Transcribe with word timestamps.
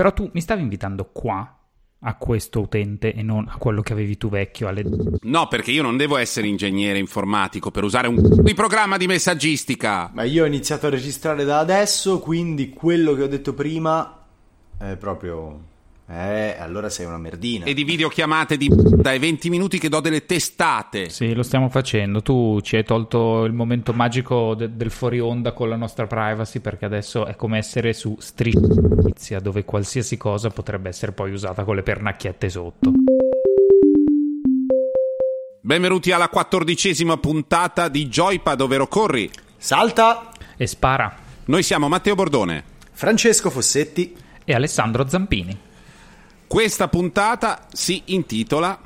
Però 0.00 0.14
tu 0.14 0.30
mi 0.32 0.40
stavi 0.40 0.62
invitando 0.62 1.10
qua 1.12 1.58
a 1.98 2.14
questo 2.16 2.60
utente 2.60 3.12
e 3.12 3.22
non 3.22 3.46
a 3.46 3.58
quello 3.58 3.82
che 3.82 3.92
avevi 3.92 4.16
tu 4.16 4.30
vecchio 4.30 4.66
alle... 4.66 4.82
No, 5.20 5.46
perché 5.46 5.72
io 5.72 5.82
non 5.82 5.98
devo 5.98 6.16
essere 6.16 6.46
ingegnere 6.46 6.98
informatico 6.98 7.70
per 7.70 7.84
usare 7.84 8.08
un 8.08 8.16
di 8.42 8.54
programma 8.54 8.96
di 8.96 9.06
messaggistica. 9.06 10.10
Ma 10.14 10.22
io 10.22 10.44
ho 10.44 10.46
iniziato 10.46 10.86
a 10.86 10.88
registrare 10.88 11.44
da 11.44 11.58
adesso, 11.58 12.18
quindi 12.18 12.70
quello 12.70 13.12
che 13.12 13.24
ho 13.24 13.26
detto 13.26 13.52
prima 13.52 14.24
è 14.78 14.96
proprio 14.96 15.68
eh, 16.12 16.56
allora 16.58 16.88
sei 16.88 17.06
una 17.06 17.18
merdina. 17.18 17.66
E 17.66 17.72
di 17.72 17.84
videochiamate 17.84 18.56
di 18.56 18.68
dai 18.68 19.20
20 19.20 19.48
minuti 19.48 19.78
che 19.78 19.88
do 19.88 20.00
delle 20.00 20.26
testate. 20.26 21.08
Sì, 21.08 21.32
lo 21.34 21.44
stiamo 21.44 21.68
facendo. 21.68 22.20
Tu 22.20 22.60
ci 22.62 22.74
hai 22.74 22.84
tolto 22.84 23.44
il 23.44 23.52
momento 23.52 23.92
magico 23.92 24.54
de- 24.56 24.74
del 24.74 24.90
fuori 24.90 25.20
onda 25.20 25.52
con 25.52 25.68
la 25.68 25.76
nostra 25.76 26.08
privacy 26.08 26.58
perché 26.58 26.84
adesso 26.84 27.26
è 27.26 27.36
come 27.36 27.58
essere 27.58 27.92
su 27.92 28.16
Striscia 28.18 29.38
dove 29.38 29.64
qualsiasi 29.64 30.16
cosa 30.16 30.50
potrebbe 30.50 30.88
essere 30.88 31.12
poi 31.12 31.30
usata 31.30 31.62
con 31.62 31.76
le 31.76 31.82
pernacchiette 31.82 32.48
sotto. 32.48 32.92
Benvenuti 35.60 36.10
alla 36.10 36.28
quattordicesima 36.28 37.18
puntata 37.18 37.88
di 37.88 38.08
Joypad, 38.08 38.60
ovvero 38.62 38.88
Corri. 38.88 39.30
Salta 39.56 40.32
e 40.56 40.66
spara. 40.66 41.14
Noi 41.44 41.62
siamo 41.62 41.86
Matteo 41.86 42.16
Bordone, 42.16 42.64
Francesco 42.90 43.50
Fossetti 43.50 44.16
e 44.44 44.54
Alessandro 44.54 45.06
Zampini. 45.06 45.68
Questa 46.50 46.88
puntata 46.88 47.68
si 47.72 48.02
intitola 48.06 48.76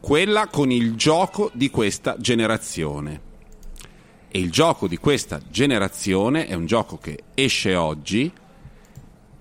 Quella 0.00 0.48
con 0.48 0.72
il 0.72 0.96
gioco 0.96 1.52
di 1.54 1.70
questa 1.70 2.16
generazione. 2.18 3.20
E 4.26 4.40
il 4.40 4.50
gioco 4.50 4.88
di 4.88 4.96
questa 4.96 5.38
generazione 5.48 6.48
è 6.48 6.54
un 6.54 6.66
gioco 6.66 6.98
che 6.98 7.20
esce 7.34 7.76
oggi 7.76 8.28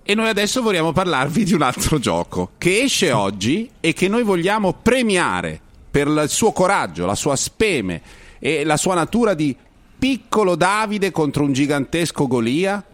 e 0.03 0.13
noi 0.13 0.27
adesso 0.27 0.61
vogliamo 0.61 0.91
parlarvi 0.91 1.43
di 1.43 1.53
un 1.53 1.63
altro 1.63 1.97
gioco 1.97 2.51
che 2.59 2.81
esce 2.81 3.11
oggi 3.11 3.67
e 3.79 3.93
che 3.93 4.07
noi 4.07 4.21
vogliamo 4.21 4.73
premiare 4.73 5.59
per 5.89 6.05
il 6.05 6.25
suo 6.27 6.51
coraggio, 6.51 7.07
la 7.07 7.15
sua 7.15 7.35
speme 7.35 7.99
e 8.37 8.63
la 8.63 8.77
sua 8.77 8.93
natura 8.93 9.33
di 9.33 9.57
piccolo 9.97 10.55
Davide 10.55 11.09
contro 11.09 11.45
un 11.45 11.51
gigantesco 11.51 12.27
Golia, 12.27 12.85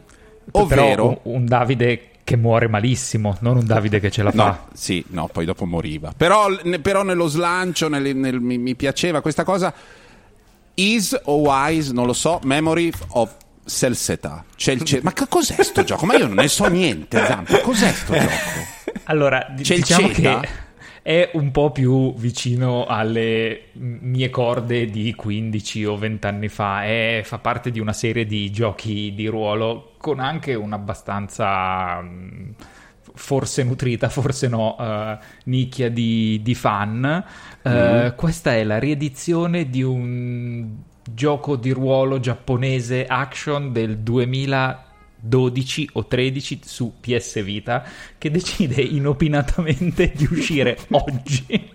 ovvero 0.51 1.07
Però 1.07 1.19
un 1.23 1.45
Davide 1.45 2.12
che 2.23 2.37
muore 2.37 2.67
malissimo, 2.67 3.37
non 3.41 3.57
un 3.57 3.65
Davide 3.65 3.99
che 3.99 4.09
ce 4.09 4.23
la 4.23 4.31
fa. 4.31 4.45
No, 4.45 4.67
sì, 4.73 5.03
no, 5.09 5.27
poi 5.27 5.45
dopo 5.45 5.65
moriva. 5.65 6.13
Però, 6.15 6.47
ne, 6.63 6.79
però 6.79 7.03
nello 7.03 7.27
slancio 7.27 7.89
nel, 7.89 8.15
nel, 8.15 8.39
mi, 8.39 8.57
mi, 8.57 8.75
piaceva 8.75 9.21
questa 9.21 9.43
cosa. 9.43 9.73
Is 10.75 11.19
o 11.25 11.37
wise, 11.37 11.91
non 11.91 12.05
lo 12.05 12.13
so, 12.13 12.39
Memory 12.43 12.91
of 13.09 13.35
Selseta. 13.65 14.43
Celce... 14.55 15.01
Ma 15.03 15.13
che 15.13 15.25
cos'è 15.27 15.61
sto 15.61 15.83
gioco? 15.83 16.05
Ma 16.05 16.15
io 16.15 16.27
non 16.27 16.35
ne 16.35 16.47
so 16.47 16.67
niente, 16.67 17.23
Zampa. 17.25 17.59
Cos'è 17.59 17.91
sto 17.91 18.13
gioco? 18.13 18.71
Allora, 19.05 19.45
diciamo 19.51 20.07
che 20.07 20.39
è 21.03 21.31
un 21.33 21.51
po' 21.51 21.69
più 21.71 22.13
vicino 22.13 22.85
alle 22.85 23.65
mie 23.73 24.29
corde 24.29 24.85
di 24.85 25.13
15 25.13 25.83
o 25.83 25.97
20 25.97 26.27
anni 26.27 26.47
fa, 26.47 26.85
è, 26.85 27.21
fa 27.25 27.39
parte 27.39 27.71
di 27.71 27.81
una 27.81 27.91
serie 27.91 28.25
di 28.25 28.49
giochi 28.51 29.13
di 29.13 29.27
ruolo 29.27 29.91
con 29.97 30.21
anche 30.21 30.53
un'abbastanza 30.53 32.01
mm, 32.01 32.51
forse 33.15 33.63
nutrita, 33.63 34.07
forse 34.07 34.47
no, 34.47 34.77
uh, 34.79 35.17
nicchia 35.45 35.91
di, 35.91 36.39
di 36.41 36.55
fan. 36.55 37.23
Uh, 37.61 37.69
mm. 37.69 38.07
Questa 38.15 38.55
è 38.55 38.63
la 38.63 38.79
riedizione 38.79 39.69
di 39.69 39.83
un 39.83 40.67
gioco 41.03 41.57
di 41.57 41.71
ruolo 41.71 42.21
giapponese 42.21 43.05
action 43.05 43.73
del 43.73 43.97
2000 43.97 44.82
12 45.25 45.89
o 45.93 46.05
13 46.05 46.59
su 46.63 46.95
PS 46.99 47.41
Vita 47.43 47.83
che 48.17 48.29
decide 48.29 48.81
inopinatamente 48.83 50.11
di 50.13 50.27
uscire 50.29 50.77
oggi 50.91 51.71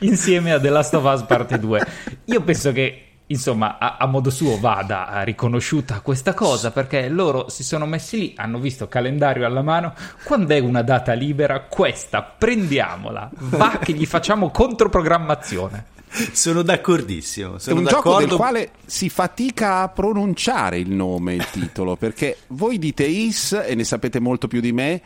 insieme 0.00 0.52
a 0.52 0.60
The 0.60 0.70
Last 0.70 0.94
of 0.94 1.04
Us 1.04 1.22
Parte 1.24 1.58
2. 1.58 1.86
Io 2.26 2.42
penso 2.42 2.72
che 2.72 3.02
insomma, 3.26 3.78
a, 3.78 3.96
a, 3.98 4.06
modo 4.06 4.30
suo 4.30 4.58
vada 4.58 5.22
riconosciuta 5.22 6.00
questa 6.00 6.32
cosa 6.34 6.70
perché 6.70 7.08
loro 7.08 7.48
si 7.48 7.64
sono 7.64 7.86
messi 7.86 8.18
lì, 8.18 8.34
hanno 8.36 8.58
visto 8.58 8.88
calendario 8.88 9.44
alla 9.44 9.62
mano, 9.62 9.94
quando 10.24 10.54
è 10.54 10.58
una 10.58 10.82
data 10.82 11.12
libera, 11.12 11.62
questa 11.62 12.22
prendiamola, 12.22 13.30
va 13.32 13.78
che 13.82 13.92
gli 13.92 14.06
facciamo 14.06 14.50
controprogrammazione. 14.50 15.94
Sono 16.32 16.62
d'accordissimo. 16.62 17.58
Sono 17.58 17.76
è 17.76 17.78
un 17.78 17.84
d'accordo. 17.84 18.10
gioco 18.10 18.26
del 18.26 18.36
quale 18.36 18.70
si 18.86 19.08
fatica 19.08 19.82
a 19.82 19.88
pronunciare 19.88 20.78
il 20.78 20.90
nome, 20.90 21.34
il 21.34 21.46
titolo, 21.50 21.96
perché 21.98 22.38
voi 22.48 22.78
dite 22.78 23.04
Is 23.04 23.52
e 23.52 23.74
ne 23.74 23.84
sapete 23.84 24.20
molto 24.20 24.48
più 24.48 24.60
di 24.60 24.72
me. 24.72 25.02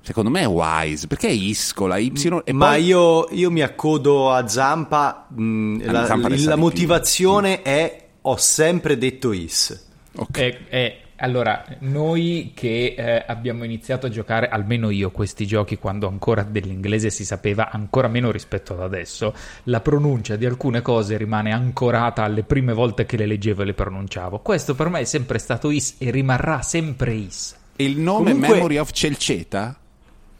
Secondo 0.00 0.30
me 0.30 0.40
è 0.42 0.46
Wise, 0.46 1.06
perché 1.06 1.28
è 1.28 1.32
Is 1.32 1.72
con 1.74 1.88
la 1.88 1.98
Y? 1.98 2.42
E 2.44 2.52
Ma 2.52 2.70
poi... 2.70 2.84
io, 2.84 3.28
io, 3.30 3.50
mi 3.50 3.60
accodo 3.60 4.32
a 4.32 4.46
Zampa. 4.48 5.26
Mh, 5.28 5.42
mm, 5.42 5.80
la, 5.90 6.06
Zampa 6.06 6.28
la 6.30 6.56
motivazione 6.56 7.60
più. 7.60 7.70
è 7.70 8.06
ho 8.22 8.36
sempre 8.36 8.96
detto 8.96 9.32
Is. 9.32 9.86
Ok. 10.16 10.38
È, 10.38 10.58
è 10.68 11.00
allora, 11.20 11.64
noi 11.80 12.52
che 12.54 12.94
eh, 12.96 13.24
abbiamo 13.26 13.64
iniziato 13.64 14.06
a 14.06 14.08
giocare, 14.08 14.48
almeno 14.48 14.90
io, 14.90 15.10
questi 15.10 15.46
giochi 15.46 15.76
quando 15.76 16.06
ancora 16.06 16.44
dell'inglese 16.44 17.10
si 17.10 17.24
sapeva 17.24 17.70
ancora 17.70 18.06
meno 18.06 18.30
rispetto 18.30 18.74
ad 18.74 18.82
adesso, 18.82 19.34
la 19.64 19.80
pronuncia 19.80 20.36
di 20.36 20.46
alcune 20.46 20.80
cose 20.80 21.16
rimane 21.16 21.52
ancorata 21.52 22.22
alle 22.22 22.44
prime 22.44 22.72
volte 22.72 23.04
che 23.04 23.16
le 23.16 23.26
leggevo 23.26 23.62
e 23.62 23.64
le 23.64 23.74
pronunciavo. 23.74 24.38
Questo 24.38 24.76
per 24.76 24.90
me 24.90 25.00
è 25.00 25.04
sempre 25.04 25.38
stato 25.38 25.70
Is 25.70 25.96
e 25.98 26.10
rimarrà 26.12 26.62
sempre 26.62 27.14
Is. 27.14 27.56
E 27.74 27.84
il 27.84 27.98
nome 27.98 28.30
Comunque... 28.30 28.54
Memory 28.54 28.78
of 28.78 28.90
Celceta? 28.92 29.76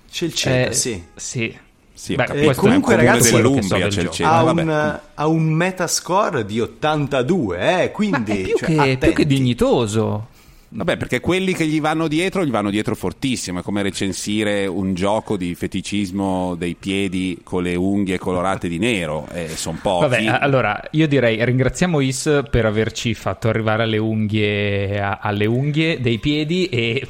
Celceta, 0.08 0.70
eh, 0.70 0.72
sì. 0.74 1.04
Sì. 1.16 1.58
Sì, 1.92 2.14
Beh, 2.14 2.26
eh, 2.26 2.54
comunque 2.54 2.94
ragazzi 2.94 3.34
ha, 3.34 4.44
un, 4.44 5.00
ha 5.14 5.26
un 5.26 5.42
metascore 5.42 6.44
di 6.44 6.60
82 6.60 7.82
eh, 7.82 7.90
quindi 7.90 8.42
più, 8.42 8.56
cioè, 8.56 8.68
che, 8.68 8.96
più, 9.00 9.12
che, 9.14 9.26
dignitoso 9.26 10.28
Vabbè, 10.70 10.98
perché 10.98 11.20
quelli 11.20 11.54
che 11.54 11.66
gli 11.66 11.80
vanno 11.80 12.08
dietro 12.08 12.44
gli 12.44 12.50
vanno 12.50 12.70
dietro 12.70 12.94
fortissimo. 12.94 13.60
È 13.60 13.62
come 13.62 13.82
recensire 13.82 14.66
un 14.66 14.94
gioco 14.94 15.36
di 15.36 15.54
feticismo 15.54 16.54
dei 16.56 16.74
piedi 16.74 17.40
con 17.42 17.62
le 17.62 17.74
unghie 17.74 18.18
colorate 18.18 18.68
di 18.68 18.78
nero. 18.78 19.26
Eh, 19.32 19.48
sono 19.48 19.78
pochi. 19.80 20.08
Vabbè, 20.08 20.24
allora 20.40 20.80
io 20.90 21.08
direi 21.08 21.42
ringraziamo 21.42 22.00
Is 22.00 22.42
per 22.50 22.66
averci 22.66 23.14
fatto 23.14 23.48
arrivare 23.48 23.84
alle 23.84 23.98
unghie, 23.98 25.00
alle 25.00 25.46
unghie 25.46 26.00
dei 26.00 26.18
piedi 26.18 26.66
e 26.66 27.06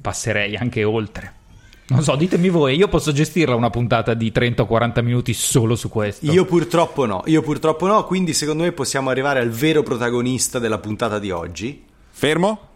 passerei 0.00 0.56
anche 0.56 0.84
oltre. 0.84 1.40
Non 1.88 2.02
so, 2.02 2.14
ditemi 2.16 2.48
voi, 2.48 2.76
io 2.76 2.88
posso 2.88 3.12
gestirla 3.12 3.54
una 3.54 3.68
puntata 3.68 4.14
di 4.14 4.32
30 4.32 4.62
o 4.62 4.66
40 4.66 5.02
minuti 5.02 5.34
solo 5.34 5.74
su 5.74 5.90
questo. 5.90 6.30
Io 6.30 6.44
purtroppo 6.46 7.04
no, 7.04 7.22
io 7.26 7.42
purtroppo 7.42 7.86
no, 7.86 8.04
quindi 8.04 8.32
secondo 8.32 8.62
me 8.62 8.72
possiamo 8.72 9.10
arrivare 9.10 9.40
al 9.40 9.50
vero 9.50 9.82
protagonista 9.82 10.58
della 10.58 10.78
puntata 10.78 11.18
di 11.18 11.30
oggi. 11.30 11.84
Fermo? 12.10 12.70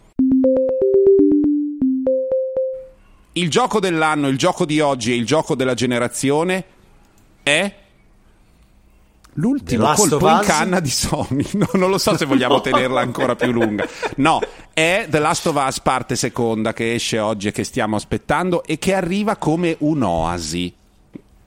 Il 3.37 3.51
gioco 3.51 3.81
dell'anno, 3.81 4.29
il 4.29 4.39
gioco 4.39 4.65
di 4.65 4.81
oggi 4.81 5.13
e 5.13 5.17
il 5.17 5.27
gioco 5.27 5.55
della 5.55 5.75
generazione 5.75 6.65
è 7.43 7.75
l'ultimo 9.35 9.93
colpo 9.93 10.29
in 10.29 10.41
canna 10.43 10.81
di 10.81 10.91
Sony. 10.91 11.45
No, 11.55 11.69
non 11.75 11.91
lo 11.91 11.99
so 11.99 12.17
se 12.17 12.25
vogliamo 12.25 12.61
tenerla 12.63 13.01
ancora 13.01 13.37
più 13.37 13.53
lunga. 13.53 13.87
No, 14.17 14.41
è 14.73 15.07
The 15.09 15.19
Last 15.19 15.47
of 15.47 15.63
Us 15.67 15.81
parte 15.81 16.17
seconda 16.17 16.73
che 16.73 16.95
esce 16.95 17.19
oggi 17.19 17.49
e 17.49 17.53
che 17.53 17.65
stiamo 17.65 17.97
aspettando 17.97 18.65
e 18.65 18.79
che 18.79 18.95
arriva 18.95 19.37
come 19.37 19.77
un'oasi 19.79 20.75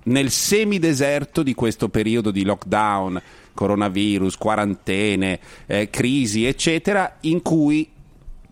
nel 0.02 0.32
semideserto 0.32 1.44
di 1.44 1.54
questo 1.54 1.90
periodo 1.90 2.32
di 2.32 2.44
lockdown, 2.44 3.22
coronavirus, 3.54 4.38
quarantene, 4.38 5.40
eh, 5.66 5.90
crisi, 5.90 6.46
eccetera, 6.46 7.18
in 7.22 7.42
cui 7.42 7.90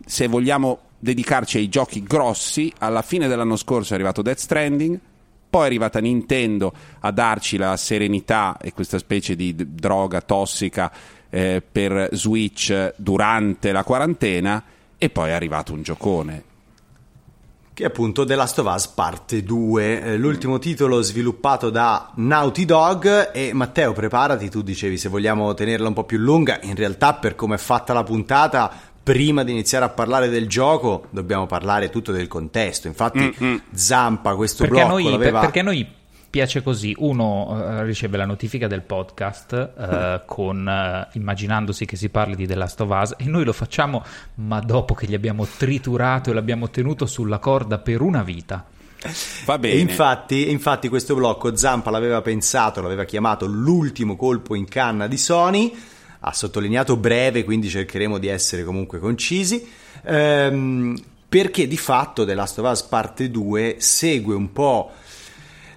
se 0.06 0.28
vogliamo 0.28 0.80
dedicarci 1.00 1.58
ai 1.58 1.70
giochi 1.70 2.04
grossi. 2.04 2.72
Alla 2.80 3.02
fine 3.02 3.28
dell'anno 3.28 3.56
scorso 3.56 3.92
è 3.92 3.96
arrivato 3.96 4.22
Death 4.22 4.40
Stranding, 4.40 5.00
poi 5.50 5.64
è 5.64 5.66
arrivata 5.66 6.00
Nintendo 6.00 6.74
a 7.00 7.12
darci 7.12 7.58
la 7.58 7.78
serenità 7.78 8.58
e 8.62 8.74
questa 8.74 8.98
specie 8.98 9.36
di 9.36 9.56
d- 9.56 9.66
droga 9.66 10.22
tossica 10.22 10.92
eh, 11.30 11.62
per 11.70 12.10
Switch 12.14 12.94
durante 12.98 13.72
la 13.72 13.84
quarantena 13.84 14.64
e 14.98 15.10
poi 15.10 15.30
è 15.30 15.34
arrivato 15.34 15.74
un 15.74 15.84
giocone. 15.84 16.44
Che 17.78 17.84
è 17.84 17.86
appunto 17.86 18.26
The 18.26 18.34
Last 18.34 18.58
of 18.58 18.74
Us 18.74 18.88
Parte 18.88 19.44
2, 19.44 20.02
eh, 20.02 20.18
l'ultimo 20.18 20.58
titolo 20.58 21.00
sviluppato 21.04 21.70
da 21.70 22.12
Naughty 22.16 22.66
Dog 22.66 23.30
e 23.32 23.54
Matteo 23.54 23.94
preparati, 23.94 24.50
tu 24.50 24.64
dicevi 24.64 24.98
se 24.98 25.10
vogliamo 25.10 25.54
tenerla 25.54 25.88
un 25.88 25.94
po' 25.94 26.04
più 26.04 26.18
lunga, 26.18 26.58
in 26.64 26.74
realtà 26.74 27.14
per 27.14 27.36
come 27.36 27.54
è 27.54 27.60
fatta 27.60 27.94
la 27.94 28.02
puntata 28.02 28.87
prima 29.08 29.44
di 29.46 29.54
iniziare 29.54 29.86
a 29.86 29.90
parlare 29.90 30.28
del 30.28 30.50
gioco 30.50 31.06
dobbiamo 31.12 31.46
parlare 31.46 31.90
tutto 31.90 32.12
del 32.12 32.28
contesto. 32.28 32.88
Infatti 32.88 33.34
Mm-mm. 33.42 33.62
Zampa 33.72 34.36
questo 34.36 34.64
perché 34.64 34.80
blocco 34.80 34.92
noi, 34.92 35.10
l'aveva... 35.10 35.40
Perché 35.40 35.62
a 35.62 35.64
noi 35.64 35.88
piace 36.30 36.62
così, 36.62 36.94
uno 36.98 37.48
uh, 37.48 37.84
riceve 37.84 38.18
la 38.18 38.26
notifica 38.26 38.68
del 38.68 38.82
podcast 38.82 39.72
uh, 39.78 40.22
con, 40.28 40.68
uh, 40.68 41.18
immaginandosi 41.18 41.86
che 41.86 41.96
si 41.96 42.10
parli 42.10 42.36
di 42.36 42.46
The 42.46 42.56
Last 42.56 42.82
of 42.82 42.90
Us 42.90 43.14
e 43.18 43.24
noi 43.30 43.46
lo 43.46 43.54
facciamo 43.54 44.04
ma 44.36 44.60
dopo 44.60 44.94
che 44.94 45.08
gli 45.08 45.14
abbiamo 45.14 45.46
triturato 45.46 46.32
e 46.32 46.34
l'abbiamo 46.34 46.70
tenuto 46.70 47.06
sulla 47.06 47.40
corda 47.40 47.78
per 47.78 48.02
una 48.02 48.24
vita. 48.24 48.66
Va 49.46 49.58
bene. 49.58 49.76
E 49.76 49.80
infatti, 49.80 50.52
infatti 50.52 50.90
questo 50.90 51.16
blocco 51.16 51.56
Zampa 51.56 51.92
l'aveva 51.92 52.22
pensato, 52.22 52.82
l'aveva 52.82 53.06
chiamato 53.06 53.46
l'ultimo 53.46 54.18
colpo 54.18 54.54
in 54.54 54.68
canna 54.68 55.08
di 55.08 55.18
Sony, 55.18 55.74
ha 56.28 56.34
sottolineato 56.34 56.98
breve, 56.98 57.44
quindi 57.44 57.70
cercheremo 57.70 58.18
di 58.18 58.28
essere 58.28 58.64
comunque 58.64 59.00
concisi, 59.00 59.66
ehm, 60.04 60.98
perché 61.30 61.68
di 61.68 61.78
fatto 61.78 62.26
The 62.26 62.34
Last 62.34 62.60
of 62.60 62.70
Us 62.70 62.84
Parte 62.84 63.30
2 63.32 63.78
segue 63.80 64.36
un 64.36 64.52
po' 64.52 64.92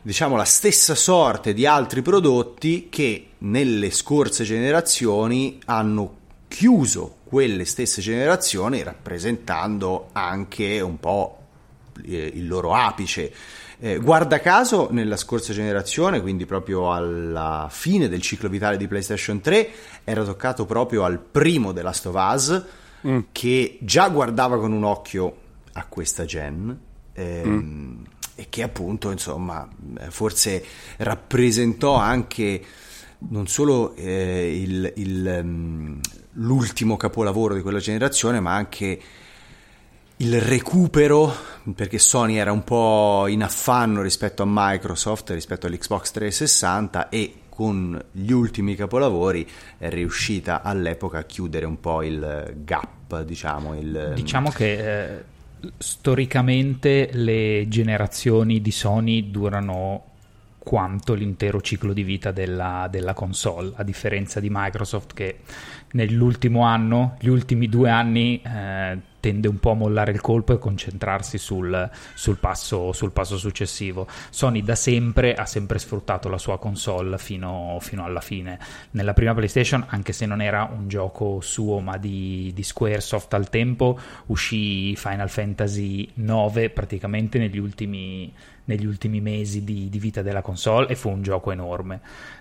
diciamo 0.02 0.36
la 0.36 0.44
stessa 0.44 0.94
sorte 0.94 1.52
di 1.52 1.66
altri 1.66 2.02
prodotti 2.02 2.88
che 2.88 3.26
nelle 3.38 3.90
scorse 3.90 4.44
generazioni 4.44 5.58
hanno 5.66 6.18
chiuso 6.48 7.16
quelle 7.24 7.64
stesse 7.64 8.00
generazioni 8.00 8.82
rappresentando 8.82 10.08
anche 10.12 10.80
un 10.80 10.98
po' 10.98 11.36
il 12.04 12.46
loro 12.46 12.74
apice. 12.74 13.32
Eh, 13.82 13.98
guarda 13.98 14.40
caso, 14.40 14.88
nella 14.90 15.16
scorsa 15.16 15.54
generazione, 15.54 16.20
quindi 16.20 16.44
proprio 16.44 16.92
alla 16.92 17.66
fine 17.70 18.08
del 18.08 18.20
ciclo 18.20 18.50
vitale 18.50 18.76
di 18.76 18.86
PlayStation 18.86 19.40
3, 19.40 19.70
era 20.04 20.22
toccato 20.22 20.66
proprio 20.66 21.04
al 21.04 21.18
primo 21.18 21.72
The 21.72 21.80
Last 21.80 22.04
of 22.04 22.14
Us, 22.14 22.64
mm. 23.06 23.18
che 23.32 23.78
già 23.80 24.10
guardava 24.10 24.58
con 24.58 24.72
un 24.72 24.84
occhio 24.84 25.36
a 25.72 25.86
questa 25.86 26.26
gen. 26.26 26.78
Ehm, 27.14 27.48
mm. 27.48 28.02
E 28.34 28.46
che 28.50 28.62
appunto, 28.62 29.10
insomma, 29.10 29.66
forse 30.10 30.62
rappresentò 30.98 31.94
anche 31.94 32.62
non 33.28 33.46
solo 33.46 33.94
eh, 33.96 34.60
il, 34.62 34.92
il, 34.96 35.40
um, 35.42 36.00
l'ultimo 36.32 36.96
capolavoro 36.96 37.54
di 37.54 37.62
quella 37.62 37.78
generazione, 37.78 38.40
ma 38.40 38.54
anche 38.54 39.00
il 40.20 40.40
recupero, 40.40 41.34
perché 41.74 41.98
Sony 41.98 42.36
era 42.36 42.52
un 42.52 42.62
po' 42.62 43.26
in 43.28 43.42
affanno 43.42 44.02
rispetto 44.02 44.42
a 44.42 44.46
Microsoft, 44.48 45.30
rispetto 45.30 45.66
all'Xbox 45.66 46.10
360 46.10 47.08
e 47.08 47.34
con 47.48 48.02
gli 48.12 48.30
ultimi 48.30 48.74
capolavori 48.74 49.48
è 49.78 49.88
riuscita 49.88 50.62
all'epoca 50.62 51.18
a 51.18 51.22
chiudere 51.24 51.64
un 51.64 51.80
po' 51.80 52.02
il 52.02 52.54
gap, 52.64 53.22
diciamo. 53.22 53.74
Il... 53.78 54.12
Diciamo 54.14 54.50
che 54.50 55.14
eh, 55.14 55.24
storicamente 55.78 57.10
le 57.12 57.64
generazioni 57.68 58.60
di 58.60 58.70
Sony 58.70 59.30
durano 59.30 60.04
quanto 60.58 61.14
l'intero 61.14 61.62
ciclo 61.62 61.94
di 61.94 62.02
vita 62.02 62.30
della, 62.30 62.86
della, 62.90 63.14
console, 63.14 63.72
a 63.76 63.82
differenza 63.82 64.40
di 64.40 64.48
Microsoft 64.50 65.14
che 65.14 65.38
nell'ultimo 65.92 66.62
anno, 66.62 67.16
gli 67.20 67.28
ultimi 67.28 67.68
due 67.68 67.90
anni, 67.90 68.40
eh, 68.42 68.98
tende 69.20 69.48
un 69.48 69.58
po' 69.58 69.72
a 69.72 69.74
mollare 69.74 70.12
il 70.12 70.20
colpo 70.20 70.54
e 70.54 70.58
concentrarsi 70.58 71.38
sul, 71.38 71.88
sul, 72.14 72.38
passo, 72.38 72.92
sul, 72.92 73.12
passo, 73.12 73.36
successivo. 73.36 74.06
Sony 74.30 74.62
da 74.62 74.74
sempre 74.74 75.34
ha 75.34 75.44
sempre 75.44 75.78
sfruttato 75.78 76.28
la 76.28 76.38
sua 76.38 76.58
console 76.58 77.18
fino, 77.18 77.76
fino, 77.80 78.04
alla 78.04 78.22
fine. 78.22 78.58
Nella 78.92 79.12
prima 79.12 79.34
PlayStation, 79.34 79.84
anche 79.88 80.12
se 80.12 80.26
non 80.26 80.40
era 80.40 80.68
un 80.72 80.88
gioco 80.88 81.40
suo 81.40 81.80
ma 81.80 81.98
di, 81.98 82.50
di 82.54 82.62
Squaresoft 82.62 83.32
al 83.34 83.50
tempo, 83.50 83.98
uscì 84.26 84.96
Final 84.96 85.28
Fantasy 85.28 86.10
IX 86.14 86.70
praticamente 86.72 87.38
negli 87.38 87.58
ultimi, 87.58 88.32
negli 88.64 88.86
ultimi 88.86 89.20
mesi 89.20 89.64
di, 89.64 89.88
di, 89.90 89.98
vita 89.98 90.22
della 90.22 90.42
console 90.42 90.88
e 90.88 90.94
fu 90.94 91.10
un 91.10 91.22
gioco 91.22 91.50
enorme. 91.50 92.00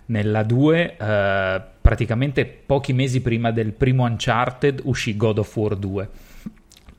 Nella 0.09 0.43
2, 0.43 0.97
eh, 0.97 1.61
praticamente 1.81 2.45
pochi 2.45 2.93
mesi 2.93 3.21
prima 3.21 3.51
del 3.51 3.73
primo 3.73 4.03
Uncharted, 4.03 4.81
uscì 4.83 5.15
God 5.15 5.39
of 5.39 5.55
War 5.55 5.75
2 5.75 6.09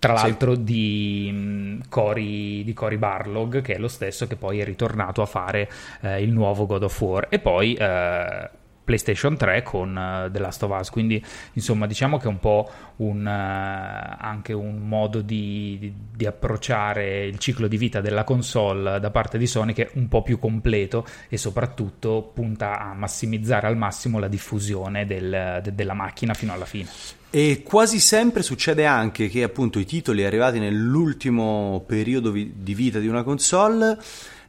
tra 0.01 0.15
l'altro 0.15 0.55
sì. 0.55 0.65
di, 0.65 1.31
mm, 1.31 1.81
Cory, 1.91 2.65
di 2.65 2.73
Cory 2.73 2.97
Barlog, 2.97 3.61
che 3.61 3.75
è 3.75 3.79
lo 3.79 3.87
stesso 3.87 4.27
che 4.27 4.35
poi 4.35 4.59
è 4.59 4.65
ritornato 4.65 5.21
a 5.21 5.27
fare 5.27 5.71
eh, 6.01 6.23
il 6.23 6.33
nuovo 6.33 6.65
God 6.65 6.85
of 6.85 7.01
War, 7.03 7.27
e 7.29 7.39
poi 7.39 7.75
eh, 7.75 8.49
PlayStation 8.91 9.37
3 9.37 9.63
con 9.63 9.95
uh, 9.95 10.29
The 10.29 10.39
Last 10.41 10.65
of 10.65 10.77
Us. 10.77 10.91
Quindi, 10.91 11.25
insomma, 11.53 11.87
diciamo 11.87 12.19
che 12.19 12.25
è 12.25 12.29
un 12.29 12.41
po' 12.41 12.69
un, 12.97 13.25
uh, 13.25 14.17
anche 14.19 14.53
un 14.53 14.89
modo 14.89 15.21
di, 15.21 15.77
di, 15.79 15.95
di, 16.17 16.27
approcciare 16.27 17.25
il 17.25 17.39
ciclo 17.39 17.69
di 17.69 17.77
vita 17.77 18.01
della 18.01 18.25
console 18.25 18.99
da 18.99 19.11
parte 19.11 19.39
di 19.39 19.47
Sony 19.47 19.73
che 19.73 19.85
è 19.85 19.91
un 19.95 20.09
po' 20.09 20.23
più 20.23 20.41
completo 20.41 21.07
e 21.29 21.37
soprattutto 21.37 22.33
punta 22.35 22.81
a 22.81 22.93
massimizzare 22.95 23.69
al 23.69 23.77
massimo 23.77 24.19
la 24.19 24.29
diffusione 24.29 25.07
del, 25.07 25.61
de, 25.63 25.73
della 25.73 25.95
macchina 25.95 26.35
fino 26.35 26.53
alla 26.53 26.65
fine. 26.65 26.89
E 27.31 27.63
quasi 27.63 28.01
sempre 28.01 28.43
succede 28.43 28.87
anche 28.87 29.29
che 29.29 29.45
appunto 29.45 29.79
i 29.79 29.85
titoli 29.85 30.25
arrivati 30.25 30.59
nell'ultimo 30.59 31.85
periodo 31.87 32.33
vi- 32.33 32.55
di 32.57 32.75
vita 32.75 32.99
di 32.99 33.07
una 33.07 33.23
console 33.23 33.97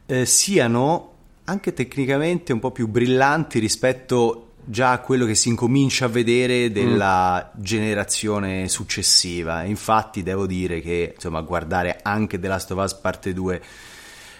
eh, 0.06 0.26
siano 0.26 1.11
anche 1.44 1.72
tecnicamente 1.72 2.52
un 2.52 2.58
po' 2.58 2.70
più 2.70 2.88
brillanti 2.88 3.58
rispetto 3.58 4.48
già 4.64 4.92
a 4.92 5.00
quello 5.00 5.26
che 5.26 5.34
si 5.34 5.48
incomincia 5.48 6.04
a 6.04 6.08
vedere 6.08 6.70
della 6.70 7.52
mm. 7.56 7.62
generazione 7.62 8.68
successiva. 8.68 9.64
Infatti 9.64 10.22
devo 10.22 10.46
dire 10.46 10.80
che 10.80 11.12
insomma 11.14 11.40
guardare 11.40 11.98
anche 12.02 12.38
The 12.38 12.48
Last 12.48 12.70
of 12.70 12.82
Us 12.82 12.94
parte 12.94 13.32
2 13.32 13.62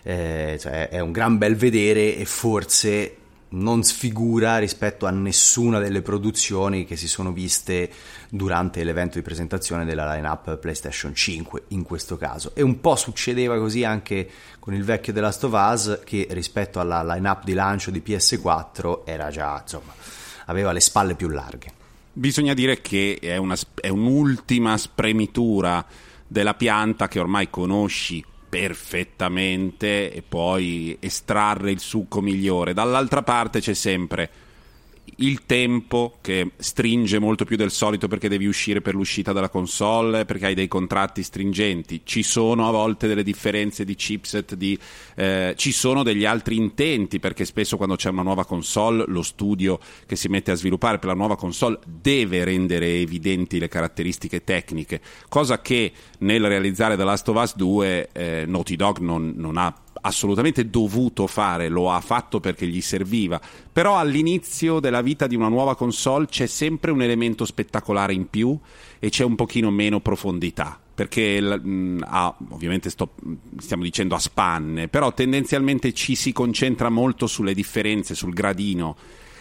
eh, 0.04 0.58
cioè, 0.60 0.88
è 0.88 1.00
un 1.00 1.12
gran 1.12 1.38
bel 1.38 1.56
vedere 1.56 2.16
e 2.16 2.24
forse 2.24 3.16
non 3.52 3.82
sfigura 3.82 4.58
rispetto 4.58 5.06
a 5.06 5.10
nessuna 5.10 5.78
delle 5.78 6.02
produzioni 6.02 6.84
che 6.84 6.96
si 6.96 7.08
sono 7.08 7.32
viste 7.32 7.90
durante 8.28 8.84
l'evento 8.84 9.18
di 9.18 9.22
presentazione 9.22 9.84
della 9.84 10.14
lineup 10.14 10.56
PlayStation 10.58 11.14
5 11.14 11.64
in 11.68 11.82
questo 11.82 12.16
caso. 12.16 12.52
E 12.54 12.62
un 12.62 12.80
po' 12.80 12.96
succedeva 12.96 13.58
così 13.58 13.84
anche 13.84 14.28
con 14.58 14.74
il 14.74 14.84
vecchio 14.84 15.12
The 15.12 15.20
Last 15.20 15.44
of 15.44 15.52
Us 15.52 16.00
che 16.04 16.26
rispetto 16.30 16.80
alla 16.80 17.02
lineup 17.02 17.44
di 17.44 17.54
lancio 17.54 17.90
di 17.90 18.02
PS4 18.04 19.00
era 19.04 19.30
già 19.30 19.60
insomma 19.60 19.92
aveva 20.46 20.72
le 20.72 20.80
spalle 20.80 21.14
più 21.14 21.28
larghe. 21.28 21.80
Bisogna 22.12 22.54
dire 22.54 22.80
che 22.80 23.18
è, 23.20 23.36
una, 23.36 23.56
è 23.74 23.88
un'ultima 23.88 24.76
spremitura 24.76 25.84
della 26.26 26.54
pianta 26.54 27.08
che 27.08 27.18
ormai 27.18 27.48
conosci 27.48 28.22
perfettamente 28.52 30.12
e 30.12 30.20
poi 30.20 30.94
estrarre 31.00 31.70
il 31.70 31.80
succo 31.80 32.20
migliore. 32.20 32.74
Dall'altra 32.74 33.22
parte 33.22 33.60
c'è 33.60 33.72
sempre 33.72 34.30
il 35.16 35.44
tempo 35.46 36.18
che 36.20 36.52
stringe 36.56 37.18
molto 37.18 37.44
più 37.44 37.56
del 37.56 37.70
solito 37.70 38.08
perché 38.08 38.28
devi 38.28 38.46
uscire 38.46 38.80
per 38.80 38.94
l'uscita 38.94 39.32
della 39.32 39.48
console, 39.48 40.24
perché 40.24 40.46
hai 40.46 40.54
dei 40.54 40.68
contratti 40.68 41.22
stringenti, 41.22 42.02
ci 42.04 42.22
sono 42.22 42.66
a 42.66 42.70
volte 42.70 43.06
delle 43.06 43.22
differenze 43.22 43.84
di 43.84 43.94
chipset, 43.94 44.54
di, 44.54 44.78
eh, 45.16 45.54
ci 45.56 45.72
sono 45.72 46.02
degli 46.02 46.24
altri 46.24 46.56
intenti 46.56 47.18
perché 47.18 47.44
spesso 47.44 47.76
quando 47.76 47.96
c'è 47.96 48.10
una 48.10 48.22
nuova 48.22 48.44
console 48.44 49.04
lo 49.06 49.22
studio 49.22 49.78
che 50.06 50.16
si 50.16 50.28
mette 50.28 50.50
a 50.50 50.54
sviluppare 50.54 50.98
per 50.98 51.08
la 51.08 51.14
nuova 51.14 51.36
console 51.36 51.78
deve 51.84 52.44
rendere 52.44 53.00
evidenti 53.00 53.58
le 53.58 53.68
caratteristiche 53.68 54.44
tecniche, 54.44 55.00
cosa 55.28 55.60
che 55.60 55.92
nel 56.18 56.46
realizzare 56.46 56.96
The 56.96 57.04
Last 57.04 57.28
of 57.28 57.42
Us 57.42 57.56
2 57.56 58.08
eh, 58.12 58.44
Naughty 58.46 58.76
Dog 58.76 58.98
non, 58.98 59.34
non 59.36 59.56
ha 59.56 59.74
assolutamente 60.02 60.68
dovuto 60.68 61.26
fare, 61.26 61.68
lo 61.68 61.90
ha 61.90 62.00
fatto 62.00 62.40
perché 62.40 62.66
gli 62.66 62.80
serviva, 62.80 63.40
però 63.72 63.96
all'inizio 63.96 64.80
della 64.80 65.02
vita 65.02 65.26
di 65.26 65.34
una 65.34 65.48
nuova 65.48 65.74
console 65.74 66.26
c'è 66.26 66.46
sempre 66.46 66.90
un 66.90 67.02
elemento 67.02 67.44
spettacolare 67.44 68.12
in 68.12 68.28
più 68.28 68.56
e 68.98 69.08
c'è 69.10 69.24
un 69.24 69.34
pochino 69.34 69.70
meno 69.70 70.00
profondità 70.00 70.78
perché 70.94 71.40
mh, 71.40 72.04
ah, 72.06 72.34
ovviamente 72.50 72.90
sto, 72.90 73.14
stiamo 73.58 73.82
dicendo 73.82 74.14
a 74.14 74.18
spanne, 74.18 74.88
però 74.88 75.12
tendenzialmente 75.14 75.94
ci 75.94 76.14
si 76.14 76.32
concentra 76.32 76.90
molto 76.90 77.26
sulle 77.26 77.54
differenze, 77.54 78.14
sul 78.14 78.34
gradino 78.34 78.94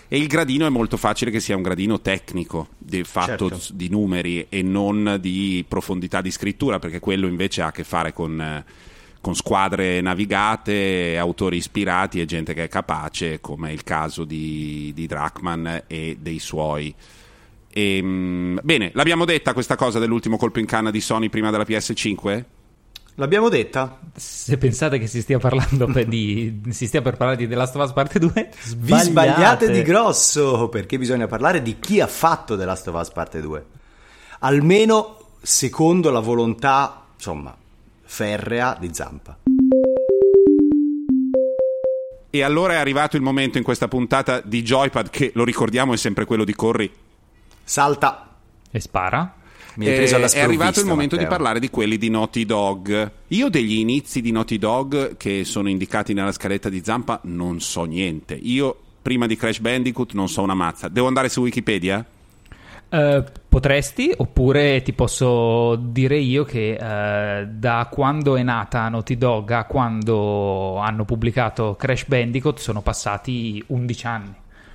e 0.07 0.17
il 0.17 0.27
gradino 0.27 0.65
è 0.65 0.69
molto 0.69 0.97
facile 0.97 1.31
che 1.31 1.39
sia 1.39 1.55
un 1.55 1.61
gradino 1.61 2.01
tecnico, 2.01 2.67
di 2.77 3.01
fatto 3.05 3.49
certo. 3.49 3.73
di 3.73 3.87
numeri 3.87 4.45
e 4.49 4.61
non 4.61 5.17
di 5.21 5.63
profondità 5.65 6.19
di 6.19 6.31
scrittura, 6.31 6.79
perché 6.79 6.99
quello 6.99 7.27
invece 7.27 7.61
ha 7.61 7.67
a 7.67 7.71
che 7.71 7.85
fare 7.85 8.11
con... 8.11 8.41
Eh, 8.41 8.89
con 9.21 9.35
squadre 9.35 10.01
navigate, 10.01 11.17
autori 11.17 11.57
ispirati 11.57 12.19
e 12.19 12.25
gente 12.25 12.53
che 12.55 12.63
è 12.63 12.67
capace, 12.67 13.39
come 13.39 13.69
è 13.69 13.71
il 13.71 13.83
caso 13.83 14.25
di, 14.25 14.91
di 14.95 15.05
Drachman 15.05 15.83
e 15.87 16.17
dei 16.19 16.39
suoi. 16.39 16.93
E, 17.69 17.97
ehm, 17.97 18.59
bene, 18.63 18.89
l'abbiamo 18.95 19.23
detta 19.23 19.53
questa 19.53 19.75
cosa 19.75 19.99
dell'ultimo 19.99 20.37
colpo 20.37 20.59
in 20.59 20.65
canna 20.65 20.91
di 20.91 20.99
Sony 20.99 21.29
prima 21.29 21.51
della 21.51 21.63
PS5? 21.63 22.43
L'abbiamo 23.15 23.49
detta? 23.49 23.99
Se 24.15 24.57
pensate 24.57 24.97
che 24.97 25.05
si 25.05 25.21
stia 25.21 25.37
parlando 25.37 25.85
per, 25.85 26.07
di, 26.07 26.61
si 26.69 26.87
stia 26.87 27.01
per 27.01 27.17
parlare 27.17 27.37
di 27.37 27.47
The 27.47 27.55
Last 27.55 27.75
of 27.75 27.83
Us 27.83 27.93
Parte 27.93 28.17
2, 28.17 28.49
sbagliate. 28.59 29.03
vi 29.03 29.09
sbagliate 29.09 29.71
di 29.71 29.81
grosso, 29.83 30.69
perché 30.69 30.97
bisogna 30.97 31.27
parlare 31.27 31.61
di 31.61 31.77
chi 31.77 31.99
ha 31.99 32.07
fatto 32.07 32.57
The 32.57 32.65
Last 32.65 32.87
of 32.87 32.99
Us 32.99 33.11
Parte 33.11 33.39
2. 33.39 33.65
Almeno 34.39 35.17
secondo 35.41 36.09
la 36.09 36.19
volontà, 36.19 37.05
insomma, 37.13 37.55
ferrea 38.13 38.75
di 38.77 38.89
Zampa. 38.93 39.37
E 42.29 42.41
allora 42.43 42.73
è 42.73 42.75
arrivato 42.75 43.15
il 43.15 43.21
momento 43.21 43.57
in 43.57 43.63
questa 43.63 43.87
puntata 43.87 44.41
di 44.41 44.63
Joypad, 44.63 45.09
che 45.09 45.31
lo 45.33 45.45
ricordiamo 45.45 45.93
è 45.93 45.97
sempre 45.97 46.25
quello 46.25 46.43
di 46.43 46.53
Corri. 46.53 46.91
Salta. 47.63 48.35
E 48.69 48.79
spara. 48.81 49.35
Mi 49.75 49.87
hai 49.87 49.95
preso 49.95 50.17
alla 50.17 50.29
è 50.29 50.41
arrivato 50.41 50.81
il 50.81 50.87
momento 50.87 51.15
Matteo. 51.15 51.29
di 51.29 51.35
parlare 51.35 51.59
di 51.61 51.69
quelli 51.69 51.97
di 51.97 52.09
Naughty 52.09 52.45
Dog. 52.45 53.11
Io 53.29 53.49
degli 53.49 53.77
inizi 53.77 54.19
di 54.19 54.31
Naughty 54.31 54.57
Dog 54.57 55.15
che 55.15 55.45
sono 55.45 55.69
indicati 55.69 56.11
nella 56.11 56.33
scaletta 56.33 56.67
di 56.67 56.81
Zampa 56.83 57.21
non 57.23 57.61
so 57.61 57.85
niente. 57.85 58.33
Io 58.33 58.77
prima 59.01 59.25
di 59.25 59.37
Crash 59.37 59.59
Bandicoot 59.59 60.11
non 60.13 60.27
so 60.27 60.41
una 60.41 60.53
mazza. 60.53 60.89
Devo 60.89 61.07
andare 61.07 61.29
su 61.29 61.41
Wikipedia? 61.41 62.05
Uh, 62.91 63.23
potresti, 63.47 64.13
oppure 64.17 64.81
ti 64.81 64.91
posso 64.91 65.77
dire 65.77 66.17
io 66.17 66.43
che 66.43 66.77
uh, 66.77 67.47
da 67.49 67.87
quando 67.89 68.35
è 68.35 68.43
nata 68.43 68.89
Naughty 68.89 69.17
Dog 69.17 69.49
a 69.51 69.63
quando 69.63 70.75
hanno 70.75 71.05
pubblicato 71.05 71.77
Crash 71.77 72.05
Bandicoot 72.07 72.59
sono 72.59 72.81
passati 72.81 73.63
11 73.67 74.07
anni. 74.07 74.33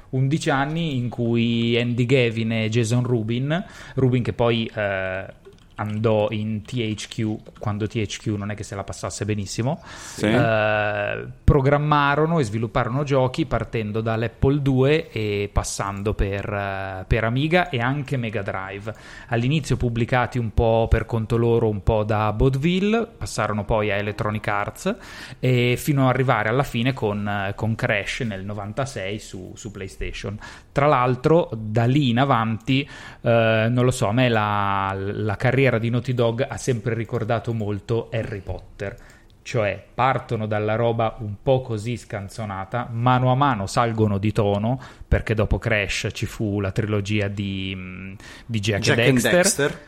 11 0.09 0.51
anni 0.51 0.97
in 0.97 1.11
cui 1.11 1.79
Andy 1.79 2.07
Gavin 2.07 2.53
e 2.53 2.69
Jason 2.71 3.03
Rubin, 3.03 3.63
Rubin 3.97 4.23
che 4.23 4.33
poi 4.33 4.71
uh, 4.75 5.46
andò 5.77 6.29
in 6.31 6.63
THQ 6.63 7.59
quando 7.59 7.87
THQ 7.87 8.27
non 8.37 8.51
è 8.51 8.55
che 8.55 8.63
se 8.63 8.75
la 8.75 8.85
passasse 8.85 9.25
benissimo. 9.25 9.81
Sì. 9.83 10.27
eh, 10.27 11.27
programmarono 11.45 12.39
e 12.39 12.45
svilupparono 12.45 13.03
giochi 13.05 13.47
partendo 13.47 14.01
dall'Apple 14.01 14.63
II 14.65 15.07
e 15.11 15.51
passando 15.53 16.15
per, 16.15 16.53
eh, 16.53 17.05
per 17.07 17.25
Amiga 17.25 17.69
e 17.69 17.81
anche 17.81 18.17
Mega 18.17 18.43
Drive. 18.43 18.95
All'inizio 19.29 19.77
pubblicati 19.77 20.39
un 20.39 20.53
po' 20.53 20.87
per 20.89 21.07
conto 21.07 21.37
loro 21.37 21.69
un 21.69 21.83
po' 21.83 22.05
da 22.05 22.33
Baudeville 22.33 23.07
passarono 23.07 23.65
poi 23.65 23.91
a 23.91 23.97
Electronic 23.97 24.47
Arts 24.49 24.97
e 25.39 25.77
fino 25.77 26.05
ad 26.05 26.09
arrivare 26.09 26.49
alla 26.49 26.63
fine 26.63 26.93
con, 26.93 27.27
eh, 27.27 27.53
con 27.55 27.75
Crash 27.75 28.21
nel 28.21 28.45
96 28.45 29.19
su, 29.19 29.53
su 29.55 29.71
PlayStation 29.71 30.39
tra 30.77 30.87
l'altro 30.87 31.49
da 31.55 31.87
lì 31.87 32.11
in 32.11 32.19
avanti 32.19 32.87
eh, 33.23 33.67
non 33.71 33.83
lo 33.83 33.91
so 33.91 34.09
a 34.09 34.13
me 34.13 34.29
la, 34.29 34.95
la 34.95 35.35
carriera 35.37 35.79
di 35.79 35.89
Naughty 35.89 36.13
Dog 36.13 36.45
ha 36.47 36.59
sempre 36.59 36.93
ricordato 36.93 37.55
molto 37.55 38.11
Harry 38.13 38.41
Potter 38.41 38.95
cioè 39.41 39.83
partono 39.95 40.47
dalla 40.47 40.75
roba 40.75 41.17
un 41.21 41.37
po' 41.41 41.63
così 41.63 41.97
scanzonata, 41.97 42.89
mano 42.91 43.31
a 43.31 43.37
mano 43.37 43.69
salgono 43.69 44.19
di 44.19 44.33
tono, 44.33 44.79
perché 45.07 45.35
dopo 45.35 45.57
Crash 45.57 46.09
ci 46.13 46.27
fu 46.27 46.59
la 46.59 46.73
trilogia 46.73 47.29
di, 47.29 47.73
mm, 47.75 48.15
di 48.45 48.59
Jack, 48.59 48.83
Jack 48.83 48.97
Dexter, 48.97 49.33
Dexter. 49.33 49.79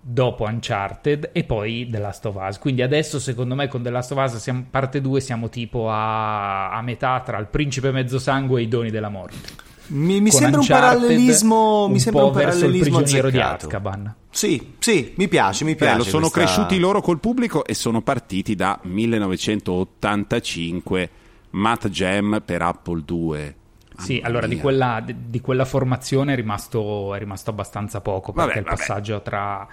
dopo 0.00 0.44
Uncharted 0.44 1.30
e 1.32 1.42
poi 1.42 1.88
The 1.90 1.98
Last 1.98 2.26
of 2.26 2.36
Us. 2.36 2.58
Quindi 2.60 2.80
adesso 2.82 3.18
secondo 3.18 3.56
me 3.56 3.66
con 3.66 3.82
The 3.82 3.90
Last 3.90 4.12
of 4.12 4.24
Us 4.24 4.36
siamo, 4.36 4.66
parte 4.70 5.00
2 5.00 5.20
siamo 5.20 5.48
tipo 5.48 5.90
a, 5.90 6.70
a 6.70 6.80
metà 6.82 7.20
tra 7.20 7.38
il 7.38 7.48
principe 7.48 7.90
mezzo 7.90 8.20
sangue 8.20 8.60
e 8.60 8.62
i 8.62 8.68
doni 8.68 8.90
della 8.92 9.08
morte. 9.08 9.66
Mi, 9.88 10.20
mi 10.20 10.30
sembra 10.30 10.60
un 10.60 10.66
parallelismo, 10.66 11.84
un 11.84 11.92
mi 11.92 12.00
sembra 12.00 12.22
po' 12.22 12.28
un 12.28 12.34
verso 12.34 12.48
il 12.48 12.54
parallelismo 12.60 12.96
prigioniero 12.98 13.30
di. 13.30 13.38
Azkaban. 13.38 14.14
Sì, 14.30 14.74
sì, 14.78 15.14
mi 15.16 15.28
piace, 15.28 15.64
mi 15.64 15.74
piace. 15.74 15.92
Bello, 15.92 16.04
sono 16.04 16.28
questa- 16.28 16.40
cresciuti 16.40 16.78
loro 16.78 17.00
col 17.00 17.18
pubblico 17.20 17.64
e 17.64 17.72
sono 17.74 18.02
partiti 18.02 18.54
da 18.54 18.78
1985 18.82 21.10
Matt 21.50 21.88
Jam 21.88 22.42
per 22.44 22.60
Apple 22.62 23.02
II. 23.08 23.54
Sì, 23.98 24.20
allora 24.22 24.46
di 24.46 24.58
quella, 24.58 25.02
di 25.04 25.40
quella 25.40 25.64
formazione 25.64 26.34
è 26.34 26.36
rimasto, 26.36 27.12
è 27.14 27.18
rimasto 27.18 27.50
abbastanza 27.50 28.00
poco 28.00 28.32
perché 28.32 28.48
Vabbè, 28.48 28.58
il 28.60 28.64
vabbè. 28.64 28.76
passaggio 28.76 29.20
tra 29.22 29.66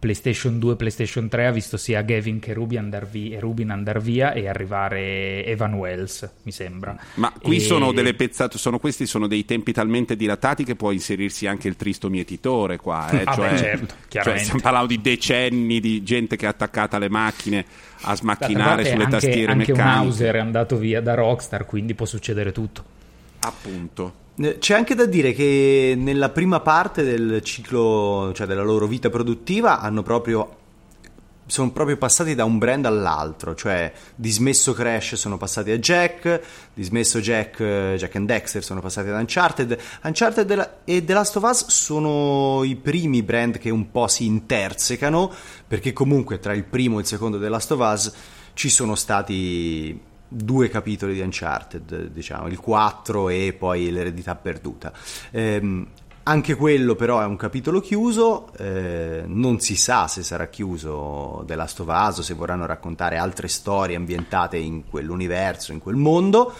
PlayStation 0.00 0.58
2 0.58 0.72
e 0.72 0.76
PlayStation 0.76 1.28
3 1.28 1.46
ha 1.46 1.50
visto 1.50 1.76
sia 1.76 2.00
Gavin 2.00 2.38
che 2.38 2.54
Ruby 2.54 2.78
andar 2.78 3.06
via, 3.06 3.38
Rubin 3.38 3.70
andar 3.70 4.00
via 4.00 4.32
e 4.32 4.48
arrivare 4.48 5.44
Evan 5.44 5.74
Wells, 5.74 6.28
mi 6.44 6.52
sembra. 6.52 6.96
Ma 7.16 7.30
qui 7.38 7.56
E- 7.56 7.60
sono 7.60 7.92
delle 7.92 8.14
pezzate, 8.14 8.56
sono, 8.56 8.78
questi 8.78 9.04
sono 9.04 9.26
dei 9.26 9.44
tempi 9.44 9.72
talmente 9.72 10.16
dilatati 10.16 10.64
che 10.64 10.74
può 10.74 10.90
inserirsi 10.90 11.46
anche 11.46 11.68
il 11.68 11.76
tristo 11.76 12.08
mietitore 12.08 12.78
qua. 12.78 13.10
Eh? 13.10 13.24
Ah, 13.26 13.34
cioè, 13.34 13.50
beh, 13.50 13.56
certo, 13.58 13.94
cioè, 14.08 14.38
stiamo 14.38 14.60
parlando 14.60 14.88
di 14.88 15.02
decenni 15.02 15.80
di 15.80 16.02
gente 16.02 16.36
che 16.36 16.46
è 16.46 16.48
attaccata 16.48 16.96
alle 16.96 17.10
macchine 17.10 17.66
a 18.00 18.16
smacchinare 18.16 18.86
sulle 18.86 19.04
anche, 19.04 19.10
tastiere 19.10 19.52
anche 19.52 19.72
un 19.72 19.78
meccaniche. 19.78 20.06
Hauser 20.06 20.34
è 20.36 20.38
andato 20.38 20.76
via 20.78 21.02
da 21.02 21.12
Rockstar, 21.12 21.66
quindi 21.66 21.94
può 21.94 22.06
succedere 22.06 22.52
tutto. 22.52 22.82
Appunto. 23.40 24.14
Eh, 24.42 24.58
C'è 24.58 24.74
anche 24.74 24.94
da 24.94 25.04
dire 25.04 25.32
che 25.32 25.94
nella 25.96 26.30
prima 26.30 26.60
parte 26.60 27.02
del 27.02 27.42
ciclo, 27.42 28.32
cioè 28.34 28.46
della 28.46 28.62
loro 28.62 28.86
vita 28.86 29.10
produttiva, 29.10 29.80
hanno 29.80 30.02
proprio 30.02 30.56
sono 31.50 31.72
proprio 31.72 31.96
passati 31.96 32.36
da 32.36 32.44
un 32.44 32.58
brand 32.58 32.86
all'altro, 32.86 33.56
cioè 33.56 33.92
dismesso 34.14 34.72
Crash 34.72 35.16
sono 35.16 35.36
passati 35.36 35.72
a 35.72 35.78
Jack, 35.78 36.40
dismesso 36.72 37.18
Jack, 37.18 37.58
eh, 37.58 37.94
Jack 37.98 38.14
and 38.14 38.26
Dexter 38.28 38.62
sono 38.62 38.80
passati 38.80 39.08
ad 39.08 39.18
Uncharted. 39.18 39.76
Uncharted 40.04 40.50
e 40.84 40.96
e 40.96 41.04
The 41.04 41.12
Last 41.12 41.36
of 41.36 41.42
Us 41.42 41.66
sono 41.66 42.62
i 42.62 42.76
primi 42.76 43.24
brand 43.24 43.58
che 43.58 43.68
un 43.68 43.90
po' 43.90 44.06
si 44.06 44.26
intersecano, 44.26 45.30
perché 45.66 45.92
comunque 45.92 46.38
tra 46.38 46.54
il 46.54 46.64
primo 46.64 46.98
e 46.98 47.00
il 47.00 47.06
secondo 47.06 47.38
The 47.40 47.48
Last 47.48 47.72
of 47.72 47.80
Us 47.80 48.12
ci 48.54 48.68
sono 48.68 48.94
stati 48.94 50.08
due 50.32 50.68
capitoli 50.68 51.14
di 51.14 51.20
Uncharted, 51.20 52.06
diciamo, 52.06 52.46
il 52.46 52.58
4 52.58 53.28
e 53.28 53.52
poi 53.58 53.90
l'eredità 53.90 54.36
perduta. 54.36 54.92
Ehm, 55.32 55.86
anche 56.22 56.54
quello 56.54 56.94
però 56.94 57.20
è 57.20 57.24
un 57.24 57.34
capitolo 57.34 57.80
chiuso, 57.80 58.52
eh, 58.56 59.24
non 59.26 59.58
si 59.58 59.74
sa 59.74 60.06
se 60.06 60.22
sarà 60.22 60.46
chiuso 60.46 61.42
The 61.44 61.56
Last 61.56 61.80
of 61.80 61.88
Us 61.88 62.20
se 62.20 62.34
vorranno 62.34 62.66
raccontare 62.66 63.16
altre 63.16 63.48
storie 63.48 63.96
ambientate 63.96 64.56
in 64.56 64.88
quell'universo, 64.88 65.72
in 65.72 65.80
quel 65.80 65.96
mondo. 65.96 66.54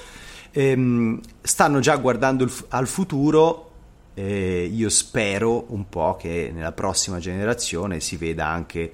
Ehm, 0.51 1.21
stanno 1.41 1.79
già 1.79 1.95
guardando 1.97 2.43
il 2.43 2.53
al 2.71 2.89
futuro 2.89 3.71
e 4.15 4.65
io 4.65 4.89
spero 4.89 5.67
un 5.69 5.89
po' 5.89 6.17
che 6.17 6.51
nella 6.53 6.73
prossima 6.73 7.21
generazione 7.21 8.01
si 8.01 8.17
veda 8.17 8.47
anche 8.47 8.93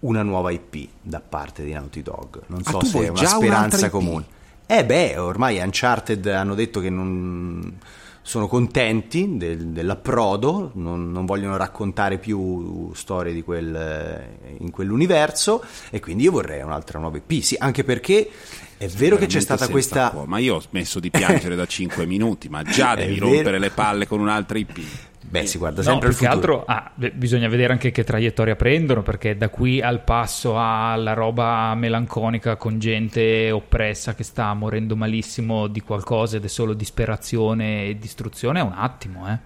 una 0.00 0.22
nuova 0.22 0.50
IP 0.50 0.88
da 1.00 1.20
parte 1.20 1.64
di 1.64 1.72
Naughty 1.72 2.02
Dog. 2.02 2.42
Non 2.48 2.60
Ah, 2.64 2.70
so 2.70 2.84
se 2.84 3.04
è 3.04 3.08
una 3.08 3.26
speranza 3.26 3.90
comune. 3.90 4.24
Eh 4.66 4.84
beh, 4.84 5.16
ormai 5.18 5.58
Uncharted 5.58 6.26
hanno 6.26 6.54
detto 6.54 6.80
che 6.80 6.90
non 6.90 7.78
sono 8.22 8.48
contenti 8.48 9.36
del- 9.36 9.68
dell'approdo, 9.68 10.72
non, 10.74 11.12
non 11.12 11.24
vogliono 11.26 11.56
raccontare 11.56 12.18
più 12.18 12.90
storie 12.92 13.32
di 13.32 13.42
quel, 13.44 14.20
in 14.58 14.70
quell'universo 14.72 15.62
e 15.90 16.00
quindi 16.00 16.24
io 16.24 16.32
vorrei 16.32 16.60
un'altra 16.62 16.98
nuova 16.98 17.18
IP. 17.18 17.40
Sì, 17.40 17.54
anche 17.56 17.84
perché 17.84 18.28
è 18.76 18.88
vero 18.88 19.16
che 19.16 19.26
c'è 19.26 19.38
stata 19.40 19.68
questa... 19.68 20.10
cuore. 20.10 20.26
Ma 20.26 20.38
io 20.38 20.56
ho 20.56 20.60
smesso 20.60 20.98
di 20.98 21.10
piangere 21.10 21.54
da 21.54 21.66
5 21.66 22.04
minuti, 22.06 22.48
ma 22.48 22.64
già 22.64 22.96
devi 22.96 23.18
rompere 23.20 23.60
le 23.60 23.70
palle 23.70 24.08
con 24.08 24.18
un'altra 24.18 24.58
IP. 24.58 24.80
Beh, 25.28 25.44
si 25.46 25.58
guarda 25.58 25.82
No, 25.82 25.82
sempre 25.82 26.08
più 26.08 26.10
al 26.10 26.16
che 26.16 26.26
futuro. 26.26 26.64
altro 26.64 26.64
ah, 26.66 26.92
bisogna 27.14 27.48
vedere 27.48 27.72
anche 27.72 27.90
che 27.90 28.04
traiettoria 28.04 28.54
prendono, 28.54 29.02
perché 29.02 29.36
da 29.36 29.48
qui 29.48 29.80
al 29.82 30.02
passo 30.04 30.56
alla 30.58 31.14
roba 31.14 31.74
melanconica 31.74 32.56
con 32.56 32.78
gente 32.78 33.50
oppressa 33.50 34.14
che 34.14 34.22
sta 34.24 34.52
morendo 34.54 34.94
malissimo 34.96 35.66
di 35.66 35.80
qualcosa 35.80 36.36
ed 36.36 36.44
è 36.44 36.48
solo 36.48 36.74
disperazione 36.74 37.86
e 37.86 37.98
distruzione 37.98 38.60
è 38.60 38.62
un 38.62 38.72
attimo, 38.74 39.28
eh. 39.28 39.38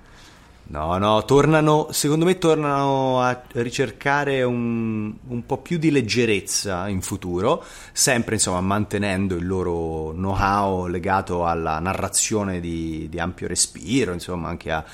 No, 0.70 0.96
no, 0.98 1.24
tornano, 1.24 1.88
secondo 1.90 2.24
me 2.24 2.38
tornano 2.38 3.20
a 3.20 3.42
ricercare 3.54 4.44
un, 4.44 5.12
un 5.26 5.44
po' 5.44 5.58
più 5.58 5.78
di 5.78 5.90
leggerezza 5.90 6.86
in 6.86 7.02
futuro, 7.02 7.64
sempre 7.90 8.34
insomma 8.36 8.60
mantenendo 8.60 9.34
il 9.34 9.48
loro 9.48 10.12
know-how 10.12 10.86
legato 10.86 11.44
alla 11.44 11.80
narrazione 11.80 12.60
di, 12.60 13.08
di 13.10 13.18
ampio 13.18 13.48
respiro, 13.48 14.12
insomma 14.12 14.48
anche 14.48 14.84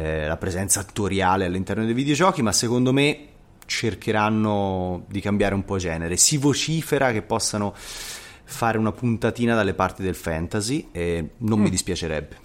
alla 0.00 0.36
presenza 0.36 0.80
attoriale 0.80 1.46
all'interno 1.46 1.84
dei 1.84 1.94
videogiochi, 1.94 2.42
ma 2.42 2.52
secondo 2.52 2.92
me 2.92 3.28
cercheranno 3.66 5.04
di 5.08 5.20
cambiare 5.20 5.54
un 5.54 5.64
po' 5.64 5.78
genere. 5.78 6.16
Si 6.16 6.36
vocifera 6.36 7.12
che 7.12 7.22
possano 7.22 7.74
fare 7.76 8.78
una 8.78 8.92
puntatina 8.92 9.54
dalle 9.54 9.74
parti 9.74 10.02
del 10.02 10.14
fantasy 10.14 10.88
e 10.92 11.30
non 11.38 11.60
mi 11.60 11.70
dispiacerebbe. 11.70 12.44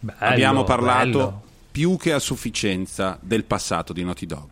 Bello, 0.00 0.18
Abbiamo 0.18 0.64
parlato 0.64 1.18
bello. 1.18 1.42
più 1.70 1.96
che 1.96 2.12
a 2.12 2.18
sufficienza 2.18 3.18
del 3.22 3.44
passato 3.44 3.92
di 3.92 4.04
Naughty 4.04 4.26
Dog. 4.26 4.48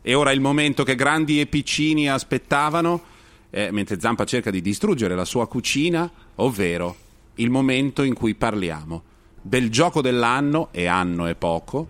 E 0.00 0.14
ora 0.14 0.30
è 0.30 0.34
il 0.34 0.40
momento 0.40 0.84
che 0.84 0.94
grandi 0.94 1.38
e 1.38 1.46
piccini 1.46 2.08
aspettavano, 2.08 3.02
eh, 3.50 3.70
mentre 3.70 4.00
Zampa 4.00 4.24
cerca 4.24 4.50
di 4.50 4.62
distruggere 4.62 5.14
la 5.14 5.26
sua 5.26 5.46
cucina, 5.46 6.10
ovvero 6.36 6.96
il 7.38 7.50
momento 7.50 8.02
in 8.02 8.14
cui 8.14 8.34
parliamo 8.34 9.02
del 9.40 9.70
gioco 9.70 10.00
dell'anno, 10.00 10.68
e 10.70 10.86
anno 10.86 11.26
è 11.26 11.34
poco, 11.34 11.88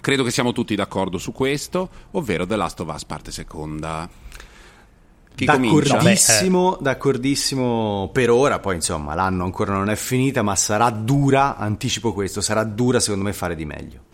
credo 0.00 0.24
che 0.24 0.30
siamo 0.30 0.52
tutti 0.52 0.74
d'accordo 0.74 1.18
su 1.18 1.32
questo, 1.32 1.88
ovvero 2.12 2.46
The 2.46 2.56
Last 2.56 2.80
of 2.80 2.92
Us 2.92 3.04
parte 3.04 3.30
seconda. 3.30 4.08
Chi 5.34 5.44
comincia? 5.44 5.94
D'accordissimo, 5.94 6.78
d'accordissimo 6.80 8.10
per 8.12 8.30
ora, 8.30 8.58
poi 8.58 8.74
insomma 8.76 9.14
l'anno 9.14 9.44
ancora 9.44 9.72
non 9.72 9.88
è 9.88 9.94
finita, 9.94 10.42
ma 10.42 10.56
sarà 10.56 10.90
dura, 10.90 11.56
anticipo 11.56 12.12
questo, 12.12 12.40
sarà 12.40 12.64
dura 12.64 12.98
secondo 12.98 13.24
me 13.24 13.32
fare 13.32 13.54
di 13.54 13.64
meglio. 13.64 14.06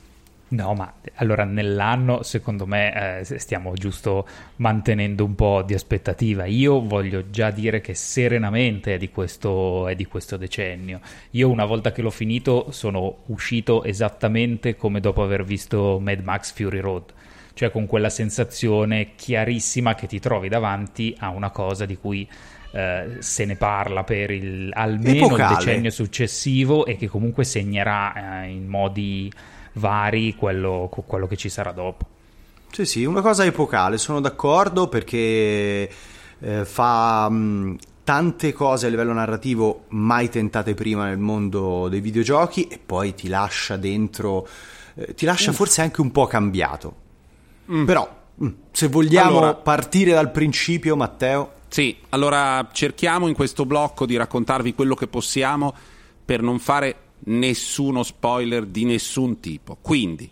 No, 0.47 0.75
ma 0.75 0.93
allora 1.17 1.45
nell'anno 1.45 2.23
secondo 2.23 2.67
me 2.67 3.21
eh, 3.21 3.39
stiamo 3.39 3.73
giusto 3.75 4.27
mantenendo 4.57 5.25
un 5.25 5.35
po' 5.35 5.63
di 5.63 5.75
aspettativa. 5.75 6.45
Io 6.45 6.81
voglio 6.81 7.31
già 7.31 7.51
dire 7.51 7.81
che 7.81 7.95
serenamente 7.95 8.95
è 8.95 8.99
di, 8.99 9.11
questo, 9.11 9.89
è 9.89 9.97
di 9.97 10.05
questo 10.05 10.37
decennio. 10.37 11.01
Io 11.31 11.51
una 11.51 11.65
volta 11.65 11.93
che 11.93 12.03
l'ho 12.03 12.11
finito 12.11 12.71
sono 12.71 13.23
uscito 13.27 13.83
esattamente 13.85 14.77
come 14.77 15.01
dopo 15.01 15.23
aver 15.23 15.45
visto 15.45 15.99
Mad 16.01 16.21
Max 16.21 16.53
Fury 16.53 16.81
Road, 16.81 17.13
cioè 17.55 17.71
con 17.71 17.87
quella 17.87 18.11
sensazione 18.11 19.15
chiarissima 19.17 19.95
che 19.95 20.07
ti 20.07 20.21
trovi 20.21 20.49
davanti 20.49 21.17
a 21.19 21.31
una 21.31 21.51
cosa 21.51 21.85
di 21.85 21.97
cui 21.97 22.29
eh, 22.71 23.17
se 23.21 23.45
ne 23.45 23.57
parla 23.57 24.05
per 24.05 24.31
il, 24.31 24.71
almeno 24.73 25.27
Epocale. 25.27 25.53
il 25.53 25.59
decennio 25.59 25.91
successivo 25.91 26.87
e 26.87 26.97
che 26.97 27.09
comunque 27.09 27.45
segnerà 27.45 28.43
eh, 28.43 28.49
in 28.49 28.67
modi 28.67 29.33
vari 29.75 30.35
quello, 30.35 30.91
quello 31.07 31.27
che 31.27 31.37
ci 31.37 31.49
sarà 31.49 31.73
dopo. 31.73 32.07
Sì, 32.71 32.85
sì, 32.85 33.05
una 33.05 33.21
cosa 33.21 33.45
epocale, 33.45 33.99
sono 33.99 34.21
d'accordo 34.21 34.89
perché 34.89 35.89
eh, 36.41 36.65
fa 36.65 37.29
mh, 37.29 37.77
tante 38.03 38.53
cose 38.53 38.87
a 38.87 38.91
livello 38.91 39.13
narrativo 39.13 39.85
mai 39.91 40.29
tentate 40.29 40.75
prima 40.75 41.07
nel 41.07 41.19
mondo 41.19 41.89
dei 41.89 42.01
videogiochi 42.01 42.67
e 42.67 42.81
poi 42.85 43.15
ti 43.15 43.29
lascia 43.29 43.77
dentro, 43.77 44.47
eh, 44.95 45.15
ti 45.15 45.25
lascia 45.25 45.53
mm. 45.53 45.55
forse 45.55 45.83
anche 45.83 46.01
un 46.01 46.11
po' 46.11 46.27
cambiato. 46.27 46.97
Mm. 47.71 47.85
Però, 47.85 48.17
mh, 48.35 48.49
se 48.73 48.89
vogliamo 48.89 49.39
allora, 49.39 49.55
partire 49.55 50.13
dal 50.13 50.33
principio, 50.33 50.97
Matteo. 50.97 51.53
Sì, 51.69 51.97
allora 52.11 52.69
cerchiamo 52.73 53.29
in 53.29 53.35
questo 53.35 53.65
blocco 53.65 54.05
di 54.05 54.17
raccontarvi 54.17 54.75
quello 54.75 54.95
che 54.95 55.07
possiamo 55.07 55.75
per 56.25 56.43
non 56.43 56.59
fare 56.59 56.97
nessuno 57.25 58.03
spoiler 58.03 58.67
di 58.67 58.85
nessun 58.85 59.41
tipo. 59.41 59.77
Quindi, 59.81 60.31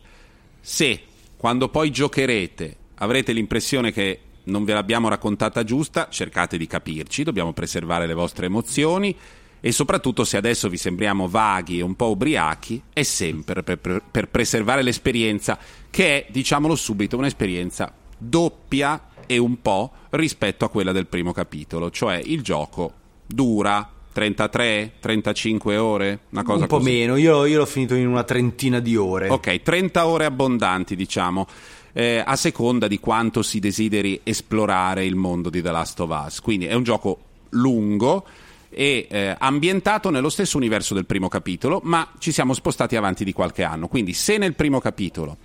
se 0.61 1.01
quando 1.37 1.69
poi 1.69 1.91
giocherete 1.91 2.77
avrete 2.97 3.33
l'impressione 3.33 3.93
che 3.93 4.21
non 4.45 4.65
ve 4.65 4.75
l'abbiamo 4.75 5.09
raccontata 5.09 5.65
giusta, 5.65 6.09
cercate 6.09 6.57
di 6.57 6.67
capirci, 6.67 7.23
dobbiamo 7.23 7.53
preservare 7.53 8.07
le 8.07 8.15
vostre 8.15 8.47
emozioni 8.47 9.17
e 9.65 9.71
soprattutto 9.71 10.25
se 10.25 10.37
adesso 10.37 10.69
vi 10.69 10.77
sembriamo 10.77 11.29
vaghi 11.29 11.79
e 11.79 11.83
un 11.83 11.95
po' 11.95 12.11
ubriachi, 12.11 12.83
è 12.93 13.05
sempre 13.05 13.63
per, 13.63 13.79
per, 13.79 14.03
per 14.11 14.29
preservare 14.29 14.83
l'esperienza 14.83 15.57
che 15.89 16.27
è, 16.27 16.31
diciamolo 16.31 16.75
subito, 16.75 17.17
un'esperienza 17.17 17.95
doppia 18.19 19.09
e 19.27 19.39
un 19.39 19.61
po' 19.61 19.93
rispetto 20.11 20.65
a 20.65 20.69
quella 20.69 20.91
del 20.91 21.07
primo 21.07 21.33
capitolo, 21.33 21.91
cioè 21.91 22.21
il 22.25 22.43
gioco 22.43 22.93
dura 23.25 23.92
33, 24.13 24.93
35 25.01 25.77
ore, 25.77 26.21
una 26.31 26.43
cosa 26.43 26.63
Un 26.63 26.67
po' 26.69 26.77
così. 26.79 26.91
meno, 26.91 27.17
io, 27.17 27.45
io, 27.45 27.59
l'ho 27.59 27.67
finito 27.67 27.95
in 27.95 28.07
una 28.07 28.25
trentina 28.25 28.79
di 28.79 28.97
ore. 28.97 29.29
Ok, 29.29 29.63
30 29.63 30.07
ore 30.07 30.27
abbondanti, 30.27 30.95
diciamo, 30.95 31.47
eh, 31.93 32.23
a 32.25 32.37
seconda 32.37 32.89
di 32.89 33.01
quanto 33.01 33.43
si 33.43 33.59
desideri 33.59 34.21
esplorare 34.23 35.05
il 35.05 35.17
mondo 35.17 35.51
di 35.51 35.63
The 35.63 35.71
Last 35.71 36.01
of 36.01 36.25
Us. 36.27 36.41
Quindi 36.41 36.67
è 36.67 36.75
un 36.75 36.83
gioco 36.83 37.19
lungo 37.51 38.25
e 38.69 39.07
eh, 39.11 39.37
ambientato 39.39 40.11
nello 40.11 40.31
stesso 40.31 40.57
universo 40.57 40.95
del 40.95 41.07
primo 41.07 41.29
capitolo, 41.29 41.81
ma 41.85 42.11
ci 42.19 42.33
siamo 42.33 42.55
spostati 42.55 42.97
avanti 42.97 43.25
di 43.25 43.33
qualche 43.33 43.63
anno. 43.63 43.89
Quindi 43.89 44.13
se 44.15 44.39
nel 44.39 44.55
primo 44.55 44.81
capitolo 44.81 45.37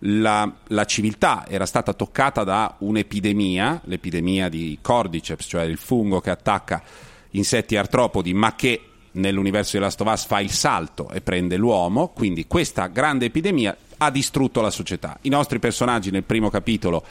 la, 0.00 0.50
la, 0.68 0.84
civiltà 0.84 1.44
era 1.48 1.66
stata 1.66 1.92
toccata 1.92 2.44
da 2.44 2.76
un'epidemia, 2.78 3.82
l'epidemia 3.84 4.48
di 4.48 4.78
Cordyceps, 4.80 5.46
cioè 5.48 5.62
il 5.62 5.76
fungo 5.76 6.20
che 6.20 6.30
attacca 6.30 6.82
insetti 7.30 7.76
artropodi, 7.76 8.34
ma 8.34 8.54
che 8.54 8.82
nell'universo 9.12 9.76
di 9.76 9.82
Last 9.82 10.00
of 10.00 10.12
Us 10.12 10.26
fa 10.26 10.40
il 10.40 10.50
salto 10.50 11.10
e 11.10 11.20
prende 11.20 11.56
l'uomo, 11.56 12.08
quindi 12.08 12.46
questa 12.46 12.86
grande 12.86 13.26
epidemia 13.26 13.76
ha 13.98 14.10
distrutto 14.10 14.60
la 14.60 14.70
società. 14.70 15.18
I 15.22 15.28
nostri 15.28 15.58
personaggi 15.58 16.10
nel 16.10 16.24
primo 16.24 16.50
capitolo 16.50 17.04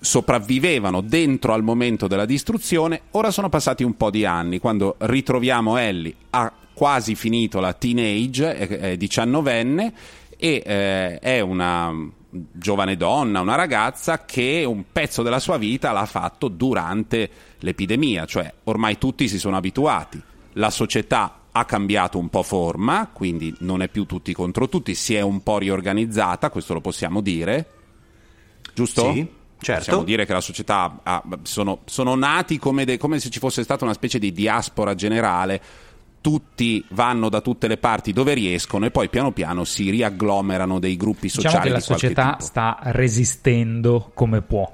sopravvivevano 0.00 1.00
dentro 1.00 1.54
al 1.54 1.62
momento 1.62 2.06
della 2.06 2.26
distruzione, 2.26 3.02
ora 3.12 3.30
sono 3.30 3.48
passati 3.48 3.82
un 3.82 3.96
po' 3.96 4.10
di 4.10 4.24
anni, 4.24 4.58
quando 4.58 4.96
ritroviamo 4.98 5.76
Ellie, 5.78 6.14
ha 6.30 6.52
quasi 6.74 7.14
finito 7.14 7.60
la 7.60 7.72
teenage, 7.72 8.56
è 8.56 8.96
diciannovenne 8.96 9.92
e 10.36 10.62
eh, 10.64 11.18
è 11.18 11.40
una 11.40 11.92
giovane 12.32 12.96
donna, 12.96 13.40
una 13.40 13.54
ragazza 13.54 14.24
che 14.24 14.64
un 14.66 14.84
pezzo 14.90 15.22
della 15.22 15.38
sua 15.38 15.58
vita 15.58 15.92
l'ha 15.92 16.06
fatto 16.06 16.48
durante 16.48 17.30
l'epidemia, 17.58 18.24
cioè 18.24 18.52
ormai 18.64 18.96
tutti 18.98 19.28
si 19.28 19.38
sono 19.38 19.56
abituati, 19.56 20.20
la 20.54 20.70
società 20.70 21.40
ha 21.52 21.64
cambiato 21.66 22.18
un 22.18 22.30
po' 22.30 22.42
forma, 22.42 23.10
quindi 23.12 23.54
non 23.60 23.82
è 23.82 23.88
più 23.88 24.06
tutti 24.06 24.32
contro 24.32 24.68
tutti, 24.68 24.94
si 24.94 25.14
è 25.14 25.20
un 25.20 25.42
po' 25.42 25.58
riorganizzata, 25.58 26.50
questo 26.50 26.72
lo 26.72 26.80
possiamo 26.80 27.20
dire, 27.20 27.66
giusto? 28.74 29.12
Sì. 29.12 29.40
Certo. 29.62 29.84
Possiamo 29.84 30.02
dire 30.02 30.26
che 30.26 30.32
la 30.32 30.40
società 30.40 30.98
ha, 31.04 31.22
sono, 31.42 31.82
sono, 31.84 32.16
nati 32.16 32.58
come, 32.58 32.84
de, 32.84 32.98
come 32.98 33.20
se 33.20 33.30
ci 33.30 33.38
fosse 33.38 33.62
stata 33.62 33.84
una 33.84 33.92
specie 33.92 34.18
di 34.18 34.32
diaspora 34.32 34.96
generale 34.96 35.62
tutti 36.22 36.82
vanno 36.90 37.28
da 37.28 37.42
tutte 37.42 37.68
le 37.68 37.76
parti 37.76 38.14
dove 38.14 38.32
riescono 38.32 38.86
e 38.86 38.90
poi 38.90 39.10
piano 39.10 39.32
piano 39.32 39.64
si 39.64 39.90
riagglomerano 39.90 40.78
dei 40.78 40.96
gruppi 40.96 41.26
diciamo 41.26 41.48
sociali. 41.48 41.72
Diciamo 41.72 41.84
che 41.84 41.92
la 41.92 41.98
società 41.98 42.36
sta 42.40 42.78
resistendo 42.84 44.10
come 44.14 44.40
può. 44.40 44.72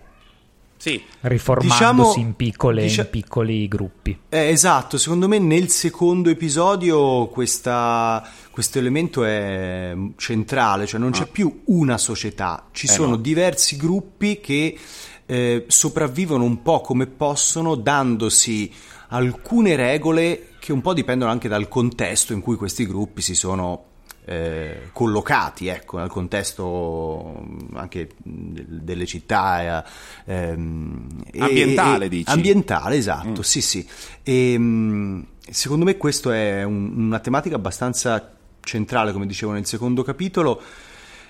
Sì. 0.78 1.02
Riformandosi 1.22 1.74
diciamo, 1.74 2.14
in, 2.16 2.36
piccole, 2.36 2.82
dicia- 2.82 3.02
in, 3.02 3.10
piccoli 3.10 3.66
gruppi. 3.66 4.16
Eh, 4.28 4.48
esatto, 4.48 4.96
secondo 4.96 5.26
me 5.26 5.40
nel 5.40 5.68
secondo 5.70 6.30
episodio 6.30 7.26
questa, 7.26 8.24
questo 8.50 8.78
elemento 8.78 9.24
è 9.24 9.94
centrale, 10.16 10.86
cioè 10.86 11.00
non 11.00 11.08
ah. 11.08 11.12
c'è 11.12 11.26
più 11.26 11.62
una 11.66 11.98
società, 11.98 12.68
ci 12.70 12.86
eh 12.86 12.90
sono 12.90 13.10
no. 13.10 13.16
diversi 13.16 13.76
gruppi 13.76 14.38
che 14.40 14.78
eh, 15.26 15.64
sopravvivono 15.66 16.44
un 16.44 16.62
po' 16.62 16.80
come 16.80 17.06
possono 17.06 17.74
dandosi 17.74 18.72
alcune 19.08 19.76
regole 19.76 20.48
che 20.58 20.72
un 20.72 20.80
po' 20.80 20.92
dipendono 20.92 21.30
anche 21.30 21.48
dal 21.48 21.68
contesto 21.68 22.32
in 22.32 22.40
cui 22.40 22.56
questi 22.56 22.86
gruppi 22.86 23.22
si 23.22 23.34
sono 23.34 23.84
eh, 24.24 24.90
collocati, 24.92 25.68
ecco, 25.68 25.96
nel 25.98 26.08
contesto 26.08 27.46
anche 27.72 28.10
delle 28.22 29.06
città. 29.06 29.84
Eh, 30.26 30.32
ehm, 30.34 31.06
ambientale, 31.38 32.04
e, 32.04 32.08
dici? 32.08 32.30
Ambientale, 32.30 32.96
esatto, 32.96 33.40
mm. 33.40 33.42
sì, 33.42 33.62
sì. 33.62 33.88
E, 34.22 34.52
ehm, 34.52 35.26
secondo 35.48 35.86
me 35.86 35.96
questa 35.96 36.34
è 36.34 36.62
un, 36.62 36.92
una 37.06 37.20
tematica 37.20 37.56
abbastanza 37.56 38.34
centrale, 38.60 39.12
come 39.12 39.26
dicevo 39.26 39.52
nel 39.52 39.64
secondo 39.64 40.02
capitolo, 40.02 40.60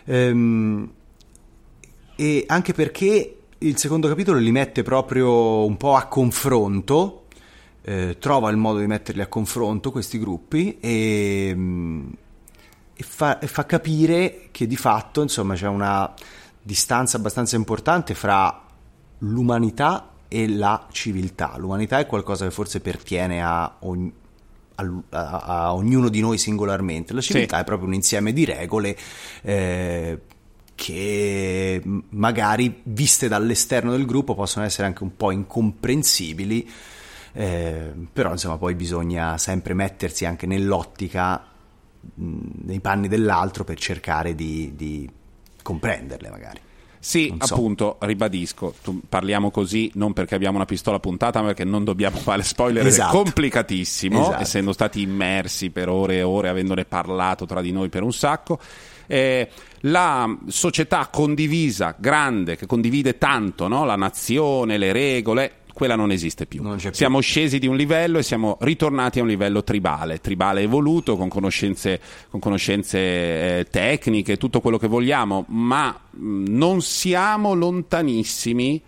ehm, 0.05 0.91
e 2.17 2.45
anche 2.49 2.73
perché 2.73 3.37
il 3.59 3.77
secondo 3.77 4.09
capitolo 4.09 4.39
li 4.39 4.51
mette 4.51 4.83
proprio 4.83 5.65
un 5.65 5.77
po' 5.77 5.95
a 5.95 6.07
confronto 6.07 7.27
eh, 7.83 8.17
trova 8.19 8.51
il 8.51 8.57
modo 8.57 8.79
di 8.79 8.87
metterli 8.87 9.23
a 9.23 9.27
confronto 9.27 9.91
questi 9.91 10.19
gruppi 10.19 10.79
e, 10.81 11.53
mm, 11.55 12.09
e, 12.95 13.03
fa, 13.03 13.39
e, 13.39 13.47
fa, 13.47 13.67
capire 13.67 14.49
che 14.51 14.67
di 14.67 14.77
fatto 14.77 15.23
insomma 15.23 15.55
c'è 15.55 15.69
una 15.69 16.13
distanza 16.61 17.17
abbastanza 17.17 17.57
importante 17.57 18.15
fra 18.15 18.65
l'umanità 19.19 20.11
e 20.29 20.49
la 20.49 20.87
civiltà. 20.91 21.55
L'umanità 21.57 21.99
è 21.99 22.07
qualcosa 22.07 22.45
che 22.45 22.51
forse 22.51 22.81
pertiene 22.81 23.43
a, 23.43 23.77
ogni, 23.81 24.13
a, 24.75 25.03
a, 25.11 25.39
a 25.39 25.75
ognuno 25.75 26.09
di 26.09 26.21
noi 26.21 26.37
singolarmente, 26.37 27.15
la 27.15 27.23
civiltà 27.23 27.57
sì. 27.57 27.63
è 27.63 27.65
proprio 27.65 27.89
un 27.89 27.95
insieme 27.95 28.33
di 28.33 28.45
regole. 28.45 28.97
Eh, 29.43 30.21
che 30.79 31.83
magari 32.11 32.83
viste 32.85 33.27
dall'esterno 33.27 33.91
del 33.91 34.07
gruppo 34.07 34.37
possono 34.37 34.65
essere 34.65 34.87
anche 34.87 35.03
un 35.03 35.17
po' 35.17 35.33
incomprensibili 35.33 36.71
eh, 37.39 37.93
però 38.13 38.33
insomma 38.33 38.59
poi 38.59 38.75
bisogna 38.75 39.39
sempre 39.39 39.73
mettersi 39.73 40.25
anche 40.25 40.45
nell'ottica 40.45 41.41
mh, 42.15 42.39
nei 42.65 42.81
panni 42.81 43.07
dell'altro 43.07 43.63
per 43.63 43.79
cercare 43.79 44.35
di, 44.35 44.73
di 44.75 45.09
comprenderle 45.63 46.31
magari. 46.31 46.61
Sì, 46.99 47.33
so. 47.41 47.55
appunto, 47.55 47.97
ribadisco, 48.01 48.75
parliamo 49.09 49.53
così 49.53 49.89
non 49.95 50.15
perché 50.15 50.35
abbiamo 50.35 50.57
una 50.57 50.65
pistola 50.65 50.99
puntata, 50.99 51.41
ma 51.41 51.47
perché 51.47 51.63
non 51.63 51.85
dobbiamo 51.85 52.17
fare 52.17 52.43
spoiler, 52.43 52.85
esatto. 52.85 53.21
è 53.21 53.23
complicatissimo, 53.23 54.21
esatto. 54.21 54.43
essendo 54.43 54.73
stati 54.73 55.03
immersi 55.03 55.71
per 55.71 55.89
ore 55.89 56.17
e 56.17 56.23
ore, 56.23 56.49
avendone 56.49 56.87
parlato 56.87 57.47
tra 57.47 57.61
di 57.61 57.71
noi 57.71 57.89
per 57.89 58.03
un 58.03 58.13
sacco. 58.13 58.59
Eh, 59.07 59.49
la 59.83 60.39
società 60.49 61.07
condivisa, 61.07 61.95
grande, 61.97 62.57
che 62.57 62.67
condivide 62.67 63.17
tanto, 63.17 63.69
no? 63.69 63.85
la 63.85 63.95
nazione, 63.95 64.77
le 64.77 64.91
regole, 64.91 65.53
quella 65.79 65.95
non 65.95 66.11
esiste 66.11 66.45
più. 66.47 66.61
Non 66.61 66.77
più. 66.77 66.93
Siamo 66.93 67.21
scesi 67.21 67.61
di 67.61 67.69
un 67.69 67.77
livello 67.77 68.19
e 68.19 68.25
siamo 68.25 68.57
ritornati 68.63 69.21
a 69.21 69.23
un 69.23 69.29
livello 69.29 69.63
tribale, 69.63 70.21
tribale 70.21 70.63
evoluto 70.63 71.17
con 71.17 71.29
conoscenze, 71.29 72.01
con 72.29 72.41
conoscenze 72.41 72.99
eh, 72.99 73.67
tecniche, 73.71 74.37
tutto 74.39 74.61
quello 74.61 74.77
che 74.77 74.89
vogliamo, 74.89 75.45
ma 75.51 75.97
mh, 76.11 76.47
non 76.49 76.83
siamo 76.83 77.55
lontanissimi, 77.55 78.83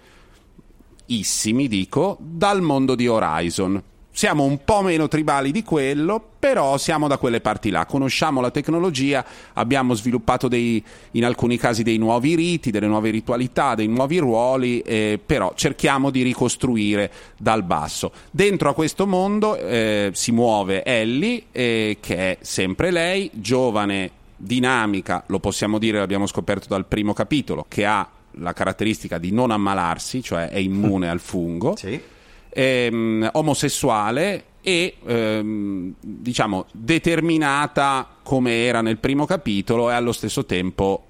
issimi 1.07 1.68
dico, 1.68 2.18
dal 2.20 2.61
mondo 2.61 2.96
di 2.96 3.07
Horizon 3.07 3.81
siamo 4.20 4.44
un 4.44 4.62
po' 4.66 4.83
meno 4.83 5.09
tribali 5.09 5.50
di 5.50 5.62
quello, 5.62 6.22
però 6.38 6.76
siamo 6.76 7.09
da 7.09 7.16
quelle 7.16 7.40
parti 7.40 7.70
là, 7.70 7.87
conosciamo 7.87 8.42
la 8.42 8.50
tecnologia, 8.50 9.24
abbiamo 9.54 9.94
sviluppato 9.94 10.46
dei, 10.46 10.85
in 11.12 11.24
alcuni 11.24 11.56
casi 11.56 11.83
dei 11.83 11.96
nuovi 11.96 12.35
riti, 12.35 12.70
delle 12.70 12.87
nuove 12.87 13.09
ritualità, 13.09 13.74
dei 13.74 13.87
nuovi 13.87 14.18
ruoli, 14.18 14.80
eh, 14.83 15.18
però 15.24 15.54
cerchiamo 15.54 16.11
di 16.11 16.20
ricostruire 16.20 17.11
dal 17.38 17.62
basso. 17.62 18.12
Dentro 18.30 18.68
a 18.68 18.74
questo 18.74 19.06
mondo 19.06 19.56
eh, 19.56 20.11
si 20.12 20.33
muove 20.33 20.85
Ellie, 20.85 21.44
eh, 21.50 21.96
che 21.98 22.16
è 22.16 22.37
sempre 22.42 22.90
lei, 22.90 23.30
giovane, 23.33 24.11
dinamica, 24.37 25.24
lo 25.28 25.38
possiamo 25.38 25.78
dire, 25.78 25.96
l'abbiamo 25.96 26.26
scoperto 26.26 26.66
dal 26.68 26.85
primo 26.85 27.14
capitolo, 27.14 27.64
che 27.66 27.87
ha 27.87 28.06
la 28.33 28.52
caratteristica 28.52 29.16
di 29.16 29.33
non 29.33 29.50
ammalarsi, 29.50 30.22
cioè 30.22 30.50
è 30.50 30.59
immune 30.59 31.09
al 31.09 31.20
fungo. 31.20 31.74
Sì. 31.74 32.18
Ehm, 32.52 33.28
omosessuale 33.32 34.44
e 34.60 34.96
ehm, 35.06 35.94
diciamo 36.00 36.66
determinata 36.72 38.06
come 38.22 38.64
era 38.64 38.82
nel 38.82 38.98
primo 38.98 39.24
capitolo 39.24 39.90
e 39.90 39.94
allo 39.94 40.12
stesso 40.12 40.44
tempo 40.44 41.04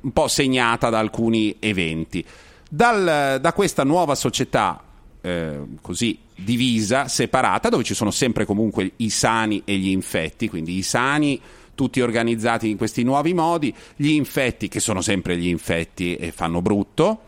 un 0.00 0.12
po' 0.12 0.28
segnata 0.28 0.90
da 0.90 0.98
alcuni 0.98 1.56
eventi. 1.58 2.24
Dal, 2.68 3.38
da 3.40 3.52
questa 3.52 3.84
nuova 3.84 4.14
società 4.14 4.82
eh, 5.20 5.58
così 5.80 6.18
divisa, 6.34 7.08
separata, 7.08 7.68
dove 7.68 7.84
ci 7.84 7.94
sono 7.94 8.10
sempre 8.10 8.44
comunque 8.44 8.92
i 8.96 9.10
sani 9.10 9.62
e 9.64 9.76
gli 9.76 9.88
infetti, 9.88 10.48
quindi 10.48 10.76
i 10.76 10.82
sani 10.82 11.40
tutti 11.74 12.00
organizzati 12.00 12.68
in 12.68 12.76
questi 12.76 13.02
nuovi 13.02 13.32
modi, 13.32 13.74
gli 13.96 14.10
infetti 14.10 14.68
che 14.68 14.80
sono 14.80 15.00
sempre 15.00 15.36
gli 15.36 15.46
infetti 15.46 16.14
e 16.14 16.30
fanno 16.30 16.60
brutto. 16.60 17.20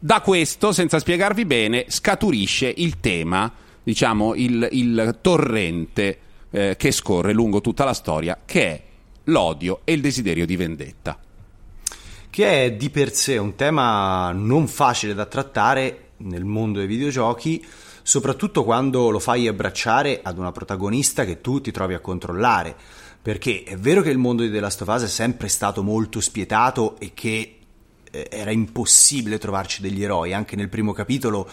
Da 0.00 0.20
questo, 0.20 0.70
senza 0.70 1.00
spiegarvi 1.00 1.44
bene, 1.44 1.86
scaturisce 1.88 2.72
il 2.76 3.00
tema, 3.00 3.52
diciamo 3.82 4.34
il, 4.36 4.68
il 4.70 5.18
torrente 5.20 6.18
eh, 6.50 6.76
che 6.78 6.92
scorre 6.92 7.32
lungo 7.32 7.60
tutta 7.60 7.84
la 7.84 7.94
storia, 7.94 8.38
che 8.44 8.62
è 8.62 8.82
l'odio 9.24 9.80
e 9.82 9.94
il 9.94 10.00
desiderio 10.00 10.46
di 10.46 10.54
vendetta. 10.54 11.18
Che 12.30 12.64
è 12.64 12.72
di 12.74 12.90
per 12.90 13.12
sé 13.12 13.38
un 13.38 13.56
tema 13.56 14.30
non 14.30 14.68
facile 14.68 15.14
da 15.14 15.26
trattare 15.26 16.10
nel 16.18 16.44
mondo 16.44 16.78
dei 16.78 16.86
videogiochi, 16.86 17.66
soprattutto 18.00 18.62
quando 18.62 19.10
lo 19.10 19.18
fai 19.18 19.48
abbracciare 19.48 20.20
ad 20.22 20.38
una 20.38 20.52
protagonista 20.52 21.24
che 21.24 21.40
tu 21.40 21.60
ti 21.60 21.72
trovi 21.72 21.94
a 21.94 22.00
controllare 22.00 22.76
perché 23.20 23.64
è 23.64 23.76
vero 23.76 24.00
che 24.00 24.10
il 24.10 24.16
mondo 24.16 24.42
di 24.42 24.50
The 24.50 24.60
Last 24.60 24.80
of 24.80 24.88
Us 24.88 25.02
è 25.02 25.08
sempre 25.08 25.48
stato 25.48 25.82
molto 25.82 26.20
spietato 26.20 26.98
e 26.98 27.10
che 27.12 27.57
era 28.10 28.50
impossibile 28.50 29.38
trovarci 29.38 29.82
degli 29.82 30.02
eroi, 30.02 30.32
anche 30.32 30.56
nel 30.56 30.68
primo 30.68 30.92
capitolo 30.92 31.48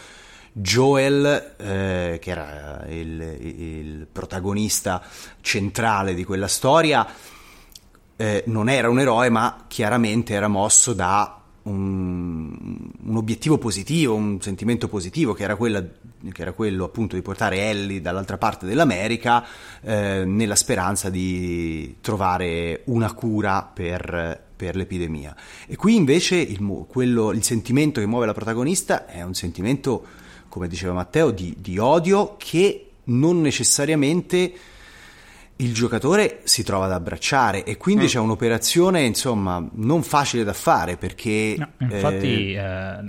Joel, 0.58 1.56
eh, 1.58 2.18
che 2.22 2.32
era 2.32 2.86
il, 2.88 3.22
il, 3.22 4.08
protagonista 4.10 5.04
centrale 5.42 6.14
di 6.14 6.24
quella 6.24 6.48
storia, 6.48 7.06
eh, 8.16 8.44
non 8.48 8.70
era 8.70 8.90
un 8.90 9.00
eroe, 9.00 9.30
ma 9.30 9.66
chiaramente 9.68 10.34
era 10.34 10.48
mosso 10.48 10.94
da 10.94 11.42
un, 11.64 12.56
un, 13.04 13.18
obiettivo 13.18 13.58
positivo, 13.58 14.16
un 14.16 14.40
sentimento 14.40 14.88
positivo, 14.88 15.34
che 15.34 15.44
era, 15.44 15.58
quella, 15.58 15.82
che 15.82 16.42
era, 16.42 16.54
quello 16.54 16.86
appunto 16.86 17.16
di 17.16 17.22
portare 17.22 17.70
Ellie 17.70 18.00
dall'altra 18.00 18.38
parte 18.38 18.66
dell'America 18.66 19.46
eh, 19.82 20.24
nella 20.26 20.56
speranza 20.56 21.10
di 21.10 21.98
trovare 22.00 22.84
una 22.86 23.12
cura 23.14 23.62
per, 23.62 24.45
per 24.56 24.76
l'epidemia. 24.76 25.36
E 25.68 25.76
qui 25.76 25.96
invece 25.96 26.38
il, 26.38 26.60
quello, 26.88 27.32
il, 27.32 27.44
sentimento 27.44 28.00
che 28.00 28.06
muove 28.06 28.26
la 28.26 28.34
protagonista 28.34 29.06
è 29.06 29.22
un 29.22 29.34
sentimento, 29.34 30.06
come 30.50 30.68
diceva 30.68 30.94
Matteo, 30.94 31.32
di, 31.32 31.56
di 31.60 31.78
odio 31.78 32.36
che 32.38 32.90
non 33.06 33.42
necessariamente 33.42 34.54
il 35.58 35.74
giocatore 35.74 36.42
si 36.44 36.64
trova 36.64 36.86
ad 36.86 36.92
abbracciare 36.92 37.64
e 37.64 37.78
quindi 37.78 38.06
mm. 38.06 38.08
c'è 38.08 38.20
un'operazione 38.20 39.02
insomma 39.04 39.66
non 39.74 40.04
facile 40.04 40.44
da 40.44 40.52
fare 40.52 40.98
perché 40.98 41.56
no, 41.58 41.70
infatti 41.78 42.54
eh... 42.54 42.58
Eh, 42.58 43.00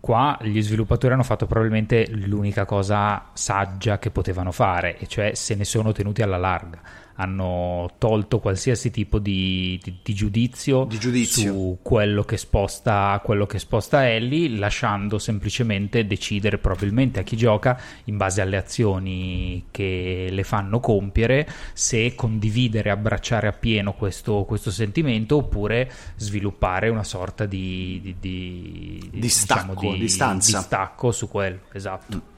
qua 0.00 0.36
gli 0.42 0.60
sviluppatori 0.60 1.12
hanno 1.12 1.22
fatto 1.22 1.46
probabilmente 1.46 2.06
l'unica 2.10 2.64
cosa 2.64 3.26
saggia 3.34 4.00
che 4.00 4.10
potevano 4.10 4.50
fare 4.50 4.98
e 4.98 5.06
cioè 5.06 5.34
se 5.34 5.54
ne 5.54 5.64
sono 5.64 5.92
tenuti 5.92 6.22
alla 6.22 6.38
larga 6.38 6.80
hanno 7.22 7.90
tolto 7.98 8.40
qualsiasi 8.40 8.90
tipo 8.90 9.18
di, 9.18 9.78
di, 9.82 9.98
di, 10.02 10.14
giudizio, 10.14 10.84
di 10.84 10.98
giudizio, 10.98 11.52
su 11.52 11.78
quello 11.82 12.24
che, 12.24 12.36
sposta, 12.36 13.20
quello 13.24 13.46
che 13.46 13.58
sposta 13.58 14.08
Ellie, 14.08 14.58
lasciando 14.58 15.18
semplicemente 15.18 16.06
decidere 16.06 16.58
probabilmente 16.58 17.20
a 17.20 17.22
chi 17.22 17.36
gioca, 17.36 17.80
in 18.04 18.16
base 18.16 18.40
alle 18.40 18.56
azioni 18.56 19.66
che 19.70 20.28
le 20.30 20.44
fanno 20.44 20.80
compiere, 20.80 21.48
se 21.72 22.14
condividere, 22.14 22.90
abbracciare 22.90 23.46
appieno 23.46 23.94
questo, 23.94 24.44
questo 24.44 24.70
sentimento 24.70 25.36
oppure 25.36 25.90
sviluppare 26.16 26.88
una 26.88 27.04
sorta 27.04 27.46
di, 27.46 28.16
di 28.18 29.08
distacco, 29.12 29.92
diciamo, 29.94 30.34
distacco 30.34 31.12
su 31.12 31.28
quello. 31.28 31.60
Esatto. 31.72 32.16
Mm 32.16 32.31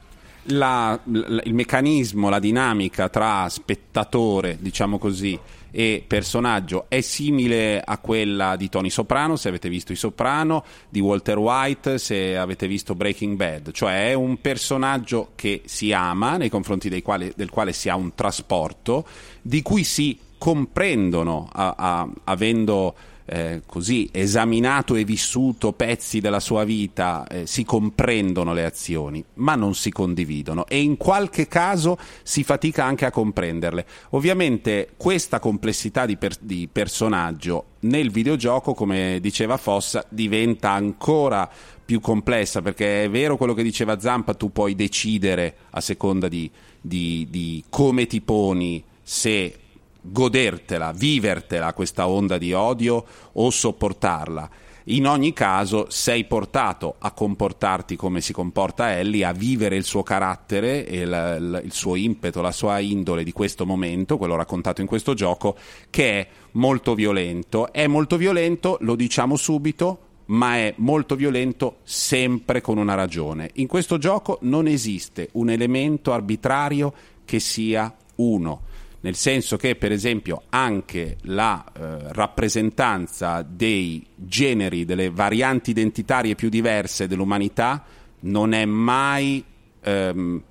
la, 0.46 0.98
la, 1.04 1.42
il 1.44 1.54
meccanismo, 1.54 2.28
la 2.28 2.38
dinamica 2.38 3.08
tra 3.08 3.48
spettatore, 3.48 4.58
diciamo 4.60 4.98
così, 4.98 5.38
e 5.70 6.04
personaggio 6.06 6.84
è 6.88 7.00
simile 7.00 7.80
a 7.84 7.98
quella 7.98 8.54
di 8.54 8.68
Tony 8.68 8.90
Soprano, 8.90 9.34
se 9.34 9.48
avete 9.48 9.68
visto 9.68 9.92
I 9.92 9.96
Soprano, 9.96 10.64
di 10.88 11.00
Walter 11.00 11.38
White, 11.38 11.98
se 11.98 12.36
avete 12.36 12.68
visto 12.68 12.94
Breaking 12.94 13.36
Bad, 13.36 13.72
cioè 13.72 14.10
è 14.10 14.14
un 14.14 14.40
personaggio 14.40 15.32
che 15.34 15.62
si 15.64 15.92
ama, 15.92 16.36
nei 16.36 16.48
confronti 16.48 17.02
quali, 17.02 17.32
del 17.34 17.50
quale 17.50 17.72
si 17.72 17.88
ha 17.88 17.96
un 17.96 18.14
trasporto, 18.14 19.04
di 19.42 19.62
cui 19.62 19.82
si 19.82 20.16
comprendono 20.38 21.48
a, 21.50 21.74
a, 21.76 22.08
avendo 22.24 22.94
eh, 23.26 23.62
così 23.64 24.08
esaminato 24.12 24.94
e 24.94 25.04
vissuto 25.04 25.72
pezzi 25.72 26.20
della 26.20 26.40
sua 26.40 26.64
vita 26.64 27.26
eh, 27.26 27.46
si 27.46 27.64
comprendono 27.64 28.52
le 28.52 28.64
azioni, 28.64 29.24
ma 29.34 29.54
non 29.54 29.74
si 29.74 29.90
condividono 29.90 30.66
e 30.66 30.80
in 30.80 30.96
qualche 30.96 31.48
caso 31.48 31.98
si 32.22 32.44
fatica 32.44 32.84
anche 32.84 33.06
a 33.06 33.10
comprenderle. 33.10 33.86
Ovviamente 34.10 34.90
questa 34.96 35.38
complessità 35.38 36.06
di, 36.06 36.16
per- 36.16 36.36
di 36.38 36.68
personaggio 36.70 37.64
nel 37.80 38.10
videogioco, 38.10 38.74
come 38.74 39.18
diceva 39.20 39.56
Fossa, 39.56 40.04
diventa 40.08 40.70
ancora 40.70 41.50
più 41.84 42.00
complessa 42.00 42.62
perché 42.62 43.04
è 43.04 43.10
vero 43.10 43.36
quello 43.36 43.54
che 43.54 43.62
diceva 43.62 44.00
Zampa, 44.00 44.34
tu 44.34 44.52
puoi 44.52 44.74
decidere 44.74 45.56
a 45.70 45.80
seconda 45.80 46.28
di, 46.28 46.50
di, 46.80 47.26
di 47.28 47.62
come 47.68 48.06
ti 48.06 48.20
poni 48.20 48.82
se 49.02 49.58
godertela, 50.04 50.92
vivertela 50.92 51.72
questa 51.72 52.06
onda 52.06 52.36
di 52.36 52.52
odio 52.52 53.04
o 53.32 53.50
sopportarla. 53.50 54.50
In 54.88 55.06
ogni 55.06 55.32
caso 55.32 55.86
sei 55.88 56.24
portato 56.24 56.96
a 56.98 57.12
comportarti 57.12 57.96
come 57.96 58.20
si 58.20 58.34
comporta 58.34 58.98
Ellie, 58.98 59.24
a 59.24 59.32
vivere 59.32 59.76
il 59.76 59.84
suo 59.84 60.02
carattere, 60.02 60.76
il, 60.76 61.62
il, 61.64 61.72
suo 61.72 61.94
impeto, 61.94 62.42
la 62.42 62.52
sua 62.52 62.80
indole 62.80 63.24
di 63.24 63.32
questo 63.32 63.64
momento, 63.64 64.18
quello 64.18 64.36
raccontato 64.36 64.82
in 64.82 64.86
questo 64.86 65.14
gioco, 65.14 65.56
che 65.88 66.20
è 66.20 66.28
molto 66.52 66.94
violento. 66.94 67.72
È 67.72 67.86
molto 67.86 68.18
violento, 68.18 68.76
lo 68.82 68.94
diciamo 68.94 69.36
subito, 69.36 70.00
ma 70.26 70.56
è 70.56 70.74
molto 70.76 71.16
violento 71.16 71.76
sempre 71.82 72.60
con 72.60 72.76
una 72.76 72.94
ragione. 72.94 73.48
In 73.54 73.66
questo 73.66 73.96
gioco 73.96 74.38
non 74.42 74.66
esiste 74.66 75.30
un 75.32 75.48
elemento 75.48 76.12
arbitrario 76.12 76.92
che 77.24 77.40
sia 77.40 77.90
uno 78.16 78.72
nel 79.04 79.16
senso 79.16 79.58
che 79.58 79.76
per 79.76 79.92
esempio 79.92 80.44
anche 80.48 81.18
la 81.24 81.62
eh, 81.62 82.12
rappresentanza 82.12 83.42
dei 83.46 84.04
generi, 84.14 84.86
delle 84.86 85.10
varianti 85.10 85.70
identitarie 85.70 86.34
più 86.34 86.48
diverse 86.48 87.06
dell'umanità 87.06 87.84
non 88.20 88.54
è 88.54 88.64
mai 88.64 89.44
ehm, 89.82 90.42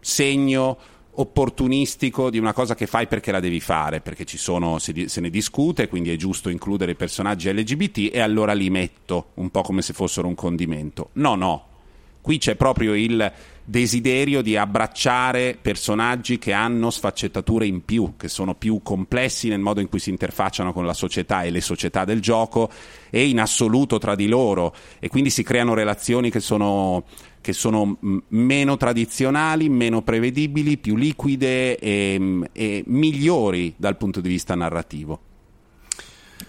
segno 0.00 0.78
opportunistico 1.12 2.30
di 2.30 2.38
una 2.38 2.52
cosa 2.52 2.74
che 2.74 2.86
fai 2.86 3.06
perché 3.06 3.30
la 3.30 3.38
devi 3.38 3.60
fare, 3.60 4.00
perché 4.00 4.24
sono, 4.26 4.80
se, 4.80 5.08
se, 5.08 5.20
ne 5.20 5.30
discute, 5.30 5.86
quindi 5.86 6.10
è 6.10 6.16
giusto 6.16 6.48
includere 6.48 6.92
i 6.92 6.96
personaggi 6.96 7.52
LGBT 7.52 8.10
e 8.12 8.18
allora 8.18 8.54
li 8.54 8.70
metto 8.70 9.30
un 9.34 9.50
po' 9.50 9.62
come 9.62 9.82
se 9.82 9.92
fossero 9.92 10.26
un 10.26 10.34
condimento. 10.34 11.10
No, 11.14 11.36
no, 11.36 11.69
qui 12.20 12.38
c'è 12.38 12.54
proprio 12.54 12.94
il 12.94 13.32
desiderio 13.70 14.42
di 14.42 14.56
abbracciare 14.56 15.56
personaggi 15.60 16.38
che 16.38 16.52
hanno 16.52 16.90
sfaccettature 16.90 17.66
in 17.66 17.84
più, 17.84 18.14
che 18.16 18.26
sono 18.28 18.56
più 18.56 18.80
complessi 18.82 19.48
nel 19.48 19.60
modo 19.60 19.80
in 19.80 19.88
cui 19.88 20.00
si 20.00 20.10
interfacciano 20.10 20.72
con 20.72 20.84
la 20.84 20.92
società 20.92 21.44
e 21.44 21.50
le 21.50 21.60
società 21.60 22.04
del 22.04 22.20
gioco 22.20 22.68
e 23.10 23.28
in 23.28 23.38
assoluto 23.38 23.98
tra 23.98 24.16
di 24.16 24.26
loro 24.26 24.74
e 24.98 25.08
quindi 25.08 25.30
si 25.30 25.44
creano 25.44 25.74
relazioni 25.74 26.30
che 26.30 26.40
sono, 26.40 27.04
che 27.40 27.52
sono 27.52 27.96
meno 28.28 28.76
tradizionali, 28.76 29.68
meno 29.68 30.02
prevedibili, 30.02 30.76
più 30.76 30.96
liquide 30.96 31.78
e, 31.78 32.48
e 32.52 32.82
migliori 32.86 33.74
dal 33.76 33.96
punto 33.96 34.20
di 34.20 34.28
vista 34.28 34.56
narrativo. 34.56 35.29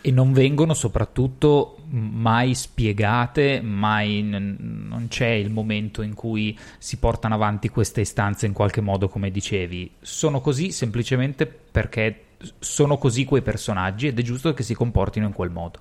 E 0.02 0.12
non 0.12 0.34
vengono 0.34 0.74
soprattutto 0.74 1.78
mai 1.90 2.56
spiegate, 2.56 3.62
mai 3.62 4.22
non 4.24 5.06
c'è 5.10 5.28
il 5.28 5.50
momento 5.50 6.02
in 6.02 6.14
cui 6.14 6.58
si 6.78 6.98
portano 6.98 7.36
avanti 7.36 7.70
queste 7.70 8.02
istanze 8.02 8.46
in 8.46 8.54
qualche 8.54 8.82
modo, 8.82 9.10
come 9.10 9.30
dicevi. 9.30 9.92
Sono 10.02 10.42
così 10.42 10.72
semplicemente 10.72 11.46
perché 11.46 12.26
sono 12.60 12.98
così 12.98 13.26
quei 13.26 13.42
personaggi 13.42 14.08
ed 14.08 14.18
è 14.18 14.22
giusto 14.22 14.54
che 14.54 14.64
si 14.64 14.74
comportino 14.74 15.28
in 15.28 15.34
quel 15.34 15.52
modo. 15.52 15.80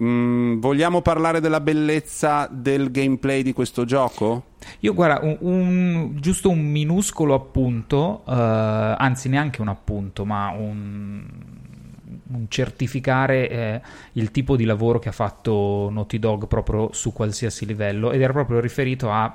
Mm, 0.00 0.60
vogliamo 0.60 1.02
parlare 1.02 1.40
della 1.40 1.60
bellezza 1.60 2.48
del 2.50 2.92
gameplay 2.92 3.42
di 3.42 3.52
questo 3.52 3.84
gioco? 3.84 4.44
Io 4.80 4.94
guarda, 4.94 5.26
un, 5.26 5.36
un, 5.40 6.16
giusto 6.20 6.50
un 6.50 6.60
minuscolo 6.60 7.34
appunto, 7.34 8.22
uh, 8.24 8.30
anzi 8.30 9.28
neanche 9.28 9.60
un 9.60 9.66
appunto, 9.66 10.24
ma 10.24 10.50
un, 10.50 11.26
un 12.30 12.46
certificare 12.48 13.48
eh, 13.48 13.80
il 14.12 14.30
tipo 14.30 14.56
di 14.56 14.64
lavoro 14.64 14.98
che 14.98 15.08
ha 15.08 15.12
fatto 15.12 15.88
Naughty 15.90 16.18
Dog 16.18 16.46
proprio 16.46 16.90
su 16.92 17.12
qualsiasi 17.12 17.66
livello 17.66 18.12
ed 18.12 18.20
era 18.20 18.32
proprio 18.32 18.60
riferito 18.60 19.10
a 19.10 19.34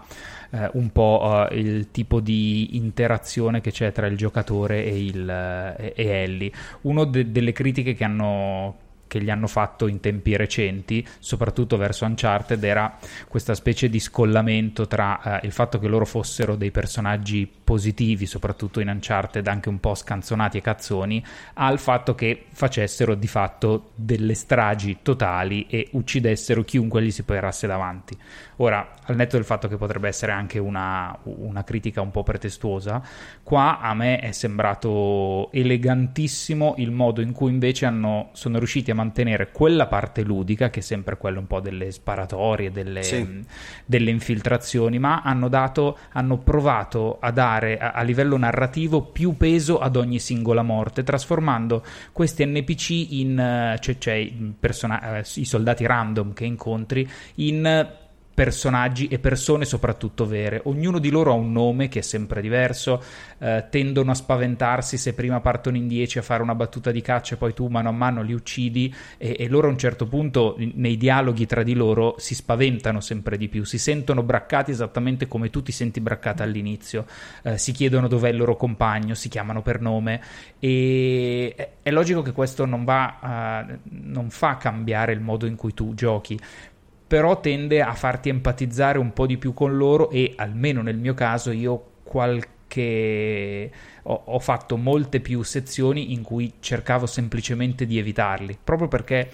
eh, 0.52 0.70
un 0.74 0.92
po' 0.92 1.48
uh, 1.50 1.54
il 1.56 1.90
tipo 1.90 2.20
di 2.20 2.78
interazione 2.78 3.60
che 3.60 3.72
c'è 3.72 3.92
tra 3.92 4.06
il 4.06 4.16
giocatore 4.16 4.86
e, 4.86 5.04
il, 5.04 5.30
e, 5.30 5.94
e 5.96 6.06
Ellie. 6.06 6.52
Una 6.82 7.06
de- 7.06 7.32
delle 7.32 7.52
critiche 7.52 7.96
che 7.96 8.04
hanno, 8.04 8.76
che 9.14 9.22
gli 9.22 9.30
hanno 9.30 9.46
fatto 9.46 9.86
in 9.86 10.00
tempi 10.00 10.36
recenti, 10.36 11.06
soprattutto 11.20 11.78
verso 11.78 12.04
Uncharted, 12.04 12.64
era 12.64 12.98
questa 13.28 13.54
specie 13.54 13.88
di 13.88 14.00
scollamento 14.00 14.88
tra 14.88 15.40
eh, 15.40 15.46
il 15.46 15.52
fatto 15.52 15.78
che 15.78 15.88
loro 15.88 16.04
fossero 16.04 16.56
dei 16.56 16.72
personaggi 16.72 17.48
positivi, 17.64 18.26
soprattutto 18.26 18.80
in 18.80 18.88
Uncharted, 18.88 19.46
anche 19.46 19.70
un 19.70 19.80
po' 19.80 19.94
scanzonati 19.94 20.58
e 20.58 20.62
cazzoni, 20.62 21.24
al 21.54 21.78
fatto 21.78 22.16
che 22.16 22.46
facessero 22.52 23.14
di 23.14 23.28
fatto 23.28 23.92
delle 23.94 24.34
stragi 24.34 24.98
totali 25.04 25.68
e 25.68 25.90
uccidessero 25.92 26.64
chiunque 26.64 27.04
gli 27.04 27.12
si 27.12 27.22
perasse 27.22 27.68
davanti. 27.68 28.18
Ora, 28.58 28.94
al 29.06 29.16
netto 29.16 29.36
del 29.36 29.46
fatto 29.46 29.68
che 29.68 29.78
potrebbe 29.78 30.08
essere 30.08 30.32
anche 30.32 30.58
una, 30.58 31.16
una 31.24 31.64
critica 31.64 32.02
un 32.02 32.12
po' 32.12 32.24
pretestuosa, 32.24 33.02
qua 33.44 33.80
a 33.80 33.94
me 33.94 34.20
è 34.20 34.32
sembrato 34.32 35.52
elegantissimo 35.52 36.76
il 36.78 36.92
modo 36.92 37.22
in 37.22 37.32
cui 37.32 37.52
invece 37.52 37.86
hanno, 37.86 38.30
sono 38.34 38.58
riusciti 38.58 38.92
a 38.92 38.96
mantenere 39.04 39.52
quella 39.52 39.88
parte 39.88 40.24
ludica, 40.24 40.70
che 40.70 40.80
è 40.80 40.84
sempre 40.84 41.18
quella 41.18 41.40
un 41.40 41.48
po' 41.48 41.60
delle 41.60 41.92
sparatorie, 41.92 42.72
delle, 42.72 43.04
sì. 43.04 43.44
delle 43.86 44.10
infiltrazioni, 44.10 44.98
ma 44.98 45.22
hanno, 45.22 45.50
dato, 45.50 45.98
hanno 46.14 46.38
provato 46.38 47.18
a 47.20 47.32
dare 47.32 47.78
a, 47.78 47.92
a, 47.92 48.02
livello 48.02 48.38
narrativo 48.38 49.02
più 49.02 49.36
peso 49.38 49.80
ad 49.80 49.96
ogni 49.96 50.20
singola 50.20 50.62
morte, 50.62 51.04
trasformando 51.04 51.84
questi 52.12 52.46
NPC 52.46 52.90
in, 52.90 53.78
cioè, 53.80 53.98
cioè 53.98 54.32
persona- 54.60 55.18
eh, 55.18 55.24
i 55.36 55.46
soldati 55.46 55.86
random 55.86 56.34
che 56.34 56.46
incontri 56.46 57.08
in 57.36 58.02
personaggi 58.34 59.08
e 59.08 59.20
persone 59.20 59.66
soprattutto 59.66 60.26
vere. 60.26 60.62
Ognuno 60.66 61.00
di 61.00 61.10
loro 61.10 61.32
ha 61.32 61.36
un 61.36 61.52
nome 61.52 61.88
che 61.88 62.00
è 62.00 62.02
sempre 62.02 62.42
diverso, 62.42 63.02
eh, 63.38 63.66
tendono 63.70 64.12
a 64.12 64.16
spaventarsi 64.16 64.98
se 64.98 65.14
prima 65.14 65.40
partono 65.40 65.78
in 65.78 65.88
dieci 65.88 66.18
a 66.18 66.22
fare 66.22 66.42
una 66.42 66.56
battuta 66.56 66.92
di 66.92 67.02
caccia 67.02 67.36
e 67.36 67.38
poi 67.38 67.54
tu 67.54 67.68
mano 67.68 67.90
a 67.90 67.92
mano 67.92 68.22
li 68.22 68.34
uccidi 68.34 68.94
e, 69.18 69.36
e, 69.38 69.48
loro 69.48 69.68
a 69.68 69.72
un 69.72 69.78
certo 69.78 70.08
punto 70.08 70.56
nei 70.58 70.98
dialoghi 70.98 71.46
tra 71.46 71.64
di 71.64 71.74
loro 71.74 72.16
si 72.18 72.34
spaventano 72.34 73.00
sempre 73.02 73.38
di 73.38 73.48
più, 73.48 73.64
si 73.66 73.78
sentono 73.78 74.24
braccati 74.24 74.72
esattamente 74.72 75.28
come 75.28 75.50
tu 75.50 75.62
ti 75.62 75.72
senti 75.72 76.02
braccata 76.02 76.44
all'inizio, 76.44 77.06
eh, 77.44 77.58
si 77.58 77.72
chiedono 77.72 78.08
dov'è 78.08 78.30
il 78.30 78.38
loro 78.38 78.56
compagno, 78.56 79.14
si 79.14 79.30
chiamano 79.30 79.62
per 79.62 79.80
nome 79.80 80.22
e 80.60 81.56
è 81.82 81.92
logico 81.92 82.22
che 82.22 82.32
questo 82.32 82.66
non, 82.66 82.84
va, 82.84 83.68
uh, 83.68 83.90
non 83.90 84.30
fa 84.30 84.58
cambiare 84.58 85.12
il 85.12 85.20
modo 85.20 85.46
in 85.46 85.56
cui 85.56 85.74
tu 85.74 85.94
giochi, 85.94 86.40
però 87.06 87.40
tende 87.40 87.82
a 87.82 87.94
farti 87.94 88.30
empatizzare 88.30 88.98
un 88.98 89.14
po' 89.14 89.26
di 89.26 89.38
più 89.38 89.54
con 89.54 89.76
loro 89.78 90.10
e 90.10 90.34
almeno 90.38 90.82
nel 90.82 90.98
mio 90.98 91.14
caso 91.14 91.52
io 91.52 91.92
qualche 92.04 93.72
ho, 94.04 94.22
ho, 94.26 94.40
fatto 94.40 94.78
molte 94.78 95.20
più 95.20 95.44
sezioni 95.44 96.14
in 96.14 96.22
cui 96.22 96.54
cercavo 96.60 97.06
semplicemente 97.06 97.86
di 97.86 97.98
evitarli 97.98 98.58
proprio 98.64 98.88
perché 98.88 99.30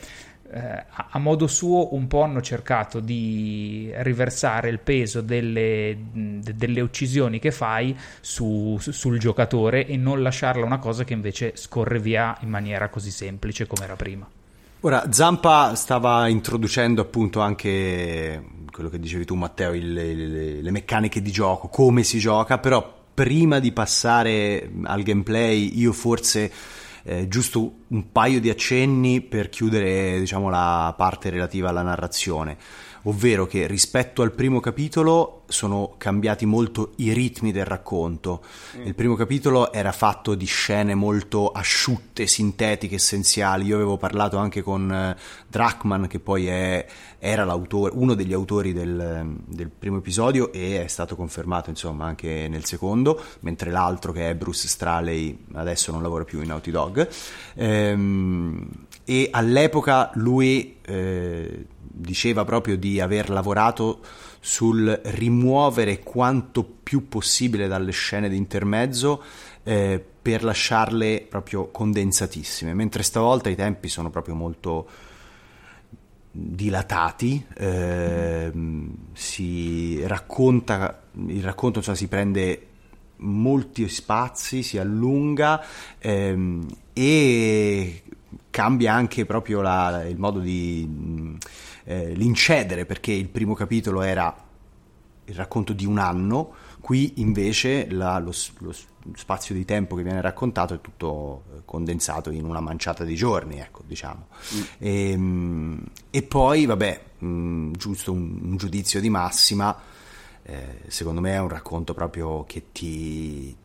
eh, 0.51 0.85
a 0.91 1.19
modo 1.19 1.45
suo 1.45 1.93
un 1.93 2.07
po' 2.07 2.21
hanno 2.21 2.41
cercato 2.41 2.99
di 2.99 3.91
riversare 3.97 4.69
il 4.69 4.79
peso 4.79 5.21
delle, 5.21 5.95
de, 6.11 6.55
delle 6.55 6.81
uccisioni 6.81 7.39
che 7.39 7.51
fai 7.51 7.95
su, 8.19 8.77
sul 8.79 9.19
giocatore 9.19 9.85
e 9.85 9.95
non 9.95 10.21
lasciarla 10.21 10.65
una 10.65 10.79
cosa 10.79 11.03
che 11.03 11.13
invece 11.13 11.51
scorre 11.55 11.99
via 11.99 12.35
in 12.41 12.49
maniera 12.49 12.89
così 12.89 13.11
semplice 13.11 13.67
come 13.67 13.83
era 13.83 13.95
prima 13.95 14.27
Ora, 14.81 15.11
Zampa 15.11 15.75
stava 15.75 16.29
introducendo 16.29 17.01
appunto 17.01 17.41
anche 17.41 18.41
quello 18.71 18.89
che 18.89 18.97
dicevi 18.97 19.25
tu 19.25 19.35
Matteo, 19.35 19.73
il, 19.73 19.91
le, 19.91 20.61
le 20.61 20.71
meccaniche 20.71 21.21
di 21.21 21.31
gioco, 21.31 21.67
come 21.67 22.03
si 22.03 22.17
gioca, 22.17 22.59
però 22.59 22.97
prima 23.13 23.59
di 23.59 23.73
passare 23.73 24.71
al 24.83 25.03
gameplay 25.03 25.77
io 25.77 25.91
forse 25.91 26.49
eh, 27.03 27.27
giusto 27.27 27.73
un 27.87 28.09
paio 28.13 28.39
di 28.39 28.49
accenni 28.49 29.19
per 29.19 29.49
chiudere 29.49 30.17
diciamo, 30.17 30.49
la 30.49 30.93
parte 30.95 31.29
relativa 31.29 31.67
alla 31.67 31.81
narrazione 31.81 32.55
ovvero 33.03 33.45
che 33.45 33.67
rispetto 33.67 34.21
al 34.21 34.31
primo 34.31 34.59
capitolo 34.59 35.39
sono 35.49 35.95
cambiati 35.97 36.45
molto 36.45 36.91
i 36.97 37.11
ritmi 37.11 37.51
del 37.51 37.65
racconto. 37.65 38.43
Mm. 38.77 38.85
Il 38.85 38.95
primo 38.95 39.15
capitolo 39.15 39.71
era 39.73 39.91
fatto 39.91 40.35
di 40.35 40.45
scene 40.45 40.95
molto 40.95 41.51
asciutte, 41.51 42.27
sintetiche, 42.27 42.95
essenziali. 42.95 43.65
Io 43.65 43.75
avevo 43.75 43.97
parlato 43.97 44.37
anche 44.37 44.61
con 44.61 44.91
eh, 44.91 45.15
Drachman, 45.47 46.07
che 46.07 46.19
poi 46.19 46.47
è, 46.47 46.85
era 47.17 47.51
uno 47.53 48.13
degli 48.13 48.33
autori 48.33 48.73
del, 48.73 49.37
del, 49.45 49.69
primo 49.69 49.97
episodio 49.97 50.51
e 50.51 50.83
è 50.83 50.87
stato 50.87 51.15
confermato 51.15 51.69
insomma 51.69 52.05
anche 52.05 52.47
nel 52.47 52.65
secondo, 52.65 53.21
mentre 53.41 53.71
l'altro 53.71 54.11
che 54.11 54.29
è 54.29 54.35
Bruce 54.35 54.67
Straley 54.67 55.45
adesso 55.53 55.91
non 55.91 56.01
lavora 56.01 56.23
più 56.23 56.41
in 56.41 56.47
Naughty 56.47 56.71
Dog. 56.71 57.07
Ehm, 57.55 58.67
e 59.03 59.29
all'epoca 59.31 60.11
lui... 60.13 60.77
Eh, 60.81 61.65
diceva 61.99 62.45
proprio 62.45 62.77
di 62.77 63.01
aver 63.01 63.29
lavorato 63.29 63.99
sul 64.39 64.89
rimuovere 65.03 65.99
quanto 65.99 66.63
più 66.63 67.09
possibile 67.09 67.67
dalle 67.67 67.91
scene 67.91 68.29
di 68.29 68.37
intermezzo 68.37 69.21
eh, 69.63 70.03
per 70.21 70.43
lasciarle 70.43 71.25
proprio 71.27 71.69
condensatissime, 71.69 72.73
mentre 72.73 73.03
stavolta 73.03 73.49
i 73.49 73.55
tempi 73.55 73.89
sono 73.89 74.09
proprio 74.09 74.35
molto 74.35 74.87
dilatati, 76.31 77.45
eh, 77.55 78.51
si 79.13 80.05
racconta, 80.05 81.01
il 81.27 81.43
racconto 81.43 81.81
cioè, 81.81 81.95
si 81.95 82.07
prende 82.07 82.67
molti 83.17 83.87
spazi, 83.89 84.63
si 84.63 84.77
allunga 84.77 85.61
ehm, 85.97 86.65
e 86.93 88.03
cambia 88.49 88.93
anche 88.93 89.25
proprio 89.25 89.61
la, 89.61 90.05
il 90.07 90.17
modo 90.17 90.39
di 90.39 91.37
eh, 91.89 92.13
l'incedere 92.13 92.85
perché 92.85 93.11
il 93.11 93.29
primo 93.29 93.55
capitolo 93.55 94.03
era 94.03 94.45
il 95.25 95.33
racconto 95.33 95.73
di 95.73 95.87
un 95.87 95.97
anno, 95.97 96.53
qui 96.81 97.13
invece 97.15 97.89
la, 97.89 98.19
lo, 98.19 98.31
lo, 98.59 98.75
spazio 99.15 99.55
di 99.55 99.65
tempo 99.65 99.95
che 99.95 100.03
viene 100.03 100.21
raccontato 100.21 100.75
è 100.75 100.81
tutto 100.81 101.45
eh, 101.51 101.61
condensato 101.65 102.29
in 102.29 102.45
una 102.45 102.59
manciata 102.59 103.03
di 103.03 103.15
giorni, 103.15 103.57
ecco, 103.57 103.81
diciamo. 103.87 104.27
Mm. 104.55 104.61
E, 104.77 105.11
ehm, 105.11 105.83
e, 106.11 106.21
poi, 106.21 106.65
vabbè, 106.65 107.01
mh, 107.17 107.27
mm, 107.27 107.73
giusto 107.73 108.11
un, 108.11 108.37
un, 108.39 108.57
giudizio 108.57 109.01
di 109.01 109.09
massima, 109.09 109.75
eh, 110.43 110.81
secondo 110.89 111.21
me 111.21 111.33
è 111.33 111.39
un 111.39 111.49
racconto 111.49 111.95
proprio 111.95 112.43
che 112.43 112.65
ti, 112.71 113.55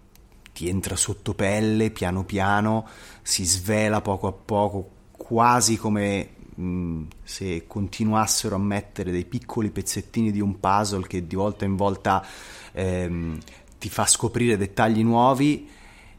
ti 0.50 0.68
entra 0.70 0.96
sotto 0.96 1.34
pelle 1.34 1.90
piano 1.90 2.24
piano, 2.24 2.88
si 3.20 3.44
svela 3.44 4.00
poco 4.00 4.28
a 4.28 4.32
poco, 4.32 4.90
quasi 5.10 5.76
come 5.76 6.30
Mm, 6.60 7.06
se 7.24 7.64
continuassero 7.66 8.54
a 8.54 8.58
mettere 8.58 9.10
dei 9.10 9.24
piccoli 9.24 9.70
pezzettini 9.70 10.30
di 10.30 10.40
un 10.40 10.60
puzzle 10.60 11.04
che 11.06 11.26
di 11.26 11.34
volta 11.34 11.64
in 11.64 11.74
volta 11.74 12.24
ehm, 12.70 13.38
ti 13.76 13.88
fa 13.88 14.06
scoprire 14.06 14.56
dettagli 14.56 15.02
nuovi 15.02 15.68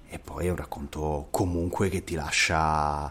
e 0.09 0.19
poi 0.19 0.47
è 0.47 0.49
un 0.49 0.57
racconto 0.57 1.27
comunque 1.31 1.87
che 1.87 2.03
ti 2.03 2.15
lascia 2.15 3.09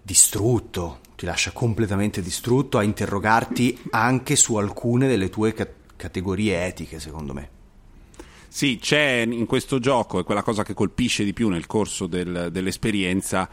distrutto, 0.00 1.00
ti 1.16 1.26
lascia 1.26 1.50
completamente 1.50 2.22
distrutto 2.22 2.78
a 2.78 2.84
interrogarti 2.84 3.76
anche 3.90 4.36
su 4.36 4.54
alcune 4.54 5.08
delle 5.08 5.30
tue 5.30 5.52
ca- 5.52 5.68
categorie 5.96 6.64
etiche, 6.64 7.00
secondo 7.00 7.32
me. 7.34 7.50
Sì, 8.46 8.78
c'è 8.80 9.26
in 9.28 9.46
questo 9.46 9.80
gioco, 9.80 10.20
e 10.20 10.22
quella 10.24 10.42
cosa 10.42 10.62
che 10.62 10.74
colpisce 10.74 11.24
di 11.24 11.32
più 11.32 11.48
nel 11.48 11.66
corso 11.66 12.06
del, 12.06 12.50
dell'esperienza, 12.52 13.48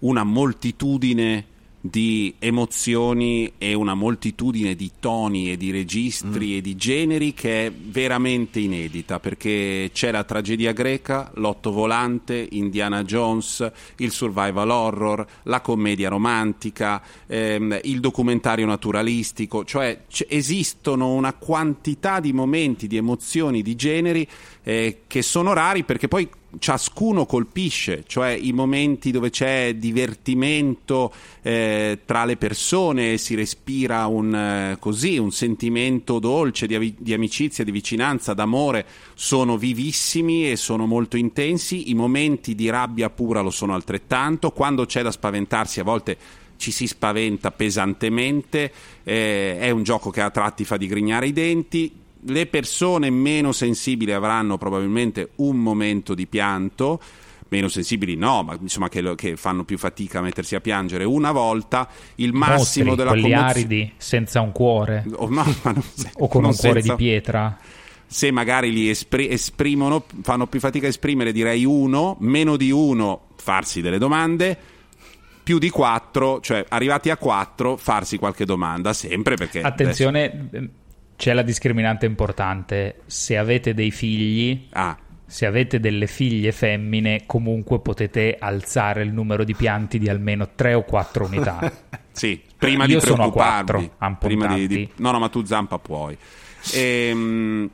una 0.00 0.24
moltitudine 0.24 1.58
di 1.80 2.34
emozioni 2.38 3.52
e 3.56 3.72
una 3.72 3.94
moltitudine 3.94 4.74
di 4.74 4.90
toni 5.00 5.50
e 5.50 5.56
di 5.56 5.70
registri 5.70 6.48
mm. 6.48 6.56
e 6.56 6.60
di 6.60 6.76
generi 6.76 7.32
che 7.32 7.66
è 7.66 7.72
veramente 7.72 8.60
inedita 8.60 9.18
perché 9.18 9.90
c'è 9.92 10.10
la 10.10 10.24
tragedia 10.24 10.72
greca, 10.72 11.30
l'otto 11.34 11.72
volante, 11.72 12.46
Indiana 12.50 13.02
Jones, 13.02 13.70
il 13.96 14.10
survival 14.10 14.68
horror, 14.70 15.26
la 15.44 15.60
commedia 15.62 16.10
romantica, 16.10 17.02
ehm, 17.26 17.80
il 17.84 18.00
documentario 18.00 18.66
naturalistico, 18.66 19.64
cioè 19.64 20.02
c- 20.06 20.26
esistono 20.28 21.12
una 21.12 21.32
quantità 21.32 22.20
di 22.20 22.32
momenti, 22.34 22.86
di 22.86 22.96
emozioni, 22.98 23.62
di 23.62 23.74
generi 23.74 24.28
eh, 24.70 25.00
che 25.08 25.22
sono 25.22 25.52
rari 25.52 25.82
perché 25.82 26.06
poi 26.06 26.28
ciascuno 26.60 27.26
colpisce, 27.26 28.04
cioè 28.06 28.30
i 28.30 28.52
momenti 28.52 29.10
dove 29.10 29.30
c'è 29.30 29.74
divertimento 29.74 31.12
eh, 31.42 31.98
tra 32.04 32.24
le 32.24 32.36
persone, 32.36 33.18
si 33.18 33.34
respira 33.34 34.06
un, 34.06 34.32
eh, 34.32 34.76
così, 34.78 35.18
un 35.18 35.32
sentimento 35.32 36.20
dolce 36.20 36.68
di, 36.68 36.94
di, 36.96 37.12
amicizia, 37.12 37.64
di 37.64 37.72
vicinanza, 37.72 38.32
d'amore, 38.32 38.86
sono 39.14 39.56
vivissimi 39.56 40.48
e 40.48 40.54
sono 40.54 40.86
molto 40.86 41.16
intensi, 41.16 41.90
i 41.90 41.94
momenti 41.94 42.54
di 42.54 42.70
rabbia 42.70 43.10
pura 43.10 43.40
lo 43.40 43.50
sono 43.50 43.74
altrettanto, 43.74 44.52
quando 44.52 44.86
c'è 44.86 45.02
da 45.02 45.10
spaventarsi 45.10 45.80
a 45.80 45.84
volte 45.84 46.16
ci 46.58 46.70
si 46.70 46.86
spaventa 46.86 47.50
pesantemente, 47.50 48.70
eh, 49.02 49.58
è 49.58 49.70
un 49.70 49.82
gioco 49.82 50.10
che 50.10 50.20
a 50.20 50.30
tratti 50.30 50.64
fa 50.64 50.76
digrignare 50.76 51.26
i 51.26 51.32
denti, 51.32 51.99
le 52.24 52.46
persone 52.46 53.10
meno 53.10 53.52
sensibili 53.52 54.12
avranno 54.12 54.58
probabilmente 54.58 55.30
un 55.36 55.56
momento 55.56 56.14
di 56.14 56.26
pianto, 56.26 57.00
meno 57.48 57.68
sensibili 57.68 58.14
no, 58.14 58.42
ma 58.42 58.56
insomma 58.60 58.88
che, 58.88 59.14
che, 59.14 59.36
fanno 59.36 59.64
più 59.64 59.78
fatica 59.78 60.18
a 60.18 60.22
mettersi 60.22 60.54
a 60.54 60.60
piangere 60.60 61.04
una 61.04 61.32
volta, 61.32 61.88
il 62.16 62.32
massimo 62.32 62.90
Mostri, 62.90 63.04
della 63.04 63.10
commozione... 63.10 63.48
aridi, 63.48 63.92
senza 63.96 64.40
un 64.40 64.52
cuore, 64.52 65.04
o, 65.12 65.28
no, 65.28 65.44
non, 65.62 65.82
o 66.14 66.28
con 66.28 66.44
un 66.44 66.54
cuore 66.54 66.80
senza... 66.80 66.94
di 66.94 67.02
pietra. 67.02 67.58
Se 68.06 68.30
magari 68.32 68.72
li 68.72 68.88
espr- 68.90 69.30
esprimono, 69.30 70.04
fanno 70.22 70.48
più 70.48 70.58
fatica 70.58 70.86
a 70.86 70.88
esprimere, 70.88 71.30
direi 71.30 71.64
uno, 71.64 72.16
meno 72.20 72.56
di 72.56 72.72
uno, 72.72 73.28
farsi 73.36 73.80
delle 73.80 73.98
domande, 73.98 74.58
più 75.44 75.58
di 75.58 75.70
quattro, 75.70 76.40
cioè 76.40 76.64
arrivati 76.68 77.08
a 77.10 77.16
quattro, 77.16 77.76
farsi 77.76 78.18
qualche 78.18 78.44
domanda, 78.44 78.92
sempre 78.92 79.36
perché... 79.36 79.60
Attenzione, 79.60 80.24
adesso 80.24 80.78
c'è 81.20 81.34
la 81.34 81.42
discriminante 81.42 82.06
importante. 82.06 83.02
Se 83.04 83.36
avete 83.36 83.74
dei 83.74 83.90
figli, 83.90 84.68
ah. 84.70 84.96
se 85.26 85.44
avete 85.44 85.78
delle 85.78 86.06
figlie 86.06 86.50
femmine, 86.50 87.24
comunque 87.26 87.78
potete 87.80 88.38
alzare 88.40 89.02
il 89.02 89.12
numero 89.12 89.44
di 89.44 89.54
pianti 89.54 89.98
di 89.98 90.08
almeno 90.08 90.48
3 90.54 90.72
o 90.72 90.82
4 90.82 91.26
unità. 91.26 91.72
sì, 92.10 92.40
prima 92.56 92.86
Io 92.86 93.00
di 93.00 93.06
sono 93.06 93.24
a 93.24 93.30
4, 93.30 93.96
prima 94.18 94.54
di, 94.54 94.66
di, 94.66 94.88
No, 94.96 95.10
no, 95.10 95.18
ma 95.18 95.28
tu 95.28 95.44
zampa 95.44 95.78
puoi. 95.78 96.16
Ehm, 96.72 97.68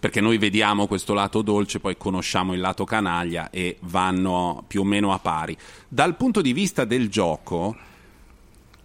perché 0.00 0.22
noi 0.22 0.38
vediamo 0.38 0.86
questo 0.86 1.12
lato 1.12 1.42
dolce, 1.42 1.78
poi 1.78 1.98
conosciamo 1.98 2.54
il 2.54 2.60
lato 2.60 2.84
canaglia 2.84 3.50
e 3.50 3.76
vanno 3.80 4.64
più 4.66 4.80
o 4.80 4.84
meno 4.84 5.12
a 5.12 5.18
pari. 5.18 5.54
Dal 5.86 6.16
punto 6.16 6.40
di 6.40 6.54
vista 6.54 6.86
del 6.86 7.10
gioco, 7.10 7.76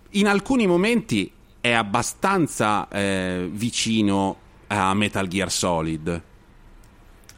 in 0.10 0.28
alcuni 0.28 0.68
momenti 0.68 1.32
è 1.62 1.72
abbastanza 1.72 2.88
eh, 2.90 3.48
vicino 3.52 4.38
a 4.68 4.94
Metal 4.94 5.28
Gear 5.28 5.52
Solid. 5.52 6.22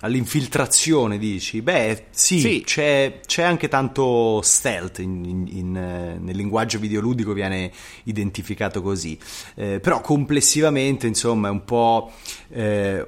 All'infiltrazione 0.01 1.17
dici? 1.17 1.62
Beh, 1.62 2.05
sì, 2.12 2.39
sì. 2.39 2.63
C'è, 2.65 3.19
c'è, 3.25 3.43
anche 3.43 3.67
tanto 3.67 4.39
stealth 4.41 4.99
in, 4.99 5.25
in, 5.25 5.47
in, 5.47 5.75
eh, 5.75 6.17
nel 6.17 6.38
linguaggio 6.38 6.79
videoludico 6.79 7.34
viene 7.34 7.69
identificato 8.03 8.82
così. 8.82 9.19
Eh, 9.55 9.82
però 9.82 9.99
complessivamente, 9.99 11.05
insomma, 11.05 11.49
è 11.49 11.51
un 11.51 11.65
po'. 11.65 12.12
Eh, 12.49 13.05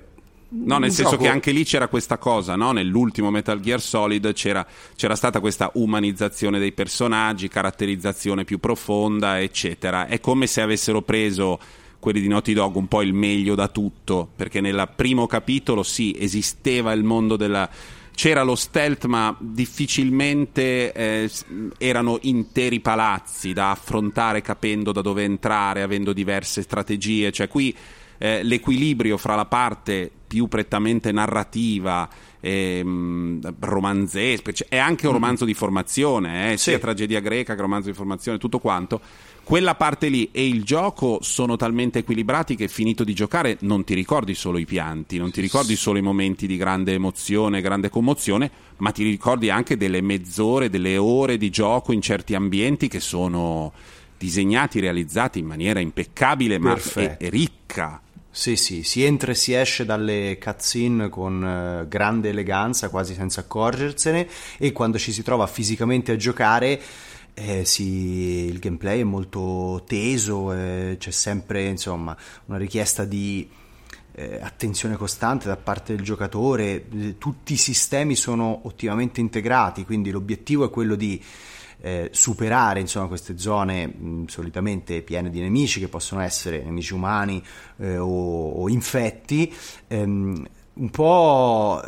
No, 0.53 0.79
nel 0.79 0.91
senso 0.91 1.11
gioco... 1.11 1.23
che 1.23 1.29
anche 1.29 1.51
lì 1.51 1.63
c'era 1.63 1.87
questa 1.87 2.17
cosa, 2.17 2.55
no? 2.55 2.73
nell'ultimo 2.73 3.31
Metal 3.31 3.59
Gear 3.61 3.79
Solid 3.79 4.33
c'era, 4.33 4.65
c'era, 4.97 5.15
stata 5.15 5.39
questa 5.39 5.71
umanizzazione 5.75 6.59
dei 6.59 6.73
personaggi, 6.73 7.47
caratterizzazione 7.47 8.43
più 8.43 8.59
profonda, 8.59 9.39
eccetera. 9.39 10.07
È 10.07 10.19
come 10.19 10.47
se 10.47 10.59
avessero 10.59 11.01
preso 11.03 11.57
quelli 11.99 12.19
di 12.19 12.27
Naughty 12.27 12.51
Dog 12.51 12.75
un 12.75 12.87
po' 12.87 13.01
il 13.01 13.13
meglio 13.13 13.55
da 13.55 13.69
tutto, 13.69 14.29
perché 14.35 14.59
nel 14.59 14.89
primo 14.93 15.25
capitolo 15.25 15.83
sì, 15.83 16.15
esisteva 16.19 16.91
il 16.91 17.03
mondo 17.03 17.37
della... 17.37 17.69
C'era 18.13 18.43
lo 18.43 18.55
stealth, 18.55 19.05
ma 19.05 19.33
difficilmente 19.39 20.91
eh, 20.91 21.31
erano 21.77 22.19
interi 22.23 22.81
palazzi 22.81 23.53
da 23.53 23.71
affrontare 23.71 24.41
capendo 24.41 24.91
da 24.91 25.01
dove 25.01 25.23
entrare, 25.23 25.81
avendo 25.81 26.11
diverse 26.11 26.61
strategie. 26.61 27.31
Cioè 27.31 27.47
qui 27.47 27.73
eh, 28.21 28.43
l'equilibrio 28.43 29.17
fra 29.17 29.33
la 29.33 29.45
parte 29.45 30.11
più 30.27 30.47
prettamente 30.47 31.11
narrativa 31.11 32.07
ehm, 32.39 33.55
romanzesca, 33.59 34.51
cioè, 34.51 34.67
è 34.69 34.77
anche 34.77 35.07
un 35.07 35.13
mm. 35.13 35.15
romanzo 35.15 35.43
di 35.43 35.55
formazione, 35.55 36.53
eh, 36.53 36.57
sia 36.57 36.77
tragedia 36.77 37.19
greca 37.19 37.55
che 37.55 37.61
romanzo 37.61 37.89
di 37.89 37.95
formazione, 37.95 38.37
tutto 38.37 38.59
quanto. 38.59 39.01
Quella 39.43 39.73
parte 39.73 40.07
lì 40.09 40.29
e 40.31 40.47
il 40.47 40.63
gioco 40.63 41.17
sono 41.21 41.55
talmente 41.55 41.99
equilibrati 41.99 42.55
che 42.55 42.67
finito 42.67 43.03
di 43.03 43.15
giocare 43.15 43.57
non 43.61 43.83
ti 43.83 43.95
ricordi 43.95 44.35
solo 44.35 44.59
i 44.59 44.65
pianti, 44.65 45.17
non 45.17 45.31
ti 45.31 45.41
ricordi 45.41 45.75
solo 45.75 45.97
i 45.97 46.03
momenti 46.03 46.45
di 46.45 46.57
grande 46.57 46.93
emozione, 46.93 47.59
grande 47.59 47.89
commozione, 47.89 48.51
ma 48.77 48.91
ti 48.91 49.03
ricordi 49.03 49.49
anche 49.49 49.77
delle 49.77 50.01
mezz'ore, 50.01 50.69
delle 50.69 50.95
ore 50.95 51.37
di 51.37 51.49
gioco 51.49 51.91
in 51.91 52.01
certi 52.01 52.35
ambienti 52.35 52.87
che 52.87 52.99
sono 52.99 53.73
disegnati, 54.15 54.79
realizzati 54.79 55.39
in 55.39 55.47
maniera 55.47 55.79
impeccabile 55.79 56.59
ma 56.59 56.77
e, 56.93 57.17
e 57.19 57.29
ricca. 57.29 57.99
Sì, 58.33 58.55
sì, 58.55 58.83
si 58.83 59.03
entra 59.03 59.31
e 59.31 59.35
si 59.35 59.53
esce 59.53 59.83
dalle 59.83 60.37
cutscene 60.41 61.09
con 61.09 61.43
uh, 61.83 61.87
grande 61.87 62.29
eleganza, 62.29 62.87
quasi 62.87 63.13
senza 63.13 63.41
accorgersene, 63.41 64.25
e 64.57 64.71
quando 64.71 64.97
ci 64.97 65.11
si 65.11 65.21
trova 65.21 65.45
fisicamente 65.47 66.13
a 66.13 66.15
giocare 66.15 66.81
eh, 67.33 67.65
sì, 67.65 68.45
il 68.45 68.59
gameplay 68.59 69.01
è 69.01 69.03
molto 69.03 69.83
teso, 69.85 70.53
eh, 70.53 70.95
c'è 70.97 71.11
sempre 71.11 71.65
insomma, 71.65 72.15
una 72.45 72.57
richiesta 72.57 73.03
di 73.03 73.49
eh, 74.13 74.39
attenzione 74.41 74.95
costante 74.95 75.47
da 75.47 75.57
parte 75.57 75.95
del 75.95 76.03
giocatore, 76.03 76.85
eh, 76.89 77.17
tutti 77.17 77.53
i 77.53 77.57
sistemi 77.57 78.15
sono 78.15 78.61
ottimamente 78.63 79.19
integrati, 79.19 79.85
quindi 79.85 80.11
l'obiettivo 80.11 80.65
è 80.65 80.69
quello 80.69 80.95
di 80.95 81.21
eh, 81.81 82.09
superare 82.11 82.79
insomma, 82.79 83.07
queste 83.07 83.37
zone 83.37 83.87
mh, 83.87 84.25
solitamente 84.27 85.01
piene 85.01 85.29
di 85.29 85.41
nemici 85.41 85.79
che 85.79 85.87
possono 85.87 86.21
essere 86.21 86.63
nemici 86.63 86.93
umani 86.93 87.43
eh, 87.77 87.97
o, 87.97 88.51
o, 88.51 88.69
infetti, 88.69 89.51
ehm, 89.87 90.47
un 90.73 90.89
po' 90.89 91.83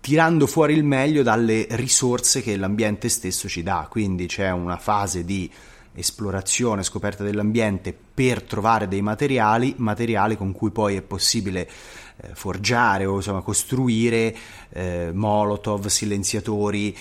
tirando 0.00 0.46
fuori 0.48 0.74
il 0.74 0.82
meglio 0.82 1.22
dalle 1.22 1.66
risorse 1.70 2.42
che 2.42 2.56
l'ambiente 2.56 3.08
stesso 3.08 3.48
ci 3.48 3.62
dà, 3.62 3.86
quindi 3.88 4.26
c'è 4.26 4.50
una 4.50 4.76
fase 4.76 5.24
di 5.24 5.48
esplorazione, 5.94 6.82
scoperta 6.82 7.22
dell'ambiente 7.22 7.94
per 8.14 8.42
trovare 8.42 8.88
dei 8.88 9.02
materiali, 9.02 9.74
materiali 9.76 10.36
con 10.36 10.52
cui 10.52 10.70
poi 10.70 10.96
è 10.96 11.02
possibile 11.02 11.68
eh, 12.16 12.34
forgiare 12.34 13.04
o 13.04 13.16
insomma, 13.16 13.42
costruire 13.42 14.34
eh, 14.70 15.10
molotov, 15.12 15.86
silenziatori, 15.86 16.96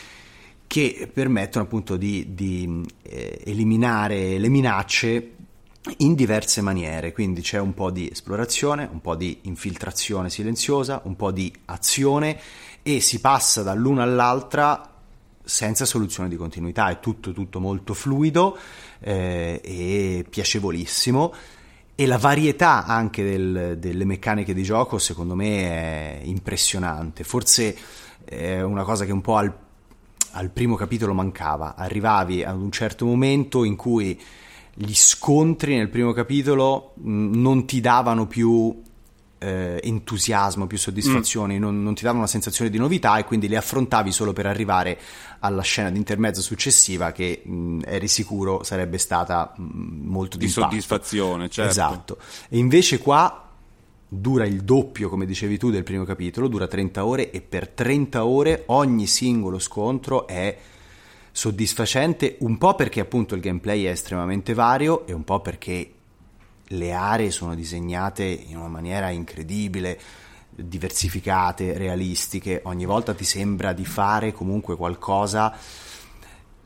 che 0.72 1.10
permettono 1.12 1.66
appunto 1.66 1.98
di, 1.98 2.34
di 2.34 2.82
eh, 3.02 3.42
eliminare 3.44 4.38
le 4.38 4.48
minacce 4.48 5.32
in 5.98 6.16
diverse 6.16 6.62
maniere, 6.62 7.12
quindi 7.12 7.42
c'è 7.42 7.60
un 7.60 7.74
po' 7.74 7.92
di 7.92 8.10
esplorazione, 8.10 8.88
un 8.90 9.02
po' 9.02 9.16
di 9.16 9.40
infiltrazione 9.42 10.30
silenziosa, 10.30 11.02
un 11.04 11.18
po' 11.18 11.32
di 11.32 11.54
azione 11.66 12.40
e 12.84 13.02
si 13.02 13.20
passa 13.20 13.64
dall'una 13.64 14.04
all'altra 14.04 14.90
senza 15.44 15.84
soluzione 15.84 16.30
di 16.30 16.38
continuità, 16.38 16.90
è 16.90 17.02
tutto, 17.02 17.34
tutto 17.34 17.60
molto 17.60 17.94
fluido 17.94 18.58
eh, 19.02 19.60
e 19.62 20.26
piacevolissimo. 20.30 21.34
E 21.96 22.06
la 22.06 22.18
varietà 22.18 22.86
anche 22.86 23.24
del, 23.24 23.78
delle 23.78 24.06
meccaniche 24.06 24.54
di 24.54 24.64
gioco 24.64 25.00
secondo 25.00 25.36
me 25.36 25.68
è 25.68 26.22
impressionante, 26.24 27.26
forse 27.26 27.78
è 28.24 28.62
una 28.62 28.86
cosa 28.86 29.04
che 29.04 29.12
un 29.12 29.20
po' 29.20 29.36
al 29.36 29.54
al 30.32 30.50
primo 30.50 30.76
capitolo 30.76 31.14
mancava. 31.14 31.76
Arrivavi 31.76 32.44
ad 32.44 32.58
un 32.58 32.72
certo 32.72 33.06
momento 33.06 33.64
in 33.64 33.76
cui 33.76 34.20
gli 34.74 34.94
scontri 34.94 35.76
nel 35.76 35.90
primo 35.90 36.14
capitolo 36.14 36.94
non 37.04 37.66
ti 37.66 37.82
davano 37.82 38.28
più 38.28 38.82
eh, 39.38 39.80
entusiasmo, 39.84 40.68
più 40.68 40.78
soddisfazione, 40.78 41.58
mm. 41.58 41.60
non, 41.60 41.82
non, 41.82 41.96
ti 41.96 42.04
davano 42.04 42.20
una 42.20 42.30
sensazione 42.30 42.70
di 42.70 42.78
novità 42.78 43.18
e 43.18 43.26
quindi 43.26 43.48
le 43.48 43.58
affrontavi 43.58 44.12
solo 44.12 44.34
per 44.34 44.46
arrivare 44.46 45.00
alla 45.40 45.64
scena 45.64 45.90
di 45.90 45.98
intermezzo 45.98 46.42
successiva 46.42 47.12
che 47.12 47.42
mh, 47.44 47.80
eri 47.86 48.08
sicuro 48.08 48.64
sarebbe 48.64 49.00
stata 49.00 49.52
mh, 49.56 49.64
molto 50.08 50.38
di 50.38 50.48
soddisfazione. 50.48 51.50
Certo. 51.50 51.72
Esatto. 51.72 52.18
E 52.50 52.60
invece 52.60 53.00
qua 53.00 53.51
dura 54.14 54.46
il 54.46 54.64
doppio, 54.64 55.08
come 55.08 55.26
dicevi 55.26 55.58
tu, 55.58 55.70
del 55.70 55.86
primo 55.86 56.04
capitolo, 56.04 56.50
dura 56.50 56.68
30 56.68 57.06
ore 57.06 57.32
e 57.32 57.40
per 57.40 57.70
30 57.70 58.26
ore 58.26 58.64
ogni 58.66 59.08
singolo 59.08 59.58
scontro 59.58 60.28
è 60.28 60.58
soddisfacente, 61.32 62.36
un 62.40 62.58
po' 62.58 62.76
perché 62.76 63.00
appunto 63.00 63.36
il 63.36 63.42
gameplay 63.42 63.84
è 63.84 63.92
estremamente 63.92 64.54
vario 64.54 65.08
e 65.08 65.14
un 65.14 65.24
po' 65.24 65.40
perché 65.40 65.94
le 66.66 66.92
aree 66.92 67.32
sono 67.32 67.56
disegnate 67.56 68.26
in 68.26 68.58
una 68.58 68.68
maniera 68.68 69.10
incredibile, 69.12 69.98
diversificate, 70.50 71.78
realistiche, 71.78 72.60
ogni 72.66 72.86
volta 72.86 73.14
ti 73.14 73.24
sembra 73.24 73.72
di 73.72 73.86
fare 73.86 74.34
comunque 74.34 74.76
qualcosa 74.76 75.56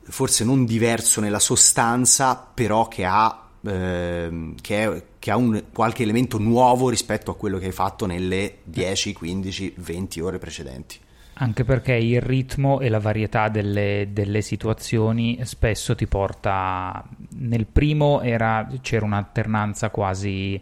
forse 0.07 0.43
non 0.43 0.65
diverso 0.65 1.21
nella 1.21 1.39
sostanza, 1.39 2.35
però 2.35 2.87
che 2.87 3.05
ha, 3.05 3.44
eh, 3.65 4.53
che 4.61 4.83
è, 4.83 5.03
che 5.19 5.31
ha 5.31 5.37
un, 5.37 5.63
qualche 5.73 6.03
elemento 6.03 6.37
nuovo 6.37 6.89
rispetto 6.89 7.31
a 7.31 7.35
quello 7.35 7.57
che 7.57 7.65
hai 7.65 7.71
fatto 7.71 8.05
nelle 8.05 8.57
10, 8.63 9.13
15, 9.13 9.73
20 9.77 10.19
ore 10.19 10.37
precedenti. 10.37 10.99
Anche 11.37 11.65
perché 11.65 11.93
il 11.93 12.21
ritmo 12.21 12.79
e 12.79 12.87
la 12.87 12.99
varietà 12.99 13.49
delle, 13.49 14.07
delle 14.11 14.41
situazioni 14.41 15.39
spesso 15.43 15.93
ti 15.93 16.07
porta. 16.07 17.03
Nel 17.31 17.65
primo 17.65 18.21
era, 18.21 18.65
c'era 18.81 19.03
un'alternanza 19.03 19.89
quasi 19.89 20.59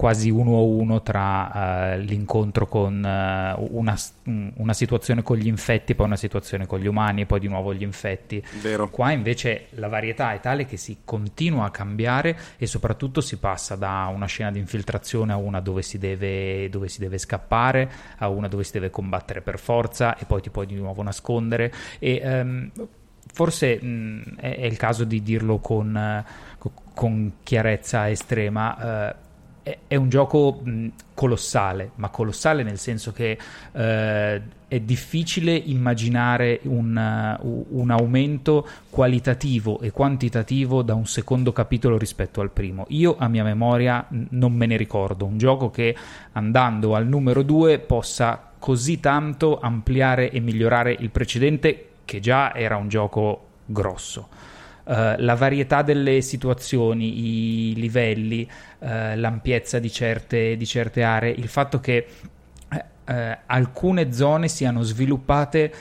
quasi 0.00 0.30
uno 0.30 0.56
a 0.56 0.62
uno 0.62 1.02
tra 1.02 1.92
uh, 1.92 1.98
l'incontro 1.98 2.66
con 2.66 3.04
uh, 3.04 3.68
una, 3.76 3.94
una, 4.54 4.72
situazione 4.72 5.22
con 5.22 5.36
gli 5.36 5.46
infetti, 5.46 5.94
poi 5.94 6.06
una 6.06 6.16
situazione 6.16 6.64
con 6.64 6.78
gli 6.80 6.86
umani 6.86 7.20
e 7.20 7.26
poi 7.26 7.38
di 7.38 7.48
nuovo 7.48 7.74
gli 7.74 7.82
infetti. 7.82 8.42
Vero. 8.62 8.88
Qua 8.88 9.10
invece 9.10 9.66
la 9.72 9.88
varietà 9.88 10.32
è 10.32 10.40
tale 10.40 10.64
che 10.64 10.78
si 10.78 11.00
continua 11.04 11.66
a 11.66 11.70
cambiare 11.70 12.34
e 12.56 12.66
soprattutto 12.66 13.20
si 13.20 13.36
passa 13.36 13.76
da 13.76 14.10
una 14.10 14.24
scena 14.24 14.50
di 14.50 14.58
infiltrazione 14.58 15.34
a 15.34 15.36
una 15.36 15.60
dove 15.60 15.82
si 15.82 15.98
deve, 15.98 16.70
dove 16.70 16.88
si 16.88 16.98
deve 16.98 17.18
scappare, 17.18 17.90
a 18.16 18.28
una 18.30 18.48
dove 18.48 18.64
si 18.64 18.72
deve 18.72 18.88
combattere 18.88 19.42
per 19.42 19.58
forza 19.58 20.16
e 20.16 20.24
poi 20.24 20.40
ti 20.40 20.48
puoi 20.48 20.64
di 20.64 20.76
nuovo 20.76 21.02
nascondere. 21.02 21.70
E, 21.98 22.22
um, 22.24 22.70
forse 23.34 23.78
mh, 23.78 24.36
è, 24.36 24.60
è, 24.60 24.64
il 24.64 24.78
caso 24.78 25.04
di 25.04 25.22
dirlo 25.22 25.58
con, 25.58 26.24
con 26.94 27.32
chiarezza 27.42 28.08
estrema. 28.08 29.10
Uh, 29.10 29.28
è, 29.62 29.94
un 29.96 30.08
gioco 30.08 30.62
colossale, 31.14 31.90
ma 31.96 32.08
colossale 32.08 32.62
nel 32.62 32.78
senso 32.78 33.12
che 33.12 33.38
eh, 33.72 34.42
è 34.66 34.80
difficile 34.80 35.54
immaginare 35.54 36.60
un, 36.62 37.36
uh, 37.40 37.66
un, 37.70 37.90
aumento 37.90 38.66
qualitativo 38.88 39.80
e 39.80 39.90
quantitativo 39.90 40.82
da 40.82 40.94
un 40.94 41.06
secondo 41.06 41.52
capitolo 41.52 41.98
rispetto 41.98 42.40
al 42.40 42.50
primo. 42.50 42.86
Io 42.88 43.16
a 43.18 43.28
mia 43.28 43.42
memoria 43.42 44.06
non 44.30 44.52
me 44.52 44.66
ne 44.66 44.76
ricordo 44.76 45.26
un 45.26 45.38
gioco 45.38 45.70
che 45.70 45.94
andando 46.32 46.94
al 46.94 47.06
numero 47.06 47.42
2 47.42 47.80
possa 47.80 48.50
così 48.58 49.00
tanto 49.00 49.58
ampliare 49.58 50.30
e 50.30 50.38
migliorare 50.40 50.96
il 50.98 51.10
precedente 51.10 51.88
che 52.04 52.20
già 52.20 52.54
era 52.54 52.76
un 52.76 52.88
gioco 52.88 53.46
grosso. 53.66 54.28
Uh, 54.82 55.14
la 55.18 55.34
varietà 55.34 55.82
delle 55.82 56.20
situazioni, 56.20 57.70
i 57.70 57.74
livelli, 57.74 58.48
uh, 58.78 58.86
l'ampiezza 59.14 59.78
di 59.78 59.90
certe, 59.90 60.56
di 60.56 60.66
certe, 60.66 61.02
aree, 61.02 61.30
il 61.30 61.48
fatto 61.48 61.80
che 61.80 62.06
uh, 62.70 62.78
alcune 63.46 64.12
zone 64.12 64.48
siano 64.48 64.82
sviluppate 64.82 65.72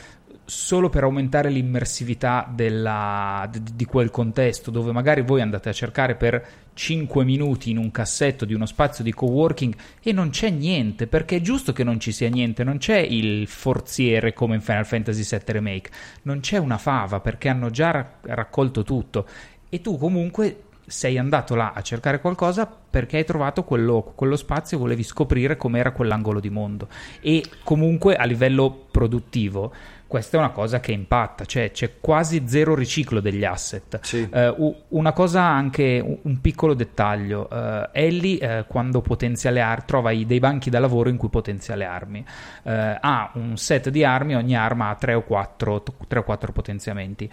solo 0.49 0.89
per 0.89 1.03
aumentare 1.03 1.49
l'immersività 1.49 2.51
della, 2.51 3.49
di, 3.51 3.85
quel 3.85 4.09
contesto, 4.09 4.71
dove 4.71 4.91
magari 4.91 5.21
voi 5.21 5.41
andate 5.41 5.69
a 5.69 5.73
cercare 5.73 6.15
per 6.15 6.45
5 6.73 7.23
minuti 7.23 7.69
in 7.69 7.77
un 7.77 7.91
cassetto 7.91 8.45
di 8.45 8.53
uno 8.53 8.65
spazio 8.65 9.03
di 9.03 9.13
coworking 9.13 9.75
e 10.01 10.11
non 10.11 10.31
c'è 10.31 10.49
niente, 10.49 11.07
perché 11.07 11.37
è 11.37 11.41
giusto 11.41 11.71
che 11.71 11.83
non 11.83 11.99
ci 11.99 12.11
sia 12.11 12.29
niente, 12.29 12.63
non 12.63 12.79
c'è 12.79 12.97
il 12.97 13.47
forziere 13.47 14.33
come 14.33 14.55
in 14.55 14.61
Final 14.61 14.85
Fantasy 14.85 15.23
VII 15.23 15.53
Remake, 15.53 15.91
non 16.23 16.39
c'è 16.39 16.57
una 16.57 16.77
fava 16.77 17.19
perché 17.19 17.47
hanno 17.47 17.69
già 17.69 17.91
ra- 17.91 18.17
raccolto 18.21 18.83
tutto. 18.83 19.27
E 19.69 19.81
tu 19.81 19.97
comunque 19.97 20.63
sei 20.89 21.19
andato 21.19 21.53
là 21.53 21.73
a 21.75 21.81
cercare 21.81 22.19
qualcosa 22.19 22.65
perché 22.65 23.17
hai 23.17 23.25
trovato 23.25 23.63
quello, 23.63 24.13
quello 24.15 24.35
spazio 24.35 24.77
e 24.77 24.79
volevi 24.79 25.03
scoprire 25.03 25.55
com'era 25.55 25.91
quell'angolo 25.91 26.39
di 26.39 26.49
mondo. 26.49 26.87
E 27.21 27.43
comunque 27.63 28.15
a 28.15 28.25
livello 28.25 28.87
produttivo 28.89 29.71
questa 30.09 30.37
è 30.37 30.39
una 30.39 30.49
cosa 30.49 30.79
che 30.79 30.91
impatta, 30.91 31.45
cioè 31.45 31.69
c'è 31.69 31.99
quasi 31.99 32.45
zero 32.47 32.73
riciclo 32.73 33.19
degli 33.19 33.45
asset. 33.45 33.99
Sì. 34.01 34.27
Uh, 34.33 34.75
una 34.87 35.13
cosa 35.13 35.43
anche, 35.43 36.19
un 36.23 36.41
piccolo 36.41 36.73
dettaglio, 36.73 37.47
uh, 37.47 37.89
Ellie 37.91 38.43
uh, 38.43 38.65
quando 38.65 39.01
potenzia 39.01 39.51
le 39.51 39.61
armi, 39.61 39.83
trova 39.85 40.11
dei 40.11 40.39
banchi 40.39 40.71
da 40.71 40.79
lavoro 40.79 41.09
in 41.09 41.17
cui 41.17 41.29
potenzia 41.29 41.75
le 41.75 41.85
armi, 41.85 42.25
ha 42.63 43.31
un 43.35 43.55
set 43.55 43.89
di 43.89 44.03
armi, 44.03 44.35
ogni 44.35 44.57
arma 44.57 44.89
ha 44.89 44.95
3 44.95 45.13
o 45.13 45.21
4, 45.21 45.83
3 46.07 46.19
o 46.19 46.23
4 46.23 46.51
potenziamenti 46.51 47.29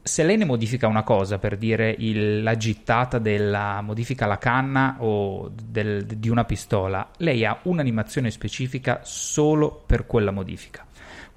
se 0.00 0.22
lei 0.24 0.38
ne 0.38 0.46
modifica 0.46 0.86
una 0.86 1.02
cosa 1.02 1.38
per 1.38 1.58
dire 1.58 1.94
il, 1.98 2.42
la 2.42 2.56
gittata 2.56 3.18
della 3.18 3.82
modifica 3.82 4.24
la 4.24 4.38
canna 4.38 4.96
o 5.00 5.52
del, 5.52 6.06
di 6.06 6.30
una 6.30 6.44
pistola, 6.44 7.10
lei 7.18 7.44
ha 7.44 7.58
un'animazione 7.64 8.30
specifica 8.30 9.00
solo 9.02 9.82
per 9.86 10.06
quella 10.06 10.30
modifica. 10.30 10.86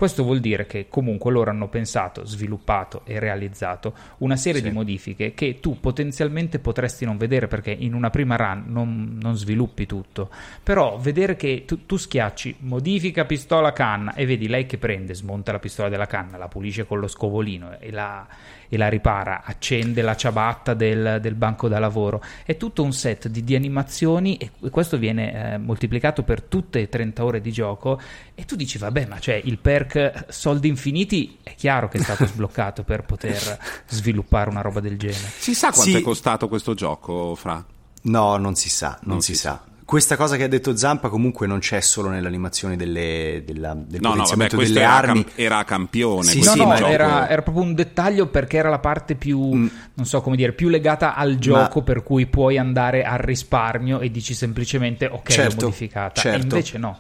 Questo 0.02 0.24
vuol 0.24 0.40
dire 0.40 0.66
che 0.66 0.88
comunque 0.90 1.32
loro 1.32 1.52
hanno 1.52 1.68
pensato, 1.68 2.26
sviluppato 2.26 3.02
e 3.06 3.20
realizzato 3.20 3.94
una 4.18 4.36
serie 4.36 4.60
sì. 4.60 4.68
di 4.68 4.74
modifiche 4.74 5.36
che 5.36 5.60
tu 5.60 5.80
potenzialmente 5.80 6.58
potresti 6.58 7.06
non 7.06 7.18
vedere 7.18 7.48
perché 7.48 7.70
in 7.70 7.94
una 7.94 8.10
prima 8.10 8.36
run 8.36 8.64
non, 8.66 9.20
non 9.22 9.38
sviluppi 9.38 9.86
tutto. 9.86 10.32
Però 10.64 10.98
vedere 10.98 11.36
che 11.36 11.66
tu, 11.68 11.86
tu, 11.86 11.98
schiacci 11.98 12.56
modifica 12.62 13.26
pistola 13.26 13.74
canna 13.74 14.16
e 14.16 14.26
vedi 14.26 14.48
lei 14.48 14.66
che 14.66 14.80
prende, 14.80 15.14
smonta 15.14 15.52
la 15.52 15.60
pistola 15.60 15.88
della 15.88 16.08
canna, 16.08 16.36
la 16.36 16.48
pulisce 16.48 16.88
con 16.88 17.00
lo 17.00 17.08
scovolino 17.08 17.78
e 17.80 17.92
la, 17.92 18.28
e 18.74 18.78
la 18.78 18.88
ripara, 18.88 19.42
accende 19.44 20.02
la 20.02 20.16
ciabatta 20.16 20.74
del, 20.74 21.18
del, 21.22 21.36
banco 21.36 21.68
da 21.68 21.78
lavoro. 21.78 22.24
È 22.46 22.56
tutto 22.56 22.84
un 22.84 22.94
set 22.94 23.28
di, 23.28 23.44
di 23.44 23.54
animazioni 23.54 24.38
e 24.38 24.52
questo 24.70 24.98
viene 24.98 25.56
eh, 25.56 25.58
moltiplicato 25.58 26.24
per 26.24 26.42
tutte 26.42 26.80
le 26.80 26.88
30 26.88 27.26
ore 27.26 27.42
di 27.42 27.52
gioco 27.52 28.00
e 28.34 28.46
tu 28.46 28.56
dici 28.56 28.78
vabbè 28.78 29.08
ma 29.08 29.20
cioè 29.20 29.42
il 29.44 29.58
perk 29.58 30.28
soldi 30.30 30.70
infiniti 30.70 31.40
è 31.44 31.54
chiaro 31.54 31.90
che 31.90 31.98
è 31.98 32.02
stato 32.02 32.26
sbloccato 32.26 32.84
per 32.84 33.04
poter 33.04 33.60
sviluppare 33.88 34.50
una 34.50 34.62
roba 34.62 34.80
del 34.80 34.98
genere. 34.98 35.20
Si 35.20 35.54
sa 35.54 35.72
quanto 35.72 35.92
sì. 35.92 35.98
è 35.98 36.02
costato 36.02 36.48
questo 36.48 36.74
gioco, 36.74 37.36
Fra? 37.36 37.66
No, 38.04 38.38
non 38.38 38.56
si 38.56 38.70
sa, 38.70 38.98
non, 39.02 39.16
non 39.16 39.22
si, 39.22 39.34
si, 39.34 39.42
sa. 39.42 39.62
Questa 39.92 40.16
cosa 40.16 40.38
che 40.38 40.44
ha 40.44 40.48
detto 40.48 40.78
Zampa 40.78 41.10
comunque 41.10 41.48
non 41.48 41.60
c'è 41.60 41.82
solo 41.82 42.08
nell'animazione 42.08 42.78
delle, 42.78 43.44
della, 43.46 43.74
del 43.76 44.00
no, 44.00 44.14
no, 44.14 44.24
vabbè, 44.24 44.48
delle 44.48 44.80
era 44.80 44.94
armi. 44.94 45.24
Cam- 45.26 45.34
era 45.36 45.64
campione. 45.66 46.24
Sì, 46.24 46.42
no, 46.42 46.54
no, 46.56 46.88
era, 46.88 47.28
era, 47.28 47.42
proprio 47.42 47.66
un 47.66 47.74
dettaglio 47.74 48.28
perché 48.28 48.56
era 48.56 48.70
la 48.70 48.80
parte 48.80 49.16
più, 49.16 49.54
mm. 49.54 49.68
non 49.96 50.06
so 50.06 50.22
come 50.22 50.38
dire, 50.38 50.54
più 50.54 50.70
legata 50.70 51.14
al 51.14 51.38
gioco 51.40 51.80
Ma... 51.80 51.84
per 51.84 52.04
cui 52.04 52.26
puoi 52.28 52.58
andare 52.58 53.04
al 53.04 53.18
risparmio 53.18 54.00
e 54.00 54.10
dici 54.10 54.34
semplicemente 54.34 55.08
ok, 55.08 55.30
certo, 55.30 55.56
l'ho 55.56 55.66
modificata. 55.66 56.22
Certo. 56.22 56.38
E 56.38 56.42
invece 56.42 56.78
no. 56.78 57.00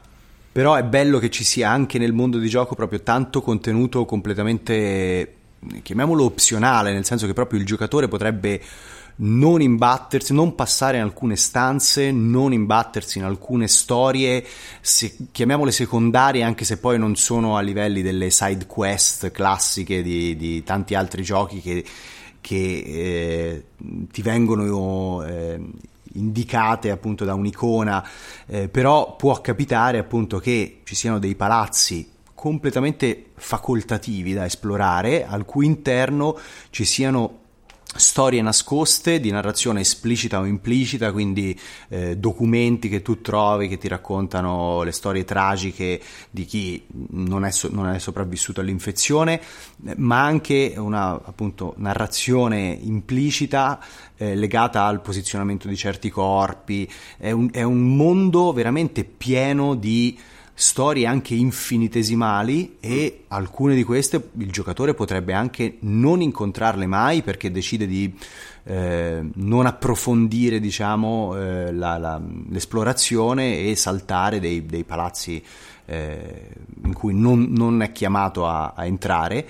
Però 0.51 0.75
è 0.75 0.83
bello 0.83 1.17
che 1.19 1.29
ci 1.29 1.45
sia 1.45 1.69
anche 1.69 1.97
nel 1.97 2.11
mondo 2.11 2.39
di 2.39 2.49
gioco 2.49 2.75
proprio 2.75 2.99
tanto 3.03 3.41
contenuto 3.41 4.03
completamente, 4.03 5.33
chiamiamolo 5.81 6.25
opzionale, 6.25 6.91
nel 6.91 7.05
senso 7.05 7.25
che 7.25 7.31
proprio 7.31 7.57
il 7.57 7.65
giocatore 7.65 8.09
potrebbe 8.09 8.59
non 9.23 9.61
imbattersi, 9.61 10.33
non 10.33 10.55
passare 10.55 10.97
in 10.97 11.03
alcune 11.03 11.35
stanze, 11.35 12.11
non 12.11 12.53
imbattersi 12.53 13.19
in 13.19 13.23
alcune 13.23 13.67
storie, 13.67 14.43
se, 14.79 15.15
chiamiamole 15.31 15.71
secondarie, 15.71 16.43
anche 16.43 16.65
se 16.65 16.77
poi 16.77 16.97
non 16.97 17.15
sono 17.15 17.55
a 17.57 17.61
livelli 17.61 18.01
delle 18.01 18.29
side 18.31 18.65
quest 18.65 19.31
classiche 19.31 20.01
di, 20.01 20.35
di 20.35 20.63
tanti 20.63 20.95
altri 20.95 21.21
giochi 21.21 21.61
che, 21.61 21.85
che 22.41 22.55
eh, 22.55 23.63
ti 24.11 24.21
vengono 24.21 25.23
eh, 25.23 25.59
indicate 26.13 26.89
appunto 26.89 27.23
da 27.23 27.35
un'icona, 27.35 28.07
eh, 28.47 28.69
però 28.69 29.15
può 29.15 29.39
capitare 29.39 29.99
appunto 29.99 30.39
che 30.39 30.81
ci 30.83 30.95
siano 30.95 31.19
dei 31.19 31.35
palazzi 31.35 32.09
completamente 32.33 33.27
facoltativi 33.35 34.33
da 34.33 34.45
esplorare, 34.45 35.27
al 35.27 35.45
cui 35.45 35.67
interno 35.67 36.35
ci 36.71 36.85
siano 36.85 37.40
storie 37.93 38.41
nascoste 38.41 39.19
di 39.19 39.31
narrazione 39.31 39.81
esplicita 39.81 40.39
o 40.39 40.45
implicita, 40.45 41.11
quindi 41.11 41.57
eh, 41.89 42.17
documenti 42.17 42.87
che 42.87 43.01
tu 43.01 43.21
trovi 43.21 43.67
che 43.67 43.77
ti 43.77 43.87
raccontano 43.87 44.83
le 44.83 44.91
storie 44.91 45.25
tragiche 45.25 46.01
di 46.29 46.45
chi 46.45 46.85
non 47.09 47.43
è, 47.43 47.51
so- 47.51 47.69
non 47.71 47.89
è 47.89 47.99
sopravvissuto 47.99 48.61
all'infezione, 48.61 49.41
ma 49.97 50.23
anche 50.23 50.73
una 50.77 51.11
appunto, 51.11 51.73
narrazione 51.77 52.77
implicita 52.81 53.83
eh, 54.15 54.35
legata 54.35 54.85
al 54.85 55.01
posizionamento 55.01 55.67
di 55.67 55.75
certi 55.75 56.09
corpi. 56.09 56.89
È 57.17 57.31
un, 57.31 57.49
è 57.51 57.63
un 57.63 57.95
mondo 57.95 58.53
veramente 58.53 59.03
pieno 59.03 59.75
di 59.75 60.17
storie 60.61 61.07
anche 61.07 61.33
infinitesimali 61.33 62.77
e 62.79 63.23
alcune 63.29 63.73
di 63.73 63.83
queste 63.83 64.29
il 64.37 64.51
giocatore 64.51 64.93
potrebbe 64.93 65.33
anche 65.33 65.77
non 65.79 66.21
incontrarle 66.21 66.85
mai 66.85 67.23
perché 67.23 67.49
decide 67.49 67.87
di 67.87 68.13
eh, 68.65 69.27
non 69.33 69.65
approfondire 69.65 70.59
diciamo, 70.59 71.35
eh, 71.35 71.71
la, 71.73 71.97
la, 71.97 72.21
l'esplorazione 72.49 73.69
e 73.69 73.75
saltare 73.75 74.39
dei, 74.39 74.63
dei 74.67 74.83
palazzi 74.83 75.43
eh, 75.85 76.49
in 76.83 76.93
cui 76.93 77.15
non, 77.15 77.47
non, 77.49 77.81
è 77.81 77.91
chiamato 77.91 78.45
a, 78.45 78.73
a 78.75 78.85
entrare. 78.85 79.47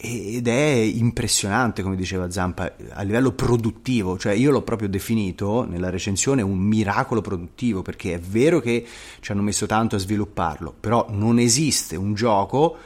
Ed 0.00 0.46
è 0.46 0.74
impressionante, 0.74 1.82
come 1.82 1.96
diceva 1.96 2.30
Zampa, 2.30 2.72
a 2.90 3.02
livello 3.02 3.32
produttivo, 3.32 4.16
cioè 4.16 4.32
io 4.32 4.52
l'ho 4.52 4.62
proprio 4.62 4.88
definito 4.88 5.64
nella 5.64 5.90
recensione 5.90 6.40
un 6.40 6.56
miracolo 6.56 7.20
produttivo, 7.20 7.82
perché 7.82 8.14
è 8.14 8.20
vero 8.20 8.60
che 8.60 8.86
ci 9.18 9.32
hanno 9.32 9.42
messo 9.42 9.66
tanto 9.66 9.96
a 9.96 9.98
svilupparlo, 9.98 10.72
però 10.78 11.06
non 11.10 11.40
esiste 11.40 11.96
un 11.96 12.14
gioco 12.14 12.76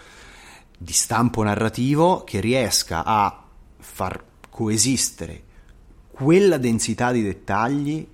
di 0.78 0.94
stampo 0.94 1.42
narrativo 1.42 2.24
che 2.24 2.40
riesca 2.40 3.04
a 3.04 3.44
far 3.76 4.24
coesistere 4.48 5.42
quella 6.10 6.56
densità 6.56 7.12
di 7.12 7.22
dettagli, 7.22 8.08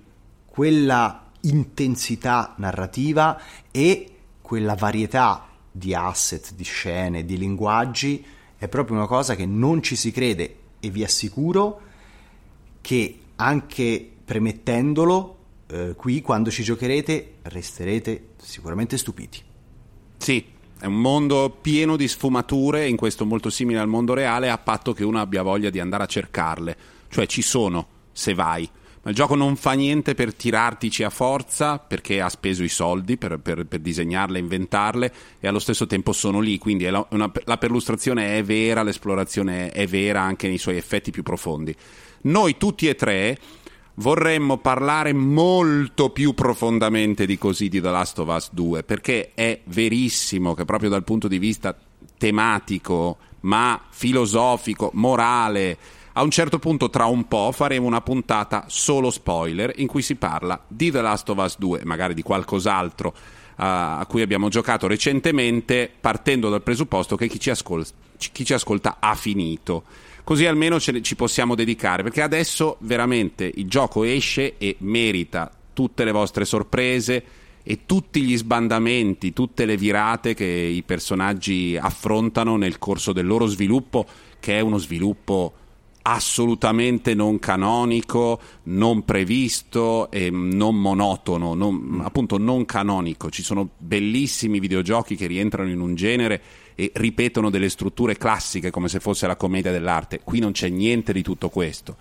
quella 0.45 1.31
intensità 1.41 2.53
narrativa 2.57 3.39
e 3.71 4.15
quella 4.41 4.75
varietà 4.75 5.47
di 5.71 5.93
asset, 5.93 6.53
di 6.53 6.65
scene, 6.65 7.23
di 7.23 7.37
linguaggi 7.37 8.25
è 8.59 8.67
proprio 8.67 8.97
una 8.97 9.07
cosa 9.07 9.35
che 9.35 9.45
non 9.45 9.81
ci 9.81 9.95
si 9.95 10.11
crede 10.11 10.55
e 10.79 10.89
vi 10.89 11.03
assicuro 11.03 11.81
che 12.81 13.19
anche 13.37 14.11
premettendolo 14.25 15.37
eh, 15.67 15.93
qui 15.95 16.21
quando 16.21 16.51
ci 16.51 16.61
giocherete 16.61 17.35
resterete 17.43 18.27
sicuramente 18.37 18.97
stupiti. 18.97 19.41
Sì, 20.17 20.45
è 20.77 20.85
un 20.85 20.99
mondo 20.99 21.57
pieno 21.61 21.95
di 21.95 22.07
sfumature, 22.07 22.85
in 22.85 22.97
questo 22.97 23.25
molto 23.25 23.49
simile 23.49 23.79
al 23.79 23.87
mondo 23.87 24.13
reale, 24.13 24.49
a 24.49 24.57
patto 24.57 24.93
che 24.93 25.05
uno 25.05 25.19
abbia 25.19 25.41
voglia 25.41 25.69
di 25.69 25.79
andare 25.79 26.03
a 26.03 26.07
cercarle. 26.07 26.77
Cioè 27.07 27.25
ci 27.27 27.41
sono, 27.41 27.87
se 28.11 28.33
vai 28.33 28.69
ma 29.01 29.09
il 29.11 29.15
gioco 29.15 29.35
non 29.35 29.55
fa 29.55 29.73
niente 29.73 30.13
per 30.13 30.33
tirartici 30.33 31.03
a 31.03 31.09
forza 31.09 31.79
perché 31.79 32.21
ha 32.21 32.29
speso 32.29 32.63
i 32.63 32.69
soldi 32.69 33.17
per, 33.17 33.39
per, 33.39 33.65
per 33.65 33.79
disegnarle, 33.79 34.39
inventarle 34.39 35.13
e 35.39 35.47
allo 35.47 35.59
stesso 35.59 35.87
tempo 35.87 36.11
sono 36.11 36.39
lì, 36.39 36.57
quindi 36.57 36.85
la, 36.89 37.05
una, 37.11 37.31
la 37.45 37.57
perlustrazione 37.57 38.37
è 38.37 38.43
vera, 38.43 38.83
l'esplorazione 38.83 39.71
è 39.71 39.87
vera 39.87 40.21
anche 40.21 40.47
nei 40.47 40.57
suoi 40.57 40.77
effetti 40.77 41.11
più 41.11 41.23
profondi. 41.23 41.73
Noi 42.21 42.57
tutti 42.57 42.87
e 42.87 42.95
tre 42.95 43.37
vorremmo 43.95 44.57
parlare 44.57 45.13
molto 45.13 46.09
più 46.09 46.33
profondamente 46.33 47.25
di 47.25 47.37
così 47.37 47.69
di 47.69 47.81
The 47.81 47.89
Last 47.89 48.19
of 48.19 48.33
Us 48.33 48.49
2 48.51 48.83
perché 48.83 49.31
è 49.33 49.59
verissimo 49.65 50.53
che 50.53 50.65
proprio 50.65 50.89
dal 50.89 51.03
punto 51.03 51.27
di 51.27 51.37
vista 51.37 51.77
tematico 52.17 53.17
ma 53.41 53.81
filosofico, 53.89 54.91
morale, 54.93 55.77
a 56.13 56.23
un 56.23 56.31
certo 56.31 56.59
punto, 56.59 56.89
tra 56.89 57.05
un 57.05 57.27
po', 57.27 57.51
faremo 57.51 57.85
una 57.85 58.01
puntata 58.01 58.65
solo 58.67 59.11
spoiler 59.11 59.73
in 59.75 59.87
cui 59.87 60.01
si 60.01 60.15
parla 60.15 60.59
di 60.67 60.91
The 60.91 61.01
Last 61.01 61.29
of 61.29 61.37
Us 61.37 61.57
2, 61.57 61.81
magari 61.83 62.13
di 62.13 62.23
qualcos'altro 62.23 63.09
uh, 63.09 63.13
a 63.55 64.05
cui 64.07 64.21
abbiamo 64.21 64.49
giocato 64.49 64.87
recentemente, 64.87 65.89
partendo 65.99 66.49
dal 66.49 66.63
presupposto 66.63 67.15
che 67.15 67.27
chi 67.27 67.39
ci, 67.39 67.49
ascol- 67.49 67.85
chi 68.17 68.43
ci 68.43 68.53
ascolta 68.53 68.97
ha 68.99 69.13
finito. 69.15 69.83
Così 70.23 70.45
almeno 70.45 70.77
ne- 70.87 71.01
ci 71.01 71.15
possiamo 71.15 71.55
dedicare, 71.55 72.03
perché 72.03 72.21
adesso 72.21 72.77
veramente 72.79 73.51
il 73.53 73.67
gioco 73.67 74.03
esce 74.03 74.57
e 74.57 74.77
merita 74.79 75.51
tutte 75.73 76.03
le 76.03 76.11
vostre 76.11 76.43
sorprese 76.43 77.23
e 77.61 77.85
tutti 77.85 78.21
gli 78.21 78.35
sbandamenti, 78.35 79.31
tutte 79.31 79.65
le 79.65 79.77
virate 79.77 80.33
che 80.33 80.45
i 80.45 80.81
personaggi 80.81 81.77
affrontano 81.79 82.57
nel 82.57 82.79
corso 82.79 83.13
del 83.13 83.27
loro 83.27 83.45
sviluppo, 83.45 84.05
che 84.39 84.57
è 84.57 84.59
uno 84.59 84.77
sviluppo 84.77 85.53
assolutamente 86.01 87.13
non 87.13 87.39
canonico, 87.39 88.39
non 88.63 89.03
previsto 89.03 90.09
e 90.11 90.29
non 90.29 90.79
monotono, 90.79 91.53
non, 91.53 92.01
appunto 92.03 92.37
non 92.37 92.65
canonico. 92.65 93.29
Ci 93.29 93.43
sono 93.43 93.69
bellissimi 93.77 94.59
videogiochi 94.59 95.15
che 95.15 95.27
rientrano 95.27 95.69
in 95.69 95.79
un 95.79 95.95
genere 95.95 96.41
e 96.75 96.91
ripetono 96.95 97.49
delle 97.49 97.69
strutture 97.69 98.17
classiche 98.17 98.71
come 98.71 98.87
se 98.87 98.99
fosse 98.99 99.27
la 99.27 99.35
commedia 99.35 99.71
dell'arte. 99.71 100.21
Qui 100.23 100.39
non 100.39 100.51
c'è 100.51 100.69
niente 100.69 101.11
di 101.11 101.21
tutto 101.21 101.49
questo. 101.49 101.97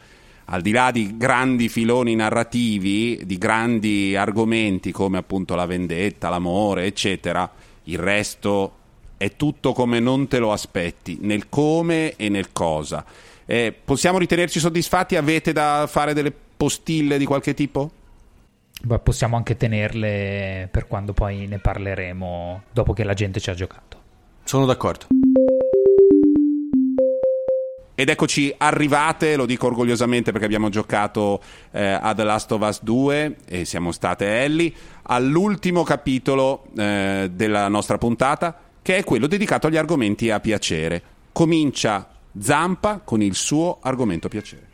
Al 0.51 0.63
di 0.63 0.71
là 0.71 0.91
di 0.91 1.17
grandi 1.19 1.69
filoni 1.69 2.15
narrativi, 2.15 3.21
di 3.25 3.37
grandi 3.37 4.17
argomenti 4.17 4.93
come 4.93 5.19
appunto 5.19 5.55
la 5.55 5.67
vendetta, 5.67 6.31
l'amore, 6.31 6.87
eccetera, 6.87 7.51
il 7.85 7.99
resto 7.99 8.73
è 9.19 9.35
tutto 9.37 9.73
come 9.73 10.01
non 10.01 10.29
te 10.29 10.39
lo 10.39 10.53
aspetti, 10.53 11.19
nel 11.21 11.49
come 11.51 12.15
e 12.17 12.29
nel 12.31 12.53
cosa. 12.53 13.05
Eh, 13.51 13.75
possiamo 13.83 14.19
ritenerci 14.19 14.61
soddisfatti? 14.61 15.17
Avete 15.17 15.53
da 15.53 15.87
fare 15.89 16.13
delle 16.13 16.31
postille 16.31 17.17
di 17.17 17.25
qualche 17.25 17.55
tipo? 17.55 17.91
Beh, 18.83 18.99
possiamo 18.99 19.37
anche 19.37 19.57
tenerle 19.57 20.69
per 20.71 20.87
quando 20.87 21.15
poi 21.15 21.47
ne 21.47 21.59
parleremo 21.59 22.65
dopo 22.71 22.93
che 22.93 23.05
la 23.05 23.15
gente 23.15 23.41
ci 23.41 23.49
ha 23.49 23.55
giocato. 23.55 23.97
Sono 24.45 24.67
d'accordo. 24.67 25.07
Ed 27.95 28.11
eccoci 28.11 28.55
arrivate, 28.59 29.35
lo 29.35 29.47
dico 29.47 29.67
orgogliosamente 29.67 30.31
perché 30.31 30.45
abbiamo 30.45 30.69
giocato 30.69 31.41
eh, 31.71 31.99
a 31.99 32.15
The 32.15 32.25
Last 32.25 32.53
of 32.53 32.61
Us 32.61 32.83
2 32.83 33.37
e 33.49 33.65
siamo 33.65 33.93
state 33.93 34.43
Ellie, 34.43 34.71
all'ultimo 35.05 35.85
capitolo 35.85 36.67
eh, 36.77 37.31
della 37.33 37.67
nostra 37.69 37.97
puntata, 37.97 38.55
che 38.83 38.99
è 38.99 39.05
quello 39.05 39.27
dedicato 39.27 39.69
agli 39.69 39.79
argomenti 39.79 40.29
a 40.29 40.39
piacere. 40.39 41.03
Comincia 41.33 42.09
Zampa 42.39 43.01
con 43.05 43.23
il 43.23 43.35
suo 43.35 43.79
argomento 43.81 44.29
piacere. 44.29 44.67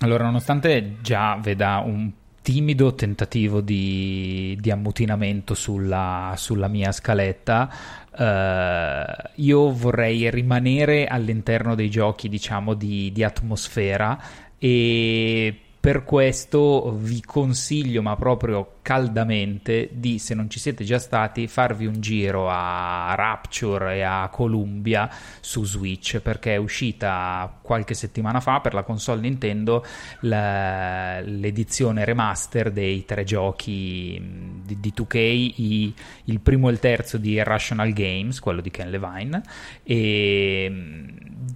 Allora, 0.00 0.24
nonostante 0.24 0.96
già 1.00 1.36
veda 1.36 1.82
un 1.84 2.10
timido 2.40 2.94
tentativo 2.94 3.60
di, 3.60 4.56
di 4.58 4.70
ammutinamento 4.70 5.54
sulla, 5.54 6.32
sulla, 6.36 6.68
mia 6.68 6.92
scaletta, 6.92 7.70
eh, 8.16 9.30
io 9.34 9.70
vorrei 9.70 10.30
rimanere 10.30 11.06
all'interno 11.06 11.74
dei 11.74 11.90
giochi, 11.90 12.28
diciamo, 12.28 12.74
di, 12.74 13.12
di 13.12 13.22
atmosfera 13.22 14.18
e 14.58 15.60
per 15.80 16.02
questo 16.02 16.92
vi 16.98 17.22
consiglio, 17.22 18.02
ma 18.02 18.16
proprio 18.16 18.78
caldamente, 18.82 19.88
di, 19.92 20.18
se 20.18 20.34
non 20.34 20.50
ci 20.50 20.58
siete 20.58 20.82
già 20.82 20.98
stati, 20.98 21.46
farvi 21.46 21.86
un 21.86 22.00
giro 22.00 22.48
a 22.50 23.14
Rapture 23.14 23.96
e 23.96 24.02
a 24.02 24.28
Columbia 24.28 25.08
su 25.40 25.64
Switch, 25.64 26.18
perché 26.18 26.54
è 26.54 26.56
uscita 26.56 27.58
qualche 27.62 27.94
settimana 27.94 28.40
fa 28.40 28.60
per 28.60 28.74
la 28.74 28.82
console 28.82 29.20
Nintendo 29.20 29.84
la, 30.20 31.20
l'edizione 31.20 32.04
remaster 32.04 32.72
dei 32.72 33.04
tre 33.04 33.22
giochi 33.22 34.20
di, 34.64 34.80
di 34.80 34.92
2K, 34.96 35.16
i, 35.16 35.94
il 36.24 36.40
primo 36.40 36.68
e 36.68 36.72
il 36.72 36.80
terzo 36.80 37.18
di 37.18 37.32
Irrational 37.32 37.92
Games, 37.92 38.40
quello 38.40 38.60
di 38.60 38.70
Ken 38.70 38.90
Levine, 38.90 39.42
e 39.84 40.72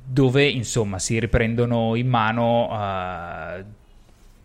dove 0.07 0.49
insomma 0.49 1.01
si 1.01 1.19
riprendono 1.19 1.97
in 1.97 2.09
mano... 2.09 2.69
Uh, 2.71 3.81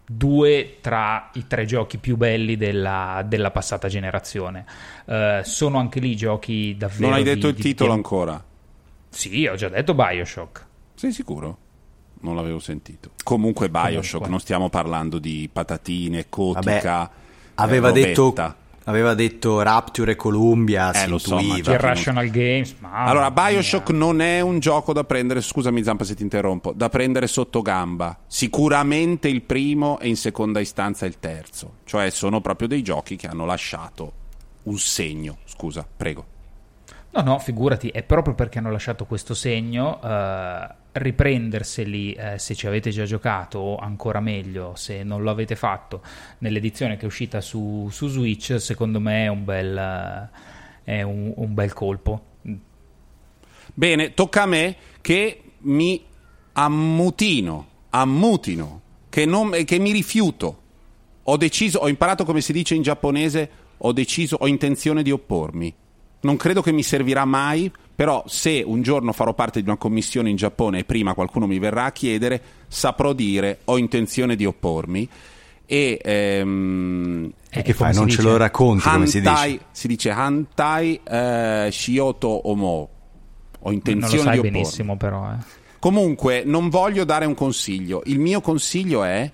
due 0.09 0.77
tra 0.79 1.31
i 1.33 1.47
tre 1.47 1.65
giochi 1.65 1.97
più 1.97 2.15
belli 2.15 2.55
della, 2.55 3.23
della 3.27 3.51
passata 3.51 3.89
generazione. 3.89 4.65
Uh, 5.05 5.41
sono 5.43 5.79
anche 5.79 5.99
lì 5.99 6.15
giochi 6.15 6.75
davvero. 6.77 7.07
Non 7.09 7.13
hai 7.13 7.23
detto 7.23 7.47
di, 7.47 7.49
il 7.49 7.55
di 7.55 7.61
titolo 7.61 7.91
tempo. 7.91 8.07
ancora? 8.07 8.43
Sì, 9.09 9.45
ho 9.45 9.55
già 9.55 9.67
detto 9.69 9.93
Bioshock. 9.93 10.65
Sei 10.95 11.11
sicuro? 11.11 11.57
Non 12.21 12.35
l'avevo 12.35 12.59
sentito. 12.59 13.11
Comunque 13.23 13.69
Bioshock, 13.69 14.07
Comunque. 14.09 14.29
non 14.29 14.39
stiamo 14.39 14.69
parlando 14.69 15.19
di 15.19 15.49
patatine, 15.51 16.27
cotica. 16.29 16.97
Vabbè, 16.97 17.09
aveva 17.55 17.89
eh, 17.89 17.93
detto 17.93 18.33
aveva 18.87 19.13
detto 19.13 19.61
Rapture 19.61 20.13
e 20.13 20.15
Columbia, 20.15 20.91
eh, 20.91 20.97
si 20.97 21.09
lo 21.09 21.17
so, 21.17 21.37
intuiva. 21.37 21.73
Irrational 21.73 22.29
Games. 22.29 22.75
allora, 22.81 23.31
Bioshock 23.31 23.89
mia. 23.89 23.99
non 23.99 24.21
è 24.21 24.41
un 24.41 24.59
gioco 24.59 24.93
da 24.93 25.03
prendere, 25.03 25.41
scusami 25.41 25.83
Zampa 25.83 26.03
se 26.03 26.15
ti 26.15 26.23
interrompo, 26.23 26.73
da 26.73 26.89
prendere 26.89 27.27
sotto 27.27 27.61
gamba. 27.61 28.17
Sicuramente 28.27 29.27
il 29.27 29.41
primo 29.41 29.99
e 29.99 30.07
in 30.07 30.17
seconda 30.17 30.59
istanza 30.59 31.05
il 31.05 31.19
terzo. 31.19 31.77
Cioè 31.85 32.09
sono 32.09 32.41
proprio 32.41 32.67
dei 32.67 32.81
giochi 32.81 33.15
che 33.15 33.27
hanno 33.27 33.45
lasciato 33.45 34.13
un 34.63 34.77
segno. 34.77 35.37
Scusa, 35.45 35.85
prego. 35.95 36.35
No, 37.17 37.23
no, 37.23 37.39
figurati, 37.39 37.89
è 37.89 38.03
proprio 38.03 38.35
perché 38.35 38.59
hanno 38.59 38.69
lasciato 38.69 39.05
questo 39.05 39.33
segno. 39.33 39.99
Uh, 40.03 40.71
riprenderseli 40.91 42.13
eh, 42.13 42.37
se 42.37 42.53
ci 42.53 42.67
avete 42.67 42.91
già 42.91 43.05
giocato 43.05 43.57
o 43.59 43.77
ancora 43.77 44.19
meglio 44.19 44.73
se 44.75 45.03
non 45.03 45.21
lo 45.21 45.29
avete 45.29 45.55
fatto 45.55 46.01
nell'edizione 46.39 46.95
che 46.95 47.03
è 47.03 47.05
uscita 47.05 47.39
su, 47.39 47.87
su 47.91 48.07
Switch 48.07 48.59
secondo 48.59 48.99
me 48.99 49.25
è 49.25 49.27
un 49.27 49.45
bel, 49.45 50.29
uh, 50.31 50.37
è 50.83 51.03
un, 51.03 51.33
un 51.35 51.53
bel 51.53 51.71
colpo 51.73 52.21
bene 53.75 54.15
tocca 54.15 54.41
a 54.41 54.47
me 54.47 54.75
che 55.01 55.43
mi 55.59 56.03
ammutino 56.53 57.67
ammutino 57.91 58.81
che, 59.09 59.25
non, 59.25 59.51
che 59.65 59.77
mi 59.77 59.91
rifiuto 59.91 60.61
ho 61.21 61.37
deciso 61.37 61.77
ho 61.77 61.89
imparato 61.89 62.25
come 62.25 62.41
si 62.41 62.53
dice 62.53 62.73
in 62.73 62.81
giapponese 62.81 63.49
ho 63.77 63.91
deciso 63.91 64.37
ho 64.39 64.47
intenzione 64.47 65.03
di 65.03 65.11
oppormi 65.11 65.75
non 66.27 66.35
credo 66.35 66.61
che 66.61 66.73
mi 66.73 66.83
servirà 66.83 67.23
mai, 67.23 67.71
però 67.95 68.21
se 68.27 68.61
un 68.65 68.81
giorno 68.81 69.13
farò 69.13 69.33
parte 69.33 69.61
di 69.61 69.69
una 69.69 69.77
commissione 69.77 70.29
in 70.29 70.35
Giappone 70.35 70.79
e 70.79 70.83
prima 70.83 71.13
qualcuno 71.13 71.47
mi 71.47 71.57
verrà 71.57 71.85
a 71.85 71.91
chiedere, 71.93 72.41
saprò 72.67 73.13
dire 73.13 73.59
ho 73.63 73.77
intenzione 73.77 74.35
di 74.35 74.45
oppormi. 74.45 75.07
E, 75.65 75.99
ehm, 76.03 77.31
e 77.49 77.61
che 77.61 77.73
fai? 77.73 77.93
Non 77.93 78.09
ce 78.09 78.21
lo 78.21 78.35
racconti 78.35 78.87
hantai, 78.87 78.93
come 78.93 79.07
si 79.07 79.21
dice? 79.21 79.65
Si 79.71 79.87
dice 79.87 80.09
Hantai 80.09 80.99
eh, 81.01 81.69
Shioto 81.71 82.49
Omo. 82.49 82.89
ho 83.59 83.71
intenzione 83.71 84.15
non 84.15 84.17
lo 84.17 84.23
sai 84.23 84.33
di 84.33 84.37
oppormi. 84.39 84.51
benissimo 84.51 84.97
però. 84.97 85.31
Eh. 85.31 85.65
Comunque, 85.79 86.43
non 86.45 86.67
voglio 86.67 87.05
dare 87.05 87.25
un 87.25 87.35
consiglio. 87.35 88.01
Il 88.05 88.19
mio 88.19 88.41
consiglio 88.41 89.03
è, 89.03 89.31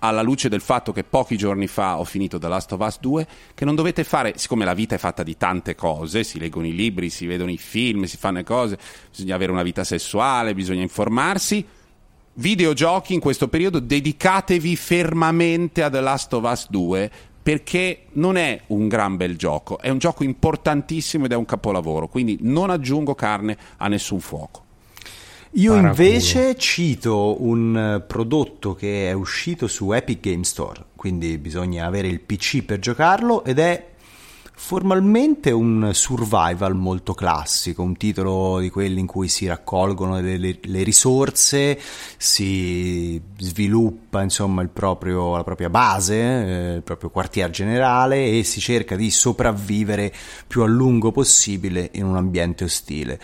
alla 0.00 0.22
luce 0.22 0.48
del 0.48 0.60
fatto 0.60 0.92
che 0.92 1.04
pochi 1.04 1.36
giorni 1.36 1.66
fa 1.66 1.98
ho 1.98 2.04
finito 2.04 2.38
The 2.38 2.48
Last 2.48 2.72
of 2.72 2.80
Us 2.80 2.98
2, 3.00 3.26
che 3.54 3.64
non 3.64 3.74
dovete 3.74 4.04
fare, 4.04 4.34
siccome 4.36 4.64
la 4.64 4.74
vita 4.74 4.94
è 4.94 4.98
fatta 4.98 5.22
di 5.22 5.36
tante 5.36 5.74
cose, 5.74 6.24
si 6.24 6.38
leggono 6.38 6.66
i 6.66 6.74
libri, 6.74 7.10
si 7.10 7.26
vedono 7.26 7.50
i 7.50 7.58
film, 7.58 8.04
si 8.04 8.16
fanno 8.16 8.38
le 8.38 8.44
cose, 8.44 8.78
bisogna 9.10 9.34
avere 9.34 9.52
una 9.52 9.62
vita 9.62 9.84
sessuale, 9.84 10.54
bisogna 10.54 10.82
informarsi. 10.82 11.64
Videogiochi 12.34 13.14
in 13.14 13.20
questo 13.20 13.48
periodo 13.48 13.80
dedicatevi 13.80 14.76
fermamente 14.76 15.82
a 15.82 15.90
The 15.90 16.00
Last 16.00 16.32
of 16.34 16.48
Us 16.48 16.66
2 16.70 17.10
perché 17.42 18.04
non 18.12 18.36
è 18.36 18.60
un 18.68 18.88
gran 18.88 19.16
bel 19.16 19.36
gioco, 19.36 19.78
è 19.78 19.88
un 19.88 19.98
gioco 19.98 20.22
importantissimo 20.22 21.24
ed 21.24 21.32
è 21.32 21.34
un 21.34 21.46
capolavoro, 21.46 22.06
quindi 22.06 22.36
non 22.42 22.68
aggiungo 22.68 23.14
carne 23.14 23.56
a 23.78 23.88
nessun 23.88 24.20
fuoco. 24.20 24.67
Io 25.52 25.74
invece 25.74 26.56
cito 26.56 27.42
un 27.42 27.76
eh, 27.76 28.00
prodotto 28.00 28.74
che 28.74 29.08
è 29.08 29.12
uscito 29.12 29.66
su 29.66 29.92
Epic 29.92 30.20
Game 30.20 30.44
Store, 30.44 30.84
quindi 30.94 31.38
bisogna 31.38 31.86
avere 31.86 32.08
il 32.08 32.20
PC 32.20 32.62
per 32.62 32.78
giocarlo 32.78 33.44
ed 33.44 33.58
è 33.58 33.86
formalmente 34.58 35.52
un 35.52 35.90
survival 35.94 36.74
molto 36.74 37.14
classico, 37.14 37.82
un 37.82 37.96
titolo 37.96 38.58
di 38.58 38.70
quelli 38.70 38.98
in 38.98 39.06
cui 39.06 39.28
si 39.28 39.46
raccolgono 39.46 40.20
le, 40.20 40.36
le, 40.36 40.58
le 40.60 40.82
risorse, 40.82 41.78
si 42.16 43.20
sviluppa 43.38 44.20
insomma 44.20 44.66
proprio, 44.66 45.36
la 45.36 45.44
propria 45.44 45.70
base, 45.70 46.16
eh, 46.16 46.74
il 46.74 46.82
proprio 46.82 47.08
quartier 47.08 47.48
generale 47.50 48.36
e 48.36 48.42
si 48.42 48.60
cerca 48.60 48.96
di 48.96 49.10
sopravvivere 49.10 50.12
più 50.46 50.62
a 50.62 50.66
lungo 50.66 51.12
possibile 51.12 51.88
in 51.92 52.04
un 52.04 52.16
ambiente 52.16 52.64
ostile. 52.64 53.20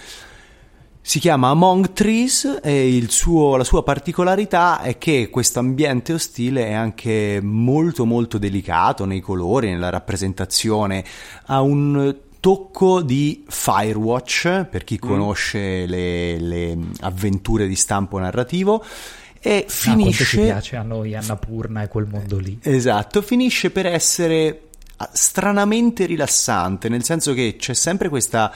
Si 1.06 1.18
chiama 1.18 1.50
Among 1.50 1.92
Trees 1.92 2.60
e 2.62 3.04
suo, 3.10 3.56
la 3.56 3.62
sua 3.62 3.82
particolarità 3.82 4.80
è 4.80 4.96
che 4.96 5.28
questo 5.30 5.58
ambiente 5.58 6.14
ostile 6.14 6.68
è 6.68 6.72
anche 6.72 7.40
molto 7.42 8.06
molto 8.06 8.38
delicato 8.38 9.04
nei 9.04 9.20
colori, 9.20 9.68
nella 9.68 9.90
rappresentazione, 9.90 11.04
ha 11.44 11.60
un 11.60 12.16
tocco 12.40 13.02
di 13.02 13.44
Firewatch 13.46 14.64
per 14.64 14.82
chi 14.84 14.94
mm. 14.94 15.06
conosce 15.06 15.84
le, 15.84 16.40
le 16.40 16.78
avventure 17.00 17.68
di 17.68 17.76
stampo 17.76 18.18
narrativo 18.18 18.82
e 19.40 19.66
finisce... 19.68 20.22
Ah, 20.22 20.26
ci 20.26 20.36
piace 20.38 20.76
a 20.76 20.82
noi 20.82 21.14
Annapurna 21.14 21.82
e 21.82 21.88
quel 21.88 22.06
mondo 22.06 22.38
lì. 22.38 22.58
Esatto, 22.62 23.20
finisce 23.20 23.70
per 23.70 23.84
essere 23.84 24.68
stranamente 25.12 26.06
rilassante, 26.06 26.88
nel 26.88 27.04
senso 27.04 27.34
che 27.34 27.56
c'è 27.58 27.74
sempre 27.74 28.08
questa 28.08 28.50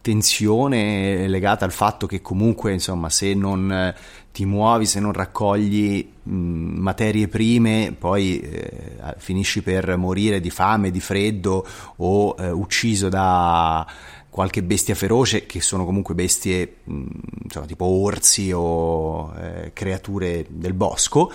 tensione 0.00 1.26
legata 1.28 1.64
al 1.64 1.72
fatto 1.72 2.06
che 2.06 2.20
comunque 2.22 2.72
insomma 2.72 3.10
se 3.10 3.34
non 3.34 3.70
eh, 3.70 3.94
ti 4.32 4.44
muovi, 4.44 4.86
se 4.86 5.00
non 5.00 5.12
raccogli 5.12 6.08
mh, 6.22 6.32
materie 6.32 7.28
prime 7.28 7.94
poi 7.98 8.40
eh, 8.40 8.96
finisci 9.18 9.62
per 9.62 9.96
morire 9.96 10.40
di 10.40 10.50
fame, 10.50 10.90
di 10.90 11.00
freddo 11.00 11.66
o 11.96 12.36
eh, 12.38 12.50
ucciso 12.50 13.08
da 13.08 13.86
qualche 14.30 14.62
bestia 14.62 14.94
feroce 14.94 15.46
che 15.46 15.60
sono 15.60 15.84
comunque 15.84 16.14
bestie 16.14 16.76
mh, 16.84 17.04
insomma, 17.44 17.66
tipo 17.66 17.84
orsi 17.86 18.52
o 18.52 19.34
eh, 19.34 19.72
creature 19.72 20.46
del 20.48 20.74
bosco. 20.74 21.32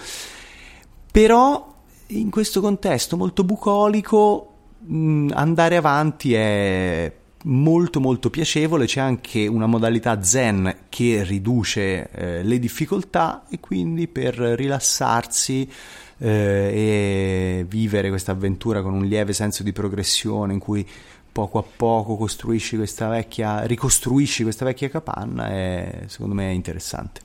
Però 1.12 1.72
in 2.08 2.30
questo 2.30 2.62
contesto 2.62 3.18
molto 3.18 3.44
bucolico 3.44 4.54
mh, 4.80 5.32
andare 5.34 5.76
avanti 5.76 6.34
è 6.34 7.12
molto 7.44 8.00
molto 8.00 8.30
piacevole, 8.30 8.86
c'è 8.86 9.00
anche 9.00 9.48
una 9.48 9.66
modalità 9.66 10.22
zen 10.24 10.86
che 10.90 11.24
riduce 11.24 12.10
eh, 12.12 12.44
le 12.44 12.60
difficoltà 12.60 13.46
e 13.50 13.60
quindi 13.60 14.08
per 14.08 14.36
rilassarsi 14.36 15.70
eh, 16.18 16.28
e 16.28 17.66
vivere 17.68 18.10
questa 18.10 18.32
avventura 18.32 18.82
con 18.82 18.94
un 18.94 19.06
lieve 19.06 19.34
senso 19.34 19.64
di 19.64 19.74
progressione 19.74 20.54
in 20.54 20.60
cui 20.60 20.88
poco 21.32 21.58
a 21.58 21.64
poco 21.64 22.16
costruisci 22.16 22.78
questa 22.78 23.10
vecchia, 23.10 23.64
ricostruisci 23.64 24.44
questa 24.44 24.66
vecchia 24.66 24.90
capanna 24.90 25.50
è 25.50 26.04
secondo 26.06 26.36
me 26.36 26.52
interessante. 26.52 27.22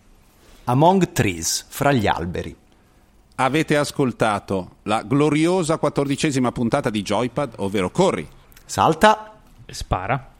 Among 0.65 1.13
Trees, 1.13 1.65
fra 1.69 1.93
gli 1.93 2.07
alberi. 2.07 2.55
Avete 3.37 3.77
ascoltato 3.77 4.77
la 4.83 5.03
gloriosa 5.03 5.79
quattordicesima 5.79 6.51
puntata 6.51 6.91
di 6.91 7.03
Joypad, 7.03 7.55
ovvero 7.59 7.91
Corri. 7.91 8.27
Salta 8.65 9.38
Spara. 9.71 10.38